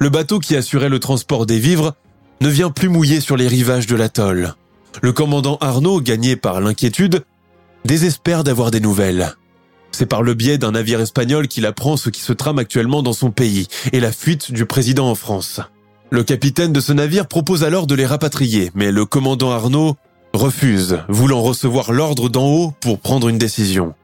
Le 0.00 0.08
bateau 0.08 0.38
qui 0.38 0.56
assurait 0.56 0.88
le 0.88 1.00
transport 1.00 1.46
des 1.46 1.58
vivres 1.58 1.94
ne 2.40 2.48
vient 2.48 2.70
plus 2.70 2.88
mouiller 2.88 3.20
sur 3.20 3.36
les 3.36 3.48
rivages 3.48 3.86
de 3.86 3.96
l'atoll. 3.96 4.54
Le 5.02 5.12
commandant 5.12 5.58
Arnaud, 5.60 6.00
gagné 6.00 6.36
par 6.36 6.60
l'inquiétude, 6.60 7.24
désespère 7.84 8.44
d'avoir 8.44 8.70
des 8.70 8.80
nouvelles. 8.80 9.34
C'est 9.92 10.06
par 10.06 10.22
le 10.22 10.34
biais 10.34 10.58
d'un 10.58 10.72
navire 10.72 11.00
espagnol 11.00 11.48
qu'il 11.48 11.64
apprend 11.64 11.96
ce 11.96 12.10
qui 12.10 12.20
se 12.20 12.32
trame 12.32 12.58
actuellement 12.58 13.02
dans 13.02 13.12
son 13.12 13.30
pays 13.30 13.68
et 13.92 14.00
la 14.00 14.12
fuite 14.12 14.52
du 14.52 14.66
président 14.66 15.08
en 15.08 15.14
France. 15.14 15.60
Le 16.10 16.22
capitaine 16.22 16.72
de 16.72 16.80
ce 16.80 16.92
navire 16.92 17.26
propose 17.26 17.64
alors 17.64 17.86
de 17.86 17.94
les 17.94 18.06
rapatrier, 18.06 18.70
mais 18.74 18.92
le 18.92 19.06
commandant 19.06 19.52
Arnaud 19.52 19.96
refuse, 20.32 20.98
voulant 21.08 21.42
recevoir 21.42 21.92
l'ordre 21.92 22.28
d'en 22.28 22.46
haut 22.46 22.72
pour 22.80 23.00
prendre 23.00 23.28
une 23.28 23.38
décision. 23.38 23.94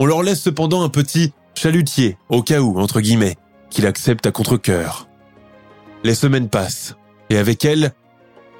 On 0.00 0.06
leur 0.06 0.22
laisse 0.22 0.40
cependant 0.40 0.82
un 0.82 0.88
petit 0.88 1.32
chalutier, 1.54 2.16
au 2.28 2.42
cas 2.42 2.60
où, 2.60 2.78
entre 2.78 3.00
guillemets, 3.00 3.36
qu'il 3.70 3.86
accepte 3.86 4.26
à 4.26 4.30
contre-coeur. 4.30 5.08
Les 6.04 6.14
semaines 6.14 6.48
passent, 6.48 6.96
et 7.30 7.38
avec 7.38 7.64
elles, 7.64 7.92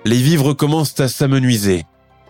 les 0.05 0.21
vivres 0.21 0.55
commencent 0.55 0.99
à 1.01 1.09
s'amenuiser. 1.09 1.85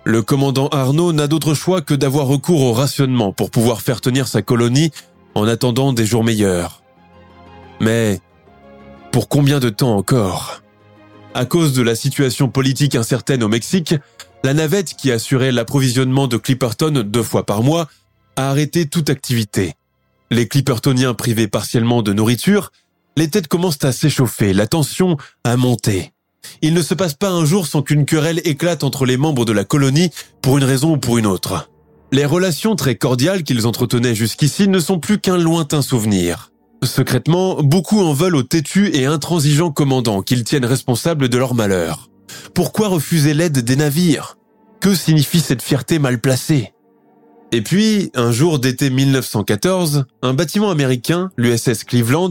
Le 0.05 0.23
commandant 0.23 0.69
Arnaud 0.69 1.13
n'a 1.13 1.27
d'autre 1.27 1.55
choix 1.55 1.83
que 1.83 1.95
d'avoir 1.95 2.27
recours 2.27 2.63
au 2.63 2.73
rationnement 2.73 3.33
pour 3.33 3.51
pouvoir 3.51 3.83
faire 3.83 4.01
tenir 4.01 4.27
sa 4.27 4.43
colonie 4.43 4.91
en 5.35 5.47
attendant 5.47 5.93
des 5.93 6.07
jours 6.07 6.25
meilleurs. 6.25 6.83
Mais 7.81 8.21
pour 9.13 9.29
combien 9.29 9.61
de 9.61 9.69
temps 9.69 9.97
encore? 9.97 10.63
À 11.35 11.45
cause 11.45 11.73
de 11.73 11.83
la 11.83 11.95
situation 11.95 12.49
politique 12.49 12.95
incertaine 12.95 13.43
au 13.43 13.49
Mexique, 13.49 13.95
la 14.45 14.55
navette 14.55 14.95
qui 14.95 15.13
assurait 15.13 15.53
l'approvisionnement 15.53 16.27
de 16.27 16.37
Clipperton 16.37 17.03
deux 17.05 17.23
fois 17.23 17.45
par 17.45 17.63
mois 17.63 17.89
a 18.37 18.51
arrêté 18.51 18.87
toute 18.87 19.11
activité. 19.11 19.75
Les 20.31 20.47
Clippertoniens 20.47 21.15
privés 21.15 21.49
partiellement 21.49 22.03
de 22.03 22.13
nourriture, 22.13 22.71
les 23.17 23.29
têtes 23.29 23.49
commencent 23.49 23.83
à 23.83 23.93
s'échauffer, 23.93 24.53
la 24.53 24.67
tension 24.67 25.17
a 25.43 25.57
monté. 25.57 26.13
Il 26.63 26.75
ne 26.75 26.83
se 26.83 26.95
passe 26.95 27.15
pas 27.15 27.31
un 27.31 27.45
jour 27.45 27.67
sans 27.67 27.83
qu'une 27.83 28.05
querelle 28.05 28.41
éclate 28.45 28.85
entre 28.85 29.07
les 29.07 29.17
membres 29.17 29.45
de 29.45 29.53
la 29.53 29.65
colonie 29.65 30.11
pour 30.43 30.59
une 30.59 30.65
raison 30.65 30.93
ou 30.93 30.97
pour 30.99 31.19
une 31.19 31.27
autre. 31.27 31.71
Les 32.13 32.25
relations 32.25 32.77
très 32.77 32.95
cordiales 32.97 33.43
qu'ils 33.43 33.67
entretenaient 33.67 34.15
jusqu'ici 34.15 34.69
ne 34.69 34.79
sont 34.79 34.99
plus 34.99 35.19
qu'un 35.19 35.37
lointain 35.37 35.83
souvenir. 35.83 36.53
Secrètement, 36.83 37.63
beaucoup 37.63 38.01
en 38.01 38.13
veulent 38.13 38.37
au 38.37 38.43
têtu 38.43 38.95
et 38.95 39.05
intransigeant 39.05 39.71
commandant 39.71 40.23
qu'ils 40.23 40.45
tiennent 40.45 40.65
responsable 40.65 41.29
de 41.29 41.39
leur 41.39 41.55
malheur. 41.55 42.09
Pourquoi 42.55 42.89
refuser 42.89 43.35
l'aide 43.35 43.59
des 43.59 43.77
navires? 43.77 44.37
Que 44.81 44.95
signifie 44.95 45.41
cette 45.41 45.63
fierté 45.63 45.99
mal 45.99 46.21
placée? 46.21 46.73
Et 47.51 47.63
puis, 47.63 48.11
un 48.15 48.31
jour 48.31 48.59
d'été 48.59 48.91
1914, 48.91 50.05
un 50.21 50.35
bâtiment 50.35 50.71
américain, 50.71 51.31
l'USS 51.39 51.85
Cleveland, 51.85 52.31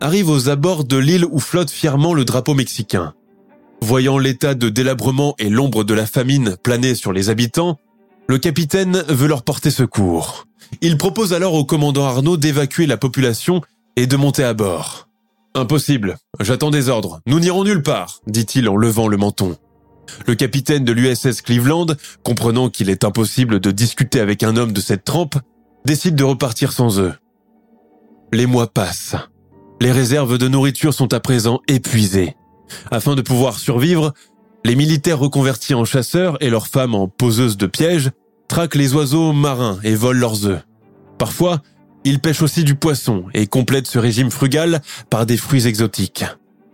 arrive 0.00 0.28
aux 0.28 0.50
abords 0.50 0.84
de 0.84 0.98
l'île 0.98 1.24
où 1.24 1.38
flotte 1.38 1.70
fièrement 1.70 2.12
le 2.12 2.26
drapeau 2.26 2.52
mexicain. 2.52 3.14
Voyant 3.80 4.18
l'état 4.18 4.54
de 4.54 4.68
délabrement 4.68 5.34
et 5.38 5.48
l'ombre 5.48 5.84
de 5.84 5.94
la 5.94 6.04
famine 6.04 6.56
planer 6.62 6.94
sur 6.94 7.12
les 7.14 7.30
habitants, 7.30 7.78
le 8.28 8.38
capitaine 8.38 9.04
veut 9.08 9.28
leur 9.28 9.42
porter 9.42 9.70
secours. 9.70 10.44
Il 10.82 10.98
propose 10.98 11.32
alors 11.32 11.54
au 11.54 11.64
commandant 11.64 12.04
Arnaud 12.04 12.36
d'évacuer 12.36 12.86
la 12.86 12.98
population 12.98 13.62
et 13.96 14.06
de 14.06 14.16
monter 14.16 14.44
à 14.44 14.52
bord. 14.52 15.08
Impossible, 15.54 16.18
j'attends 16.40 16.70
des 16.70 16.90
ordres, 16.90 17.20
nous 17.26 17.40
n'irons 17.40 17.64
nulle 17.64 17.82
part, 17.82 18.20
dit-il 18.26 18.68
en 18.68 18.76
levant 18.76 19.08
le 19.08 19.16
menton. 19.16 19.56
Le 20.26 20.34
capitaine 20.34 20.84
de 20.84 20.92
l'USS 20.92 21.42
Cleveland, 21.42 21.86
comprenant 22.22 22.68
qu'il 22.68 22.90
est 22.90 23.04
impossible 23.04 23.60
de 23.60 23.70
discuter 23.70 24.20
avec 24.20 24.42
un 24.42 24.56
homme 24.56 24.72
de 24.72 24.80
cette 24.80 25.04
trempe, 25.04 25.36
décide 25.84 26.14
de 26.14 26.24
repartir 26.24 26.72
sans 26.72 27.00
eux. 27.00 27.14
Les 28.32 28.46
mois 28.46 28.66
passent. 28.66 29.16
Les 29.80 29.92
réserves 29.92 30.38
de 30.38 30.48
nourriture 30.48 30.92
sont 30.92 31.14
à 31.14 31.20
présent 31.20 31.60
épuisées. 31.68 32.36
Afin 32.90 33.14
de 33.14 33.22
pouvoir 33.22 33.58
survivre, 33.58 34.12
les 34.64 34.74
militaires 34.74 35.18
reconvertis 35.18 35.74
en 35.74 35.84
chasseurs 35.84 36.36
et 36.42 36.50
leurs 36.50 36.66
femmes 36.66 36.94
en 36.94 37.08
poseuses 37.08 37.56
de 37.56 37.66
pièges 37.66 38.10
traquent 38.48 38.74
les 38.74 38.94
oiseaux 38.94 39.32
marins 39.32 39.78
et 39.84 39.94
volent 39.94 40.20
leurs 40.20 40.46
œufs. 40.46 40.62
Parfois, 41.18 41.62
ils 42.04 42.20
pêchent 42.20 42.42
aussi 42.42 42.64
du 42.64 42.74
poisson 42.74 43.24
et 43.34 43.46
complètent 43.46 43.86
ce 43.86 43.98
régime 43.98 44.30
frugal 44.30 44.80
par 45.10 45.26
des 45.26 45.36
fruits 45.36 45.66
exotiques. 45.66 46.24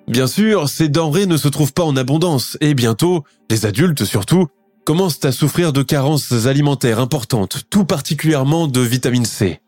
Bien 0.09 0.27
sûr, 0.27 0.69
ces 0.69 0.89
denrées 0.89 1.27
ne 1.27 1.37
se 1.37 1.49
trouvent 1.49 1.73
pas 1.73 1.85
en 1.85 1.97
abondance 1.97 2.59
et 2.61 2.75
bientôt, 2.75 3.25
les 3.51 3.67
adultes 3.67 4.05
surtout, 4.05 4.49
commencent 4.85 5.25
à 5.25 5.33
souffrir 5.33 5.73
de 5.73 5.83
carences 5.83 6.47
alimentaires 6.47 7.01
importantes, 7.01 7.63
tout 7.71 7.85
particulièrement 7.85 8.67
de 8.67 8.81
vitamine 8.81 9.25
C. 9.25 9.61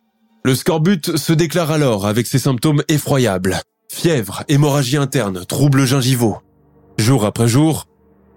Le 0.45 0.55
scorbut 0.55 1.17
se 1.17 1.33
déclare 1.33 1.71
alors 1.71 2.07
avec 2.07 2.27
ses 2.27 2.39
symptômes 2.39 2.83
effroyables. 2.89 3.61
Fièvre, 3.91 4.45
hémorragie 4.49 4.99
interne, 4.99 5.45
troubles 5.47 5.87
gingivaux. 5.87 6.39
Jour 6.99 7.25
après 7.25 7.49
jour, 7.49 7.87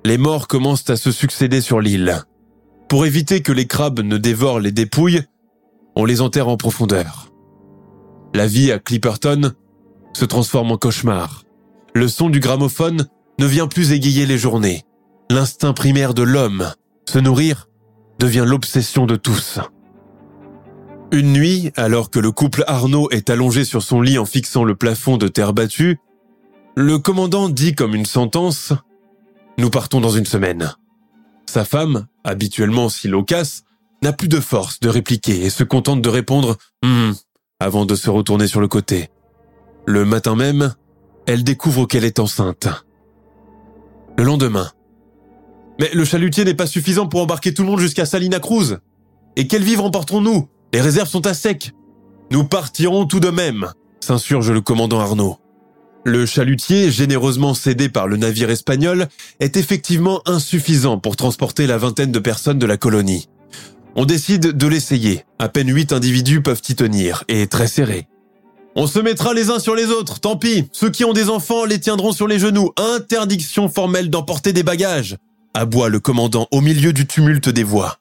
les 0.05 0.17
morts 0.17 0.47
commencent 0.47 0.89
à 0.89 0.95
se 0.95 1.11
succéder 1.11 1.59
sur 1.59 1.81
l'île. 1.81 2.23
Pour 2.87 3.05
éviter 3.05 3.41
que 3.41 3.51
les 3.51 3.67
crabes 3.67 3.99
ne 3.99 4.17
dévorent 4.17 4.59
les 4.59 4.71
dépouilles, 4.71 5.21
on 5.95 6.05
les 6.05 6.21
enterre 6.21 6.47
en 6.47 6.57
profondeur. 6.57 7.31
La 8.33 8.47
vie 8.47 8.71
à 8.71 8.79
Clipperton 8.79 9.51
se 10.13 10.25
transforme 10.25 10.71
en 10.71 10.77
cauchemar. 10.77 11.43
Le 11.93 12.07
son 12.07 12.29
du 12.29 12.39
gramophone 12.39 13.07
ne 13.39 13.45
vient 13.45 13.67
plus 13.67 13.91
égayer 13.91 14.25
les 14.25 14.37
journées. 14.37 14.83
L'instinct 15.29 15.73
primaire 15.73 16.13
de 16.13 16.23
l'homme, 16.23 16.71
se 17.07 17.19
nourrir, 17.19 17.67
devient 18.19 18.45
l'obsession 18.45 19.05
de 19.05 19.15
tous. 19.15 19.59
Une 21.11 21.33
nuit, 21.33 21.71
alors 21.75 22.11
que 22.11 22.19
le 22.19 22.31
couple 22.31 22.63
Arnaud 22.67 23.09
est 23.09 23.29
allongé 23.29 23.65
sur 23.65 23.81
son 23.81 24.01
lit 24.01 24.19
en 24.19 24.25
fixant 24.25 24.63
le 24.63 24.75
plafond 24.75 25.17
de 25.17 25.27
terre 25.27 25.53
battue, 25.53 25.97
le 26.75 26.99
commandant 26.99 27.49
dit 27.49 27.73
comme 27.73 27.95
une 27.95 28.05
sentence⁇ 28.05 28.71
Nous 29.57 29.69
partons 29.69 30.01
dans 30.01 30.11
une 30.11 30.25
semaine⁇ 30.25 30.63
Sa 31.45 31.65
femme, 31.65 32.07
habituellement 32.23 32.89
si 32.89 33.07
loquace, 33.07 33.63
n'a 34.03 34.13
plus 34.13 34.27
de 34.27 34.39
force 34.39 34.79
de 34.79 34.89
répliquer 34.89 35.43
et 35.43 35.49
se 35.49 35.63
contente 35.63 36.01
de 36.01 36.09
répondre⁇ 36.09 36.57
avant 37.59 37.85
de 37.85 37.95
se 37.95 38.09
retourner 38.09 38.47
sur 38.47 38.61
le 38.61 38.67
côté. 38.67 39.09
Le 39.85 40.05
matin 40.05 40.35
même, 40.35 40.73
elle 41.29 41.43
découvre 41.43 41.85
qu'elle 41.85 42.05
est 42.05 42.17
enceinte. 42.17 42.67
Le 44.17 44.23
lendemain. 44.23 44.71
Mais 45.79 45.91
le 45.93 46.03
chalutier 46.03 46.43
n'est 46.43 46.55
pas 46.55 46.65
suffisant 46.65 47.05
pour 47.05 47.21
embarquer 47.21 47.53
tout 47.53 47.61
le 47.61 47.69
monde 47.69 47.79
jusqu'à 47.79 48.07
Salina 48.07 48.39
Cruz. 48.39 48.79
Et 49.35 49.45
quel 49.45 49.61
vivre 49.61 49.85
emporterons-nous? 49.85 50.49
Les 50.73 50.81
réserves 50.81 51.07
sont 51.07 51.27
à 51.27 51.35
sec. 51.35 51.73
Nous 52.31 52.45
partirons 52.45 53.05
tout 53.05 53.19
de 53.19 53.29
même, 53.29 53.71
s'insurge 53.99 54.49
le 54.49 54.61
commandant 54.61 55.01
Arnaud. 55.01 55.37
Le 56.03 56.25
chalutier, 56.25 56.89
généreusement 56.89 57.53
cédé 57.53 57.89
par 57.89 58.07
le 58.07 58.17
navire 58.17 58.49
espagnol, 58.49 59.07
est 59.39 59.55
effectivement 59.55 60.23
insuffisant 60.25 60.97
pour 60.97 61.15
transporter 61.15 61.67
la 61.67 61.77
vingtaine 61.77 62.11
de 62.11 62.19
personnes 62.19 62.57
de 62.57 62.65
la 62.65 62.77
colonie. 62.77 63.29
On 63.95 64.05
décide 64.05 64.57
de 64.57 64.67
l'essayer. 64.67 65.25
À 65.37 65.47
peine 65.47 65.71
huit 65.71 65.93
individus 65.93 66.41
peuvent 66.41 66.61
y 66.67 66.73
tenir, 66.73 67.23
et 67.27 67.45
très 67.45 67.67
serrés. 67.67 68.08
On 68.81 68.87
se 68.87 68.99
mettra 68.99 69.33
les 69.33 69.49
uns 69.49 69.59
sur 69.59 69.75
les 69.75 69.87
autres, 69.87 70.21
tant 70.21 70.37
pis. 70.37 70.69
Ceux 70.71 70.89
qui 70.89 71.03
ont 71.03 71.11
des 71.11 71.29
enfants 71.29 71.65
les 71.65 71.81
tiendront 71.81 72.13
sur 72.13 72.29
les 72.29 72.39
genoux. 72.39 72.71
Interdiction 72.77 73.67
formelle 73.67 74.09
d'emporter 74.09 74.53
des 74.53 74.63
bagages. 74.63 75.17
Aboie 75.53 75.89
le 75.89 75.99
commandant 75.99 76.47
au 76.51 76.61
milieu 76.61 76.93
du 76.93 77.05
tumulte 77.05 77.49
des 77.49 77.65
voix. 77.65 77.97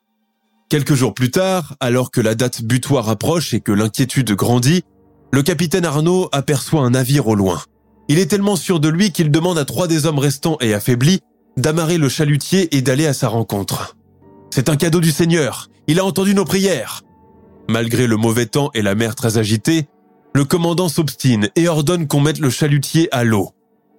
Quelques 0.69 0.95
jours 0.95 1.14
plus 1.14 1.33
tard, 1.33 1.75
alors 1.81 2.12
que 2.12 2.21
la 2.21 2.37
date 2.37 2.62
butoir 2.62 3.09
approche 3.09 3.55
et 3.55 3.61
que 3.61 3.73
l'inquiétude 3.73 4.31
grandit, 4.35 4.85
le 5.33 5.43
capitaine 5.43 5.85
Arnaud 5.85 6.29
aperçoit 6.31 6.83
un 6.83 6.91
navire 6.91 7.27
au 7.27 7.35
loin. 7.35 7.61
Il 8.07 8.21
est 8.21 8.27
tellement 8.27 8.55
sûr 8.55 8.79
de 8.79 8.88
lui 8.88 9.11
qu'il 9.11 9.33
demande 9.33 9.59
à 9.59 9.64
trois 9.64 9.88
des 9.88 10.07
hommes 10.07 10.21
restants 10.21 10.59
et 10.61 10.75
affaiblis 10.75 11.19
d'amarrer 11.57 11.99
le 11.99 12.09
chalutier 12.09 12.77
et 12.77 12.83
d'aller 12.83 13.09
à 13.09 13.14
sa 13.14 13.27
rencontre. 13.27 13.97
C'est 14.55 14.69
un 14.69 14.77
cadeau 14.77 15.01
du 15.01 15.11
Seigneur. 15.11 15.71
Il 15.88 15.99
a 15.99 16.05
entendu 16.05 16.37
nos 16.37 16.45
prières. 16.45 17.03
Malgré 17.69 18.07
le 18.07 18.17
mauvais 18.17 18.47
temps 18.47 18.71
et 18.75 18.83
la 18.83 18.95
mer 18.95 19.17
très 19.17 19.38
agitée, 19.38 19.88
le 20.38 20.44
commandant 20.44 20.88
s'obstine 20.88 21.48
et 21.57 21.66
ordonne 21.66 22.07
qu'on 22.07 22.20
mette 22.20 22.38
le 22.38 22.48
chalutier 22.48 23.09
à 23.11 23.24
l'eau. 23.24 23.51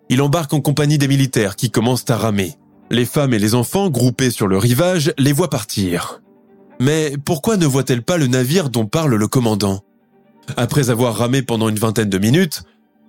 Il 0.08 0.22
embarque 0.22 0.54
en 0.54 0.62
compagnie 0.62 0.98
des 0.98 1.10
militaires 1.10 1.58
qui 1.58 1.70
commencent 1.70 2.10
à 2.10 2.16
ramer. 2.16 2.56
Les 2.90 3.04
femmes 3.04 3.34
et 3.34 3.40
les 3.40 3.56
enfants, 3.56 3.90
groupés 3.90 4.32
sur 4.32 4.48
le 4.48 4.58
rivage, 4.58 5.14
les 5.18 5.34
voient 5.34 5.50
partir. 5.50 6.22
Mais 6.80 7.16
pourquoi 7.26 7.58
ne 7.58 7.66
voit-elle 7.66 8.04
pas 8.04 8.18
le 8.18 8.28
navire 8.28 8.70
dont 8.70 8.86
parle 8.86 9.16
le 9.16 9.28
commandant? 9.28 9.82
Après 10.56 10.90
avoir 10.90 11.18
ramé 11.18 11.42
pendant 11.42 11.68
une 11.68 11.78
vingtaine 11.78 12.10
de 12.10 12.18
minutes, 12.18 12.64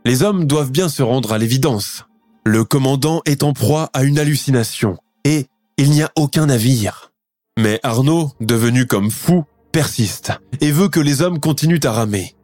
les 0.04 0.24
hommes 0.24 0.46
doivent 0.46 0.72
bien 0.72 0.88
se 0.88 1.04
rendre 1.04 1.32
à 1.32 1.38
l'évidence. 1.38 2.06
Le 2.44 2.64
commandant 2.64 3.22
est 3.26 3.44
en 3.44 3.52
proie 3.52 3.90
à 3.92 4.02
une 4.02 4.18
hallucination 4.18 4.96
et 5.22 5.46
il 5.76 5.90
n'y 5.90 6.02
a 6.02 6.10
aucun 6.16 6.46
navire. 6.46 7.12
Mais 7.56 7.78
Arnaud, 7.84 8.32
devenu 8.40 8.86
comme 8.86 9.12
fou, 9.12 9.44
persiste 9.70 10.32
et 10.60 10.72
veut 10.72 10.88
que 10.88 10.98
les 10.98 11.22
hommes 11.22 11.38
continuent 11.38 11.84
à 11.84 11.92
ramer. 11.92 12.34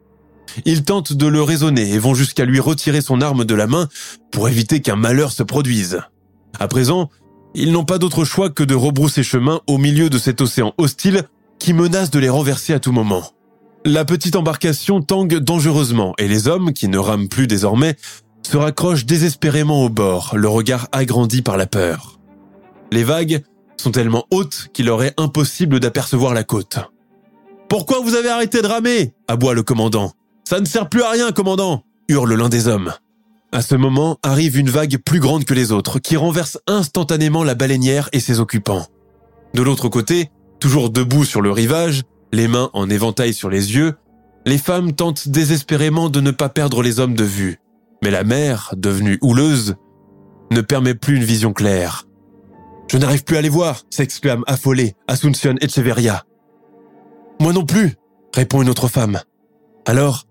Ils 0.65 0.83
tentent 0.83 1.13
de 1.13 1.27
le 1.27 1.41
raisonner 1.41 1.91
et 1.91 1.99
vont 1.99 2.15
jusqu'à 2.15 2.45
lui 2.45 2.59
retirer 2.59 3.01
son 3.01 3.21
arme 3.21 3.45
de 3.45 3.55
la 3.55 3.67
main 3.67 3.87
pour 4.31 4.49
éviter 4.49 4.81
qu'un 4.81 4.95
malheur 4.95 5.31
se 5.31 5.43
produise. 5.43 6.01
À 6.59 6.67
présent, 6.67 7.09
ils 7.53 7.71
n'ont 7.71 7.85
pas 7.85 7.97
d'autre 7.97 8.25
choix 8.25 8.49
que 8.49 8.63
de 8.63 8.75
rebrousser 8.75 9.23
chemin 9.23 9.61
au 9.67 9.77
milieu 9.77 10.09
de 10.09 10.17
cet 10.17 10.41
océan 10.41 10.73
hostile 10.77 11.23
qui 11.59 11.73
menace 11.73 12.11
de 12.11 12.19
les 12.19 12.29
renverser 12.29 12.73
à 12.73 12.79
tout 12.79 12.91
moment. 12.91 13.23
La 13.85 14.05
petite 14.05 14.35
embarcation 14.35 15.01
tangue 15.01 15.37
dangereusement 15.37 16.13
et 16.17 16.27
les 16.27 16.47
hommes, 16.47 16.73
qui 16.73 16.87
ne 16.87 16.97
rament 16.97 17.29
plus 17.29 17.47
désormais, 17.47 17.95
se 18.43 18.57
raccrochent 18.57 19.05
désespérément 19.05 19.83
au 19.83 19.89
bord, 19.89 20.33
le 20.35 20.47
regard 20.47 20.87
agrandi 20.91 21.41
par 21.41 21.57
la 21.57 21.67
peur. 21.67 22.19
Les 22.91 23.03
vagues 23.03 23.43
sont 23.77 23.91
tellement 23.91 24.25
hautes 24.31 24.69
qu'il 24.73 24.87
leur 24.87 25.03
est 25.03 25.13
impossible 25.17 25.79
d'apercevoir 25.79 26.33
la 26.33 26.43
côte. 26.43 26.79
Pourquoi 27.69 27.99
vous 28.01 28.15
avez 28.15 28.29
arrêté 28.29 28.61
de 28.61 28.67
ramer? 28.67 29.13
aboie 29.27 29.53
le 29.53 29.63
commandant. 29.63 30.13
Ça 30.47 30.61
ne 30.61 30.65
sert 30.65 30.87
plus 30.87 31.01
à 31.03 31.09
rien, 31.09 31.33
commandant 31.33 31.83
hurle 32.07 32.33
l'un 32.33 32.47
des 32.47 32.69
hommes. 32.69 32.93
À 33.51 33.61
ce 33.61 33.75
moment 33.75 34.17
arrive 34.23 34.57
une 34.57 34.69
vague 34.69 34.97
plus 34.97 35.19
grande 35.19 35.43
que 35.43 35.53
les 35.53 35.73
autres 35.73 35.99
qui 35.99 36.15
renverse 36.15 36.57
instantanément 36.67 37.43
la 37.43 37.53
baleinière 37.53 38.07
et 38.13 38.21
ses 38.21 38.39
occupants. 38.39 38.85
De 39.53 39.61
l'autre 39.61 39.89
côté, 39.89 40.31
toujours 40.61 40.89
debout 40.89 41.25
sur 41.25 41.41
le 41.41 41.51
rivage, 41.51 42.03
les 42.31 42.47
mains 42.47 42.69
en 42.71 42.89
éventail 42.89 43.33
sur 43.33 43.49
les 43.49 43.75
yeux, 43.75 43.95
les 44.45 44.57
femmes 44.57 44.93
tentent 44.93 45.27
désespérément 45.27 46.07
de 46.07 46.21
ne 46.21 46.31
pas 46.31 46.47
perdre 46.47 46.81
les 46.81 47.01
hommes 47.01 47.15
de 47.15 47.25
vue. 47.25 47.59
Mais 48.01 48.09
la 48.09 48.23
mer, 48.23 48.73
devenue 48.77 49.17
houleuse, 49.21 49.75
ne 50.51 50.61
permet 50.61 50.95
plus 50.95 51.17
une 51.17 51.25
vision 51.25 51.51
claire. 51.51 52.07
Je 52.89 52.97
n'arrive 52.97 53.25
plus 53.25 53.35
à 53.35 53.41
les 53.41 53.49
voir, 53.49 53.81
s'exclame 53.89 54.45
affolée 54.47 54.95
Asuncion 55.09 55.55
Echeverria. 55.59 56.23
Moi 57.41 57.51
non 57.51 57.65
plus, 57.65 57.95
répond 58.33 58.61
une 58.61 58.69
autre 58.69 58.87
femme. 58.87 59.19
Alors, 59.85 60.23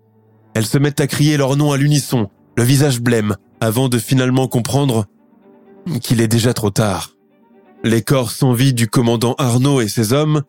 elles 0.57 0.65
se 0.65 0.79
mettent 0.79 1.01
à 1.01 1.05
crier 1.05 1.37
leur 1.37 1.55
nom 1.55 1.71
à 1.71 1.77
l'unisson, 1.77 2.31
le 2.57 2.63
visage 2.63 2.99
blême, 2.99 3.35
avant 3.59 3.89
de 3.89 3.99
finalement 3.99 4.47
comprendre 4.47 5.05
qu'il 6.01 6.19
est 6.19 6.27
déjà 6.27 6.51
trop 6.55 6.71
tard. 6.71 7.11
Les 7.83 8.01
corps 8.01 8.31
sans 8.31 8.53
vie 8.53 8.73
du 8.73 8.87
commandant 8.87 9.35
Arnaud 9.37 9.81
et 9.81 9.87
ses 9.87 10.13
hommes 10.13 10.41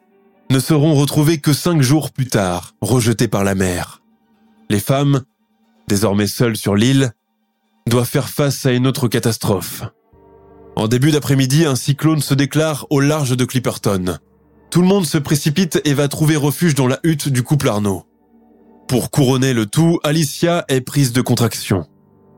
ne 0.50 0.60
seront 0.60 0.94
retrouvés 0.94 1.40
que 1.40 1.52
cinq 1.52 1.82
jours 1.82 2.10
plus 2.10 2.26
tard, 2.26 2.74
rejetés 2.80 3.28
par 3.28 3.44
la 3.44 3.54
mer. 3.54 4.00
Les 4.70 4.80
femmes, 4.80 5.24
désormais 5.88 6.26
seules 6.26 6.56
sur 6.56 6.74
l'île, 6.74 7.12
doivent 7.86 8.08
faire 8.08 8.30
face 8.30 8.64
à 8.64 8.72
une 8.72 8.86
autre 8.86 9.08
catastrophe. 9.08 9.82
En 10.74 10.88
début 10.88 11.10
d'après-midi, 11.10 11.66
un 11.66 11.76
cyclone 11.76 12.22
se 12.22 12.32
déclare 12.32 12.86
au 12.88 13.00
large 13.00 13.36
de 13.36 13.44
Clipperton. 13.44 14.16
Tout 14.70 14.80
le 14.80 14.88
monde 14.88 15.04
se 15.04 15.18
précipite 15.18 15.82
et 15.84 15.92
va 15.92 16.08
trouver 16.08 16.36
refuge 16.36 16.74
dans 16.74 16.86
la 16.86 16.98
hutte 17.02 17.28
du 17.28 17.42
couple 17.42 17.68
Arnaud. 17.68 18.07
Pour 18.88 19.10
couronner 19.10 19.52
le 19.52 19.66
tout, 19.66 20.00
Alicia 20.02 20.64
est 20.68 20.80
prise 20.80 21.12
de 21.12 21.20
contraction. 21.20 21.86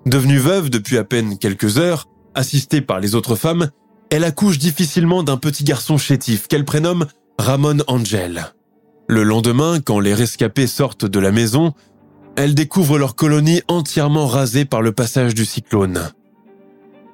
Devenue 0.05 0.39
veuve 0.39 0.69
depuis 0.69 0.99
à 0.99 1.05
peine 1.05 1.39
quelques 1.39 1.79
heures, 1.79 2.07
assistée 2.35 2.81
par 2.81 2.99
les 2.99 3.15
autres 3.15 3.37
femmes, 3.37 3.71
elle 4.11 4.25
accouche 4.25 4.59
difficilement 4.59 5.23
d'un 5.23 5.37
petit 5.37 5.63
garçon 5.63 5.97
chétif 5.97 6.49
qu'elle 6.49 6.65
prénomme 6.65 7.07
Ramon 7.39 7.79
Angel. 7.87 8.53
Le 9.09 9.23
lendemain, 9.23 9.79
quand 9.81 10.01
les 10.01 10.13
rescapés 10.13 10.67
sortent 10.67 11.05
de 11.05 11.21
la 11.21 11.31
maison, 11.31 11.73
elle 12.37 12.55
découvre 12.55 12.99
leur 12.99 13.15
colonie 13.15 13.63
entièrement 13.69 14.27
rasée 14.27 14.65
par 14.65 14.83
le 14.83 14.91
passage 14.93 15.35
du 15.35 15.45
cyclone. 15.45 16.11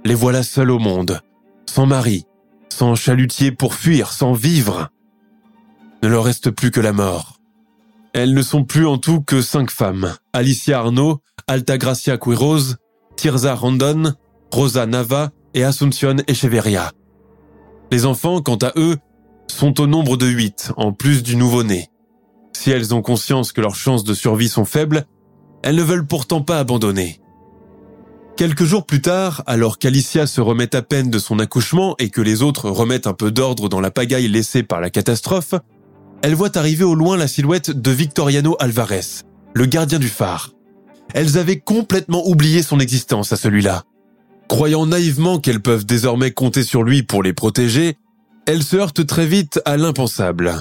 Les 0.05 0.15
voilà 0.15 0.43
seuls 0.43 0.71
au 0.71 0.79
monde, 0.79 1.21
sans 1.67 1.85
mari, 1.85 2.25
sans 2.71 2.95
chalutier 2.95 3.53
pour 3.53 3.75
fuir, 3.75 4.13
sans 4.13 4.33
vivre 4.33 4.89
ne 6.03 6.09
leur 6.09 6.25
reste 6.25 6.51
plus 6.51 6.71
que 6.71 6.81
la 6.81 6.93
mort. 6.93 7.36
Elles 8.17 8.33
ne 8.33 8.41
sont 8.41 8.65
plus 8.65 8.87
en 8.87 8.97
tout 8.97 9.21
que 9.21 9.43
cinq 9.43 9.71
femmes. 9.71 10.15
Alicia 10.33 10.79
Arnaud, 10.79 11.21
Altagracia 11.49 12.17
Quiroz, 12.17 12.77
Tirza 13.15 13.55
Rondon, 13.55 14.15
Rosa 14.51 14.87
Nava 14.87 15.33
et 15.53 15.65
Asuncion 15.65 16.17
Echeverria. 16.27 16.93
Les 17.93 18.07
enfants, 18.07 18.41
quant 18.41 18.57
à 18.57 18.73
eux, 18.77 18.97
sont 19.49 19.83
au 19.83 19.87
nombre 19.87 20.17
de 20.17 20.27
huit, 20.27 20.73
en 20.79 20.95
plus 20.95 21.23
du 21.23 21.37
nouveau-né. 21.37 21.91
Si 22.55 22.71
elles 22.71 22.95
ont 22.95 23.03
conscience 23.03 23.53
que 23.53 23.61
leurs 23.61 23.77
chances 23.77 24.03
de 24.03 24.15
survie 24.15 24.49
sont 24.49 24.65
faibles, 24.65 25.05
elles 25.63 25.77
ne 25.77 25.83
veulent 25.83 26.07
pourtant 26.07 26.41
pas 26.41 26.59
abandonner. 26.59 27.21
Quelques 28.39 28.65
jours 28.65 28.87
plus 28.87 29.03
tard, 29.03 29.43
alors 29.47 29.77
qu'Alicia 29.77 30.27
se 30.27 30.41
remet 30.41 30.75
à 30.75 30.81
peine 30.81 31.11
de 31.11 31.19
son 31.19 31.39
accouchement 31.39 31.97
et 31.99 32.09
que 32.09 32.23
les 32.23 32.43
autres 32.43 32.71
remettent 32.71 33.07
un 33.07 33.13
peu 33.13 33.31
d'ordre 33.31 33.69
dans 33.69 33.81
la 33.81 33.91
pagaille 33.91 34.29
laissée 34.29 34.63
par 34.63 34.81
la 34.81 34.89
catastrophe, 34.89 35.55
elle 36.23 36.35
voit 36.35 36.57
arriver 36.57 36.85
au 36.85 36.95
loin 36.95 37.17
la 37.17 37.29
silhouette 37.29 37.71
de 37.71 37.91
Victoriano 37.91 38.57
Alvarez, 38.59 39.23
le 39.55 39.67
gardien 39.67 39.99
du 39.99 40.09
phare. 40.09 40.53
Elles 41.15 41.39
avaient 41.39 41.61
complètement 41.61 42.27
oublié 42.27 42.63
son 42.63 42.81
existence 42.81 43.33
à 43.33 43.37
celui-là. 43.37 43.85
Croyant 44.49 44.87
naïvement 44.87 45.39
qu'elles 45.39 45.63
peuvent 45.63 45.87
désormais 45.87 46.31
compter 46.31 46.63
sur 46.63 46.83
lui 46.83 47.03
pour 47.03 47.23
les 47.23 47.33
protéger, 47.33 47.97
elles 48.47 48.63
se 48.63 48.77
heurtent 48.77 49.07
très 49.07 49.27
vite 49.27 49.61
à 49.65 49.77
l'impensable. 49.77 50.55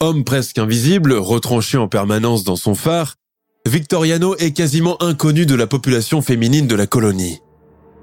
Homme 0.00 0.24
presque 0.24 0.58
invisible, 0.58 1.12
retranché 1.12 1.78
en 1.78 1.88
permanence 1.88 2.44
dans 2.44 2.56
son 2.56 2.74
phare, 2.74 3.16
Victoriano 3.66 4.34
est 4.36 4.52
quasiment 4.52 5.00
inconnu 5.02 5.46
de 5.46 5.54
la 5.54 5.66
population 5.66 6.22
féminine 6.22 6.66
de 6.66 6.74
la 6.74 6.86
colonie. 6.86 7.38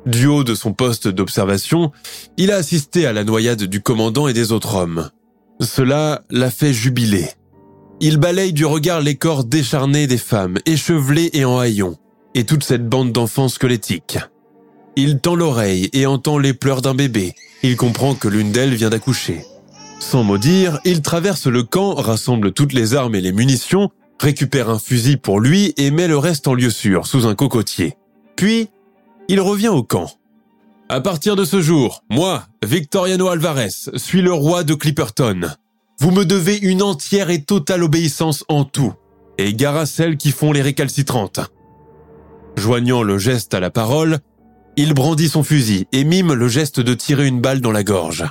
Du 0.06 0.28
haut 0.28 0.44
de 0.44 0.56
son 0.56 0.74
poste 0.74 1.08
d'observation, 1.08 1.92
il 2.38 2.52
a 2.52 2.56
assisté 2.56 3.06
à 3.06 3.13
la 3.13 3.24
noyade 3.24 3.63
du 3.63 3.82
commandant 3.82 4.28
et 4.28 4.34
des 4.34 4.52
autres 4.52 4.76
hommes. 4.76 5.10
Cela 5.62 6.24
l'a 6.30 6.52
fait 6.52 6.74
jubiler. 6.74 7.30
Il 8.00 8.17
balaye 8.17 8.54
du 8.54 8.65
regard 8.65 9.02
les 9.02 9.15
corps 9.15 9.43
décharnés 9.43 10.08
des 10.08 10.17
femmes, 10.17 10.58
échevelées 10.65 11.32
et 11.34 11.43
en 11.43 11.60
haillons, 11.60 11.98
et 12.34 12.45
toute 12.45 12.63
cette 12.63 12.88
bande 12.88 13.12
d'enfants 13.12 13.50
squelettiques. 13.50 14.19
Il 14.95 15.19
tend 15.19 15.36
l'oreille 15.36 15.89
et 15.91 16.06
entend 16.06 16.38
les 16.38 16.54
pleurs 16.54 16.82
d'un 16.82 16.95
bébé. 16.95 17.34
Il 17.62 17.76
comprend 17.76 18.15
que 18.15 18.30
l'une 18.30 18.52
d'elles 18.54 18.74
vient 18.74 18.89
d'accoucher. 18.89 19.43
Sans 20.00 20.24
mot 20.24 20.38
dire, 20.38 20.80
il 20.86 21.02
traverse 21.02 21.48
le 21.48 21.63
camp, 21.63 21.93
rassemble 21.93 22.54
toutes 22.54 22.72
les 22.72 22.95
armes 22.95 23.15
et 23.15 23.22
les 23.22 23.34
munitions, 23.34 23.89
récupère 24.17 24.69
un 24.69 24.80
fusil 24.80 25.17
pour 25.17 25.41
lui 25.41 25.74
et 25.76 25.91
met 25.91 26.08
le 26.08 26.17
reste 26.17 26.48
en 26.48 26.54
lieu 26.54 26.69
sûr, 26.69 27.06
sous 27.06 27.28
un 27.28 27.36
cocotier. 27.36 27.98
Puis, 28.38 28.69
il 29.28 29.41
revient 29.41 29.67
au 29.67 29.84
camp. 29.84 30.10
À 30.91 31.02
partir 31.02 31.36
de 31.36 31.43
ce 31.43 31.62
jour, 31.62 32.04
moi, 32.10 32.47
Victoriano 32.65 33.28
Alvarez, 33.28 33.91
suis 33.95 34.23
le 34.23 34.34
roi 34.34 34.63
de 34.63 34.73
Clipperton. 34.73 35.41
Vous 35.99 36.10
me 36.10 36.25
devez 36.25 36.58
une 36.58 36.82
entière 36.82 37.30
et 37.30 37.43
totale 37.43 37.84
obéissance 37.84 38.43
en 38.49 38.63
tout, 38.63 38.93
et 39.38 39.54
gare 39.54 39.75
à 39.75 39.86
celles 39.86 40.17
qui 40.17 40.32
font 40.32 40.52
les 40.52 40.63
récalcitrantes. 40.63 41.41
Joignant 42.56 43.04
le 43.04 43.19
geste 43.19 43.54
à 43.54 43.60
la 43.60 43.69
parole, 43.69 44.17
il 44.78 44.95
brandit 44.95 45.30
son 45.30 45.43
fusil 45.43 45.86
et 45.91 46.04
mime 46.04 46.34
le 46.34 46.47
geste 46.47 46.80
de 46.80 46.95
tirer 46.95 47.28
une 47.28 47.39
balle 47.39 47.62
dans 47.62 47.71
la 47.71 47.84
gorge. 47.84 48.25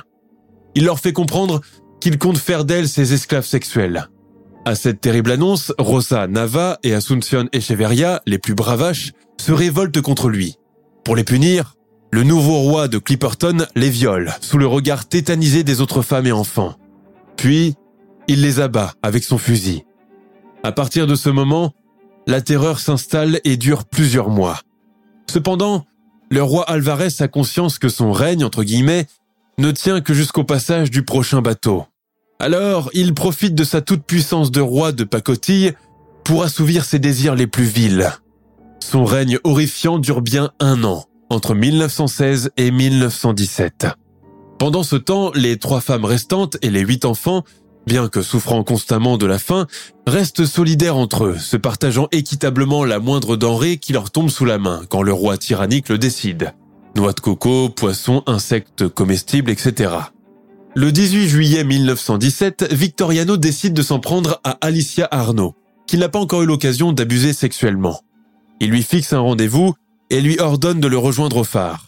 Il 0.75 0.83
leur 0.83 0.99
fait 0.99 1.13
comprendre 1.13 1.61
qu'il 2.01 2.17
compte 2.17 2.37
faire 2.37 2.65
d'elles 2.65 2.89
ses 2.89 3.13
esclaves 3.13 3.45
sexuels. 3.45 4.09
À 4.65 4.75
cette 4.75 4.99
terrible 4.99 5.31
annonce, 5.31 5.71
Rosa 5.77 6.27
Nava 6.27 6.77
et 6.83 6.93
Asuncion 6.93 7.47
Echeverria, 7.53 8.21
les 8.27 8.37
plus 8.37 8.53
bravaches, 8.53 9.13
se 9.39 9.53
révoltent 9.53 10.01
contre 10.01 10.27
lui. 10.27 10.57
Pour 11.05 11.15
les 11.15 11.23
punir, 11.23 11.75
le 12.11 12.23
nouveau 12.23 12.59
roi 12.59 12.87
de 12.87 12.97
Clipperton 12.97 13.65
les 13.75 13.89
viole 13.89 14.33
sous 14.41 14.57
le 14.57 14.65
regard 14.65 15.07
tétanisé 15.07 15.63
des 15.63 15.81
autres 15.81 16.01
femmes 16.01 16.27
et 16.27 16.31
enfants. 16.31 16.75
Puis, 17.37 17.75
il 18.27 18.41
les 18.41 18.59
abat 18.59 18.93
avec 19.01 19.23
son 19.23 19.37
fusil. 19.37 19.83
À 20.63 20.71
partir 20.71 21.07
de 21.07 21.15
ce 21.15 21.29
moment, 21.29 21.73
la 22.27 22.41
terreur 22.41 22.79
s'installe 22.79 23.39
et 23.43 23.57
dure 23.57 23.85
plusieurs 23.85 24.29
mois. 24.29 24.59
Cependant, 25.29 25.85
le 26.29 26.43
roi 26.43 26.63
Alvarez 26.69 27.09
a 27.19 27.27
conscience 27.27 27.79
que 27.79 27.89
son 27.89 28.11
règne, 28.11 28.43
entre 28.43 28.63
guillemets, 28.63 29.07
ne 29.57 29.71
tient 29.71 30.01
que 30.01 30.13
jusqu'au 30.13 30.43
passage 30.43 30.91
du 30.91 31.03
prochain 31.03 31.41
bateau. 31.41 31.85
Alors, 32.39 32.89
il 32.93 33.13
profite 33.13 33.55
de 33.55 33.63
sa 33.63 33.81
toute-puissance 33.81 34.51
de 34.51 34.61
roi 34.61 34.91
de 34.91 35.03
pacotille 35.03 35.73
pour 36.23 36.43
assouvir 36.43 36.85
ses 36.85 36.99
désirs 36.99 37.35
les 37.35 37.47
plus 37.47 37.65
vils. 37.65 38.11
Son 38.79 39.05
règne 39.05 39.39
horrifiant 39.43 39.99
dure 39.99 40.21
bien 40.21 40.51
un 40.59 40.83
an 40.83 41.08
entre 41.29 41.53
1916 41.53 42.51
et 42.57 42.71
1917. 42.71 43.87
Pendant 44.57 44.83
ce 44.83 44.95
temps, 44.95 45.31
les 45.35 45.57
trois 45.57 45.81
femmes 45.81 46.05
restantes 46.05 46.57
et 46.61 46.69
les 46.69 46.81
huit 46.81 47.05
enfants, 47.05 47.43
bien 47.87 48.09
que 48.09 48.21
souffrant 48.21 48.63
constamment 48.63 49.17
de 49.17 49.25
la 49.25 49.39
faim, 49.39 49.67
restent 50.05 50.45
solidaires 50.45 50.97
entre 50.97 51.25
eux, 51.25 51.37
se 51.37 51.55
partageant 51.55 52.07
équitablement 52.11 52.83
la 52.83 52.99
moindre 52.99 53.37
denrée 53.37 53.77
qui 53.77 53.93
leur 53.93 54.11
tombe 54.11 54.29
sous 54.29 54.45
la 54.45 54.57
main 54.57 54.81
quand 54.89 55.01
le 55.01 55.13
roi 55.13 55.37
tyrannique 55.37 55.89
le 55.89 55.97
décide. 55.97 56.53
Noix 56.95 57.13
de 57.13 57.19
coco, 57.19 57.69
poissons, 57.69 58.23
insectes 58.25 58.87
comestibles, 58.87 59.51
etc. 59.51 59.93
Le 60.75 60.91
18 60.91 61.27
juillet 61.27 61.63
1917, 61.63 62.73
Victoriano 62.73 63.37
décide 63.37 63.73
de 63.73 63.81
s'en 63.81 63.99
prendre 63.99 64.39
à 64.43 64.57
Alicia 64.61 65.07
Arnaud, 65.09 65.55
qu'il 65.87 65.99
n'a 65.99 66.09
pas 66.09 66.19
encore 66.19 66.43
eu 66.43 66.45
l'occasion 66.45 66.91
d'abuser 66.91 67.33
sexuellement. 67.33 68.01
Il 68.59 68.71
lui 68.71 68.83
fixe 68.83 69.13
un 69.13 69.19
rendez-vous 69.19 69.73
et 70.09 70.21
lui 70.21 70.39
ordonne 70.39 70.79
de 70.79 70.87
le 70.87 70.97
rejoindre 70.97 71.37
au 71.37 71.43
phare. 71.43 71.85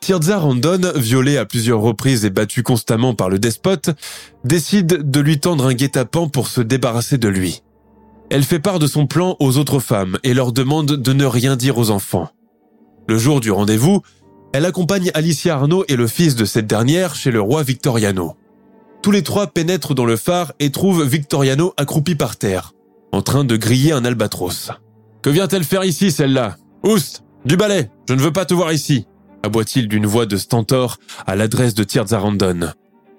Tirza 0.00 0.38
Randon, 0.38 0.92
violée 0.94 1.38
à 1.38 1.44
plusieurs 1.44 1.80
reprises 1.80 2.24
et 2.24 2.30
battue 2.30 2.62
constamment 2.62 3.14
par 3.14 3.28
le 3.28 3.38
despote, 3.38 3.90
décide 4.44 5.10
de 5.10 5.20
lui 5.20 5.40
tendre 5.40 5.66
un 5.66 5.74
guet-apens 5.74 6.28
pour 6.28 6.48
se 6.48 6.60
débarrasser 6.60 7.18
de 7.18 7.28
lui. 7.28 7.62
Elle 8.30 8.44
fait 8.44 8.60
part 8.60 8.78
de 8.78 8.86
son 8.86 9.06
plan 9.06 9.36
aux 9.40 9.58
autres 9.58 9.80
femmes 9.80 10.18
et 10.22 10.34
leur 10.34 10.52
demande 10.52 10.92
de 10.92 11.12
ne 11.12 11.24
rien 11.24 11.56
dire 11.56 11.78
aux 11.78 11.90
enfants. 11.90 12.30
Le 13.08 13.18
jour 13.18 13.40
du 13.40 13.50
rendez-vous, 13.50 14.02
elle 14.52 14.66
accompagne 14.66 15.10
Alicia 15.14 15.54
Arnaud 15.54 15.84
et 15.88 15.96
le 15.96 16.06
fils 16.06 16.36
de 16.36 16.44
cette 16.44 16.66
dernière 16.66 17.14
chez 17.14 17.30
le 17.30 17.40
roi 17.40 17.62
Victoriano. 17.62 18.36
Tous 19.02 19.10
les 19.10 19.22
trois 19.22 19.46
pénètrent 19.46 19.94
dans 19.94 20.04
le 20.04 20.16
phare 20.16 20.52
et 20.58 20.70
trouvent 20.70 21.04
Victoriano 21.04 21.72
accroupi 21.76 22.14
par 22.14 22.36
terre, 22.36 22.72
en 23.12 23.22
train 23.22 23.44
de 23.44 23.56
griller 23.56 23.92
un 23.92 24.04
albatros. 24.04 24.70
Que 25.22 25.30
vient-elle 25.30 25.64
faire 25.64 25.84
ici, 25.84 26.10
celle-là? 26.10 26.56
Oust 26.84 27.24
Du 27.48 27.56
balai 27.56 27.90
Je 28.06 28.12
ne 28.12 28.20
veux 28.20 28.30
pas 28.30 28.44
te 28.44 28.52
voir 28.52 28.72
ici 28.74 29.06
aboie-t-il 29.42 29.88
d'une 29.88 30.04
voix 30.04 30.26
de 30.26 30.36
stentor 30.36 30.98
à 31.26 31.34
l'adresse 31.34 31.72
de 31.72 32.14
Randon. 32.14 32.72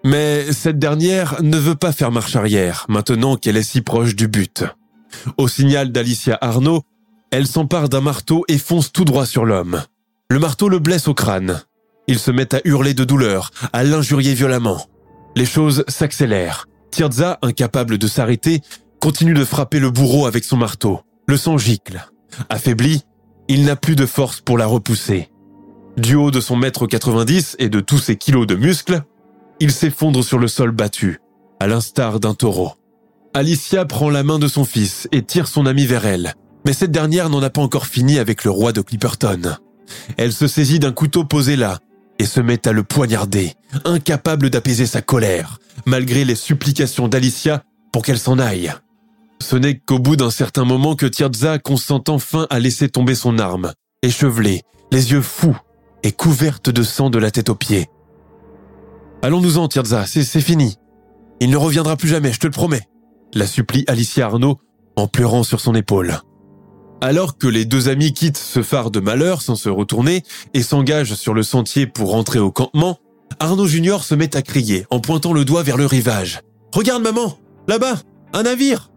Mais 0.06 0.52
cette 0.54 0.78
dernière 0.78 1.42
ne 1.42 1.58
veut 1.58 1.74
pas 1.74 1.92
faire 1.92 2.12
marche 2.12 2.36
arrière, 2.36 2.86
maintenant 2.90 3.38
qu'elle 3.38 3.58
est 3.58 3.64
si 3.64 3.82
proche 3.82 4.16
du 4.16 4.28
but. 4.28 4.66
Au 5.38 5.48
signal 5.48 5.92
d'Alicia 5.92 6.38
Arnaud, 6.42 6.84
elle 7.32 7.48
s'empare 7.48 7.90
d'un 7.90 8.02
marteau 8.02 8.46
et 8.48 8.60
fonce 8.60 8.92
tout 8.92 9.04
droit 9.04 9.26
sur 9.26 9.46
l'homme. 9.46 9.82
Le 10.30 10.38
marteau 10.38 10.70
le 10.70 10.78
blesse 10.78 11.08
au 11.08 11.16
crâne. 11.16 11.64
Il 12.06 12.20
se 12.20 12.30
met 12.30 12.54
à 12.54 12.62
hurler 12.66 12.94
de 12.94 13.06
douleur, 13.06 13.50
à 13.74 13.84
l'injurier 13.84 14.36
violemment. 14.36 14.86
Les 15.36 15.48
choses 15.48 15.84
s'accélèrent. 15.88 16.68
Tirza, 16.92 17.40
incapable 17.42 17.98
de 17.98 18.08
s'arrêter, 18.08 18.62
continue 19.00 19.34
de 19.34 19.46
frapper 19.46 19.80
le 19.80 19.90
bourreau 19.90 20.28
avec 20.28 20.44
son 20.44 20.58
marteau. 20.58 21.00
Le 21.28 21.38
sang 21.38 21.58
gicle. 21.58 22.06
Affaibli, 22.50 23.04
il 23.50 23.66
n'a 23.66 23.76
plus 23.76 23.96
de 23.96 24.06
force 24.06 24.40
pour 24.40 24.58
la 24.58 24.68
repousser. 24.68 25.30
Du 25.98 26.16
haut 26.16 26.32
de 26.32 26.40
son 26.40 26.56
mètre 26.56 26.86
90 26.86 27.58
et 27.60 27.68
de 27.68 27.80
tous 27.80 27.98
ses 27.98 28.16
kilos 28.16 28.48
de 28.48 28.56
muscles, 28.56 29.02
il 29.60 29.72
s'effondre 29.72 30.24
sur 30.24 30.38
le 30.38 30.48
sol 30.48 30.72
battu, 30.72 31.20
à 31.60 31.68
l'instar 31.68 32.20
d'un 32.20 32.36
taureau. 32.36 32.72
Alicia 33.34 33.86
prend 33.86 34.10
la 34.10 34.24
main 34.24 34.40
de 34.40 34.48
son 34.48 34.66
fils 34.66 35.08
et 35.12 35.24
tire 35.24 35.48
son 35.48 35.66
ami 35.66 35.86
vers 35.88 36.06
elle, 36.06 36.36
mais 36.66 36.74
cette 36.74 36.92
dernière 36.92 37.30
n'en 37.30 37.42
a 37.42 37.50
pas 37.50 37.62
encore 37.62 37.88
fini 37.88 38.20
avec 38.20 38.44
le 38.44 38.52
roi 38.52 38.72
de 38.72 38.82
Clipperton. 38.82 39.58
Elle 40.18 40.32
se 40.32 40.48
saisit 40.48 40.80
d'un 40.80 40.92
couteau 40.92 41.24
posé 41.24 41.56
là 41.56 41.80
et 42.20 42.26
se 42.26 42.40
met 42.40 42.68
à 42.68 42.72
le 42.72 42.84
poignarder, 42.84 43.54
incapable 43.84 44.52
d'apaiser 44.52 44.86
sa 44.86 45.02
colère, 45.02 45.60
malgré 45.86 46.24
les 46.24 46.36
supplications 46.36 47.08
d'Alicia 47.08 47.64
pour 47.92 48.04
qu'elle 48.04 48.20
s'en 48.20 48.38
aille. 48.38 48.72
Ce 49.42 49.56
n'est 49.56 49.80
qu'au 49.80 50.00
bout 50.00 50.16
d'un 50.16 50.32
certain 50.32 50.66
moment 50.66 50.96
que 50.96 51.06
Tirza 51.06 51.60
consent 51.60 52.04
enfin 52.08 52.46
à 52.50 52.60
laisser 52.60 52.90
tomber 52.90 53.16
son 53.16 53.40
arme, 53.40 53.74
échevelée, 54.04 54.62
les 54.92 55.12
yeux 55.12 55.22
fous, 55.22 55.58
et 56.04 56.12
couverte 56.12 56.70
de 56.70 56.84
sang 56.84 57.10
de 57.10 57.20
la 57.20 57.32
tête 57.32 57.50
aux 57.50 57.56
pieds. 57.56 57.88
Allons-nous-en, 59.22 59.68
Tirza, 59.68 60.06
c'est 60.06 60.42
fini. 60.42 60.78
Il 61.40 61.50
ne 61.50 61.58
reviendra 61.58 61.96
plus 61.96 62.10
jamais, 62.10 62.32
je 62.34 62.40
te 62.40 62.48
le 62.48 62.52
promets, 62.52 62.88
la 63.34 63.46
supplie 63.46 63.86
Alicia 63.88 64.26
Arnaud 64.26 64.58
en 64.96 65.08
pleurant 65.08 65.44
sur 65.44 65.60
son 65.60 65.76
épaule. 65.76 66.20
Alors 67.02 67.38
que 67.38 67.48
les 67.48 67.64
deux 67.64 67.88
amis 67.88 68.12
quittent 68.12 68.38
ce 68.38 68.62
phare 68.62 68.92
de 68.92 69.00
malheur 69.00 69.42
sans 69.42 69.56
se 69.56 69.70
retourner 69.70 70.24
et 70.54 70.62
s'engagent 70.62 71.14
sur 71.14 71.34
le 71.34 71.44
sentier 71.44 71.88
pour 71.88 72.12
rentrer 72.12 72.40
au 72.40 72.52
campement, 72.52 72.98
Arnaud 73.40 73.68
Junior 73.68 74.04
se 74.04 74.16
met 74.16 74.36
à 74.36 74.42
crier 74.42 74.86
en 74.90 75.00
pointant 75.00 75.32
le 75.32 75.46
doigt 75.46 75.64
vers 75.64 75.78
le 75.78 75.86
rivage. 75.86 76.42
Regarde 76.74 77.04
maman, 77.04 77.38
là-bas, 77.68 78.02
un 78.34 78.44
navire 78.44 78.89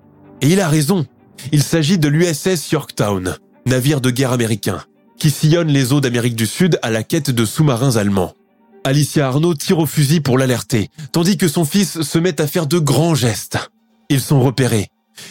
Et 0.42 0.48
il 0.48 0.60
a 0.60 0.68
raison, 0.68 1.06
il 1.52 1.62
s'agit 1.62 1.98
de 1.98 2.08
l'USS 2.08 2.70
Yorktown, 2.70 3.36
navire 3.64 4.00
de 4.00 4.10
guerre 4.10 4.32
américain 4.32 4.82
qui 5.22 5.30
sillonne 5.30 5.68
les 5.68 5.92
eaux 5.92 6.00
d'Amérique 6.00 6.34
du 6.34 6.46
Sud 6.46 6.80
à 6.82 6.90
la 6.90 7.04
quête 7.04 7.30
de 7.30 7.44
sous-marins 7.44 7.94
allemands. 7.94 8.34
Alicia 8.82 9.28
Arnaud 9.28 9.54
tire 9.54 9.78
au 9.78 9.86
fusil 9.86 10.20
pour 10.20 10.36
l'alerter, 10.36 10.90
tandis 11.12 11.36
que 11.36 11.46
son 11.46 11.64
fils 11.64 12.02
se 12.02 12.18
met 12.18 12.40
à 12.40 12.48
faire 12.48 12.66
de 12.66 12.80
grands 12.80 13.14
gestes. 13.14 13.70
Ils 14.08 14.20
sont 14.20 14.40
repérés. 14.40 14.88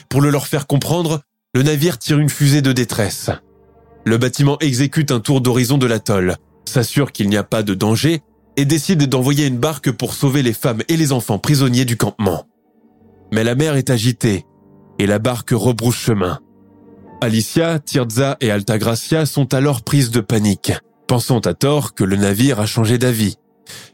Pour 0.07 0.21
le 0.21 0.29
leur 0.29 0.47
faire 0.47 0.65
comprendre, 0.65 1.19
le 1.53 1.63
navire 1.63 1.97
tire 1.97 2.19
une 2.19 2.29
fusée 2.29 2.61
de 2.61 2.71
détresse. 2.71 3.31
Le 4.05 4.17
bâtiment 4.17 4.57
exécute 4.61 5.11
un 5.11 5.19
tour 5.19 5.41
d'horizon 5.41 5.77
de 5.77 5.87
l'atoll, 5.87 6.37
s'assure 6.63 7.11
qu'il 7.11 7.27
n'y 7.27 7.35
a 7.35 7.43
pas 7.43 7.61
de 7.61 7.73
danger 7.73 8.21
et 8.55 8.63
décide 8.63 9.03
d'envoyer 9.09 9.47
une 9.47 9.59
barque 9.59 9.91
pour 9.91 10.13
sauver 10.13 10.41
les 10.41 10.53
femmes 10.53 10.83
et 10.87 10.95
les 10.95 11.11
enfants 11.11 11.37
prisonniers 11.37 11.83
du 11.83 11.97
campement. 11.97 12.45
Mais 13.33 13.43
la 13.43 13.55
mer 13.55 13.75
est 13.75 13.89
agitée 13.89 14.45
et 14.99 15.07
la 15.07 15.19
barque 15.19 15.51
rebrousse 15.51 15.95
chemin. 15.97 16.39
Alicia, 17.21 17.79
Tirza 17.79 18.37
et 18.41 18.51
Altagracia 18.51 19.25
sont 19.25 19.53
alors 19.53 19.83
prises 19.83 20.11
de 20.11 20.21
panique, 20.21 20.73
pensant 21.07 21.39
à 21.39 21.53
tort 21.53 21.93
que 21.93 22.03
le 22.03 22.15
navire 22.15 22.59
a 22.59 22.65
changé 22.65 22.97
d'avis. 22.97 23.35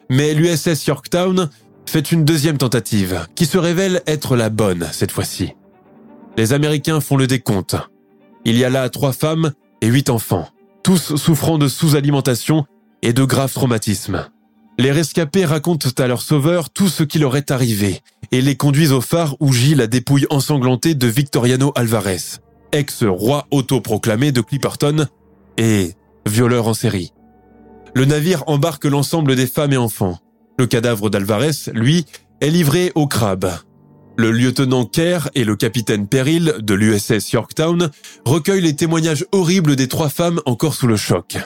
Mais 0.10 0.34
l'USS 0.34 0.86
Yorktown 0.86 1.50
fait 1.86 2.12
une 2.12 2.26
deuxième 2.26 2.58
tentative, 2.58 3.28
qui 3.36 3.46
se 3.46 3.58
révèle 3.58 4.02
être 4.08 4.36
la 4.36 4.50
bonne 4.50 4.88
cette 4.92 5.12
fois-ci. 5.12 5.54
Les 6.38 6.54
Américains 6.54 7.02
font 7.02 7.18
le 7.18 7.28
décompte. 7.28 7.76
Il 8.46 8.58
y 8.58 8.64
a 8.64 8.70
là 8.70 8.90
trois 8.90 9.12
femmes 9.14 9.52
et 9.82 9.88
huit 9.88 10.10
enfants, 10.10 10.48
tous 10.84 11.16
souffrant 11.16 11.58
de 11.58 11.68
sous-alimentation 11.68 12.66
et 13.02 13.14
de 13.14 13.24
graves 13.24 13.54
traumatismes. 13.54 14.28
Les 14.80 14.92
rescapés 14.92 15.46
racontent 15.46 15.90
à 15.98 16.08
leurs 16.08 16.22
sauveurs 16.22 16.70
tout 16.70 16.88
ce 16.88 17.04
qui 17.04 17.18
leur 17.18 17.36
est 17.36 17.50
arrivé 17.50 18.02
et 18.32 18.42
les 18.42 18.56
conduisent 18.56 18.92
au 18.92 19.02
phare 19.02 19.36
où 19.40 19.52
gît 19.52 19.74
la 19.74 19.88
dépouille 19.88 20.28
ensanglantée 20.30 20.94
de 20.94 21.08
Victoriano 21.08 21.72
Alvarez, 21.76 22.40
ex-roi 22.72 23.48
autoproclamé 23.50 24.32
de 24.32 24.42
Clipperton 24.42 25.08
et 25.58 25.94
violeur 26.28 26.68
en 26.68 26.76
série. 26.76 27.12
Le 27.96 28.06
navire 28.06 28.44
embarque 28.46 28.86
l'ensemble 28.86 29.36
des 29.36 29.48
femmes 29.48 29.74
et 29.74 29.78
enfants. 29.78 30.20
Le 30.60 30.68
cadavre 30.68 31.10
d'Alvarez, 31.10 31.72
lui, 31.74 32.06
est 32.42 32.52
livré 32.52 32.92
au 32.94 33.08
crabe. 33.08 33.52
Le 34.16 34.32
lieutenant 34.32 34.86
Kerr 34.86 35.30
et 35.34 35.44
le 35.44 35.56
capitaine 35.56 36.08
Peril 36.08 36.54
de 36.60 36.74
l'USS 36.76 37.32
Yorktown 37.32 37.90
recueillent 38.26 38.62
les 38.62 38.76
témoignages 38.76 39.26
horribles 39.32 39.76
des 39.76 39.88
trois 39.88 40.10
femmes 40.10 40.42
encore 40.46 40.76
sous 40.76 40.88
le 40.88 40.98
choc. 40.98 41.38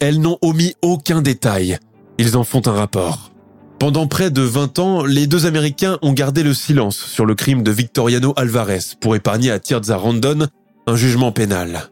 Elles 0.00 0.20
n'ont 0.20 0.38
omis 0.42 0.74
aucun 0.82 1.22
détail. 1.22 1.78
Ils 2.20 2.36
en 2.36 2.44
font 2.44 2.60
un 2.66 2.72
rapport. 2.72 3.32
Pendant 3.78 4.06
près 4.06 4.30
de 4.30 4.42
20 4.42 4.78
ans, 4.78 5.04
les 5.06 5.26
deux 5.26 5.46
Américains 5.46 5.98
ont 6.02 6.12
gardé 6.12 6.42
le 6.42 6.52
silence 6.52 6.98
sur 6.98 7.24
le 7.24 7.34
crime 7.34 7.62
de 7.62 7.70
Victoriano 7.70 8.34
Alvarez 8.36 8.80
pour 9.00 9.16
épargner 9.16 9.50
à 9.50 9.58
Tirza 9.58 9.96
Randon 9.96 10.46
un 10.86 10.96
jugement 10.96 11.32
pénal. 11.32 11.88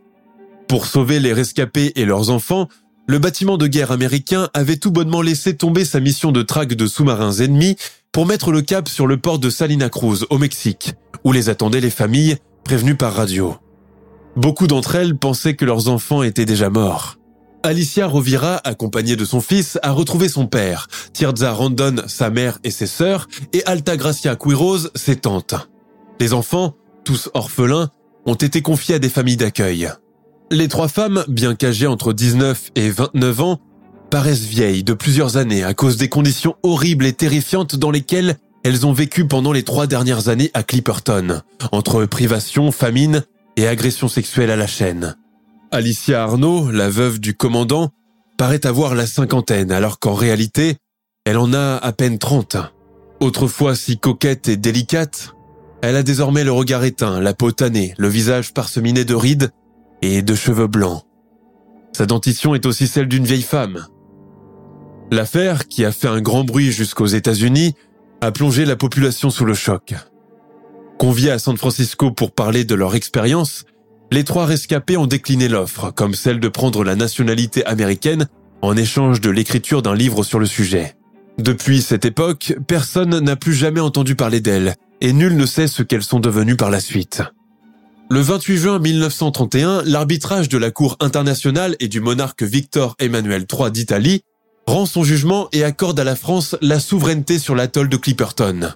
Pour 0.68 0.84
sauver 0.84 1.18
les 1.18 1.32
rescapés 1.32 1.92
et 1.96 2.04
leurs 2.04 2.28
enfants, 2.28 2.68
le 3.06 3.18
bâtiment 3.18 3.56
de 3.56 3.66
guerre 3.66 3.90
américain 3.90 4.50
avait 4.52 4.76
tout 4.76 4.90
bonnement 4.90 5.22
laissé 5.22 5.56
tomber 5.56 5.86
sa 5.86 5.98
mission 5.98 6.30
de 6.30 6.42
traque 6.42 6.74
de 6.74 6.86
sous-marins 6.86 7.32
ennemis 7.32 7.76
pour 8.12 8.26
mettre 8.26 8.52
le 8.52 8.60
cap 8.60 8.86
sur 8.86 9.06
le 9.06 9.16
port 9.16 9.38
de 9.38 9.48
Salina 9.48 9.88
Cruz 9.88 10.26
au 10.28 10.36
Mexique, 10.36 10.92
où 11.24 11.32
les 11.32 11.48
attendaient 11.48 11.80
les 11.80 11.88
familles 11.88 12.36
prévenues 12.64 12.96
par 12.96 13.14
radio. 13.14 13.56
Beaucoup 14.36 14.66
d'entre 14.66 14.94
elles 14.94 15.16
pensaient 15.16 15.56
que 15.56 15.64
leurs 15.64 15.88
enfants 15.88 16.22
étaient 16.22 16.44
déjà 16.44 16.68
morts. 16.68 17.18
Alicia 17.62 18.06
Rovira, 18.06 18.61
accompagnée 18.64 19.16
de 19.16 19.24
son 19.24 19.40
fils, 19.40 19.78
a 19.82 19.92
retrouvé 19.92 20.28
son 20.28 20.46
père, 20.46 20.88
Tirza 21.12 21.52
Randon, 21.52 21.96
sa 22.06 22.30
mère 22.30 22.59
et 22.64 22.70
ses 22.70 22.86
sœurs, 22.86 23.28
et 23.52 23.64
Altagracia 23.64 24.36
Quiroz, 24.36 24.90
ses 24.94 25.16
tantes. 25.16 25.54
Les 26.20 26.32
enfants, 26.32 26.74
tous 27.04 27.30
orphelins, 27.34 27.90
ont 28.26 28.34
été 28.34 28.62
confiés 28.62 28.96
à 28.96 28.98
des 28.98 29.09
familles 29.09 29.36
d'accueil. 29.36 29.90
Les 30.50 30.68
trois 30.68 30.88
femmes, 30.88 31.24
bien 31.28 31.54
qu'âgées 31.54 31.86
entre 31.86 32.12
19 32.12 32.70
et 32.74 32.90
29 32.90 33.40
ans, 33.40 33.61
paraissent 34.11 34.46
vieilles 34.46 34.84
de 34.84 34.94
plusieurs 34.94 35.36
années 35.36 35.64
à 35.64 35.74
cause 35.74 35.96
des 35.96 36.09
conditions 36.09 36.56
horribles 36.62 37.06
et 37.06 37.12
terrifiantes 37.12 37.76
dans 37.76 37.90
lesquelles 37.90 38.38
elles 38.64 38.86
ont 38.86 38.92
vécu 38.92 39.26
pendant 39.26 39.52
les 39.52 39.62
trois 39.62 39.86
dernières 39.86 40.28
années 40.28 40.50
à 40.54 40.62
Clipperton, 40.62 41.42
entre 41.72 42.04
privation, 42.06 42.72
famine 42.72 43.24
et 43.56 43.66
agression 43.66 44.09
sexuelle 44.09 44.50
à 44.50 44.56
la 44.56 44.66
chaîne. 44.66 45.16
Alicia 45.70 46.22
Arnaud, 46.22 46.70
la 46.70 46.88
veuve 46.88 47.20
du 47.20 47.36
commandant, 47.36 47.90
paraît 48.38 48.64
avoir 48.64 48.94
la 48.94 49.06
cinquantaine, 49.06 49.70
alors 49.70 49.98
qu'en 49.98 50.14
réalité, 50.14 50.76
elle 51.26 51.36
en 51.36 51.52
a 51.52 51.76
à 51.76 51.92
peine 51.92 52.18
trente. 52.18 52.56
Autrefois 53.20 53.74
si 53.74 53.98
coquette 53.98 54.48
et 54.48 54.56
délicate, 54.56 55.34
elle 55.82 55.96
a 55.96 56.02
désormais 56.02 56.42
le 56.42 56.52
regard 56.52 56.84
éteint, 56.84 57.20
la 57.20 57.34
peau 57.34 57.52
tannée, 57.52 57.92
le 57.98 58.08
visage 58.08 58.54
parseminé 58.54 59.04
de 59.04 59.14
rides 59.14 59.50
et 60.00 60.22
de 60.22 60.34
cheveux 60.34 60.68
blancs. 60.68 61.02
Sa 61.92 62.06
dentition 62.06 62.54
est 62.54 62.64
aussi 62.64 62.86
celle 62.86 63.08
d'une 63.08 63.24
vieille 63.24 63.42
femme. 63.42 63.86
L'affaire, 65.10 65.68
qui 65.68 65.84
a 65.84 65.92
fait 65.92 66.08
un 66.08 66.22
grand 66.22 66.44
bruit 66.44 66.72
jusqu'aux 66.72 67.06
États-Unis, 67.06 67.74
a 68.22 68.32
plongé 68.32 68.64
la 68.64 68.76
population 68.76 69.28
sous 69.28 69.44
le 69.44 69.54
choc. 69.54 69.94
Conviés 70.98 71.30
à 71.30 71.38
San 71.38 71.56
Francisco 71.58 72.10
pour 72.10 72.32
parler 72.32 72.64
de 72.64 72.74
leur 72.74 72.94
expérience, 72.94 73.64
les 74.11 74.24
trois 74.24 74.46
rescapés 74.46 74.96
ont 74.96 75.06
décliné 75.06 75.48
l'offre, 75.48 75.90
comme 75.90 76.14
celle 76.14 76.40
de 76.40 76.48
prendre 76.48 76.84
la 76.84 76.96
nationalité 76.96 77.64
américaine 77.66 78.28
en 78.62 78.76
échange 78.76 79.20
de 79.20 79.30
l'écriture 79.30 79.82
d'un 79.82 79.94
livre 79.94 80.24
sur 80.24 80.38
le 80.38 80.46
sujet. 80.46 80.96
Depuis 81.38 81.82
cette 81.82 82.04
époque, 82.04 82.54
personne 82.66 83.20
n'a 83.20 83.36
plus 83.36 83.54
jamais 83.54 83.80
entendu 83.80 84.16
parler 84.16 84.40
d'elles, 84.40 84.74
et 85.00 85.12
nul 85.12 85.36
ne 85.36 85.46
sait 85.46 85.68
ce 85.68 85.82
qu'elles 85.82 86.02
sont 86.02 86.20
devenues 86.20 86.56
par 86.56 86.70
la 86.70 86.80
suite. 86.80 87.22
Le 88.11 88.20
28 88.20 88.56
juin 88.56 88.78
1931, 88.78 89.82
l'arbitrage 89.84 90.48
de 90.48 90.59
la 90.59 90.70
Cour 90.70 90.96
internationale 91.00 91.76
et 91.78 91.88
du 91.88 92.00
monarque 92.00 92.42
Victor 92.42 92.96
Emmanuel 92.98 93.46
III 93.52 93.70
d'Italie 93.70 94.22
rend 94.66 94.86
son 94.86 95.04
jugement 95.04 95.48
et 95.52 95.62
accorde 95.62 96.00
à 96.00 96.04
la 96.04 96.16
France 96.16 96.56
la 96.61 96.80
souveraineté 96.80 97.38
sur 97.38 97.54
l'atoll 97.54 97.88
de 97.88 97.96
Clipperton. 97.96 98.72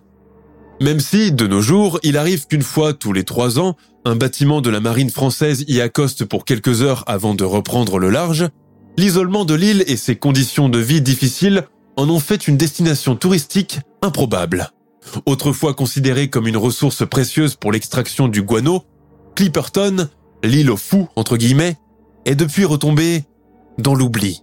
Même 0.83 0.99
si, 0.99 1.31
de 1.31 1.47
nos 1.47 1.63
jours, 1.63 2.01
il 2.03 2.17
arrive 2.17 2.49
qu'une 2.49 2.65
fois 2.65 2.93
tous 2.93 3.13
les 3.13 3.23
trois 3.23 3.61
ans, 3.61 3.77
un 4.05 4.17
bâtiment 4.17 4.61
de 4.61 4.69
la 4.69 4.81
marine 4.81 5.11
française 5.11 5.65
y 5.69 5.81
accoste 5.81 6.25
pour 6.25 6.45
quelques 6.45 6.83
heures 6.83 7.05
avant 7.07 7.37
de 7.37 7.45
reprendre 7.45 8.01
le 8.01 8.11
large, 8.11 8.49
l'isolement 8.97 9.45
de 9.45 9.55
l'île 9.55 9.85
et 9.87 9.97
ses 9.97 10.17
conditions 10.17 10.69
de 10.69 10.81
vie 10.81 11.01
difficiles 11.01 11.69
en 11.97 12.11
ont 12.11 12.19
fait 12.19 12.49
une 12.49 12.57
destination 12.57 13.15
touristique 13.15 13.79
improbable. 14.03 14.73
Autrefois 15.25 15.73
considérée 15.73 16.29
comme 16.29 16.49
une 16.49 16.57
ressource 16.57 17.09
précieuse 17.09 17.55
pour 17.55 17.71
l'extraction 17.71 18.27
du 18.27 18.43
guano, 18.43 18.83
Clipperton, 19.37 20.09
l'île 20.43 20.73
aux 20.73 20.77
fous, 20.77 21.07
entre 21.15 21.37
guillemets, 21.37 21.77
est 22.25 22.35
depuis 22.35 22.65
retombée 22.65 23.23
dans 23.79 23.95
l'oubli. 23.95 24.43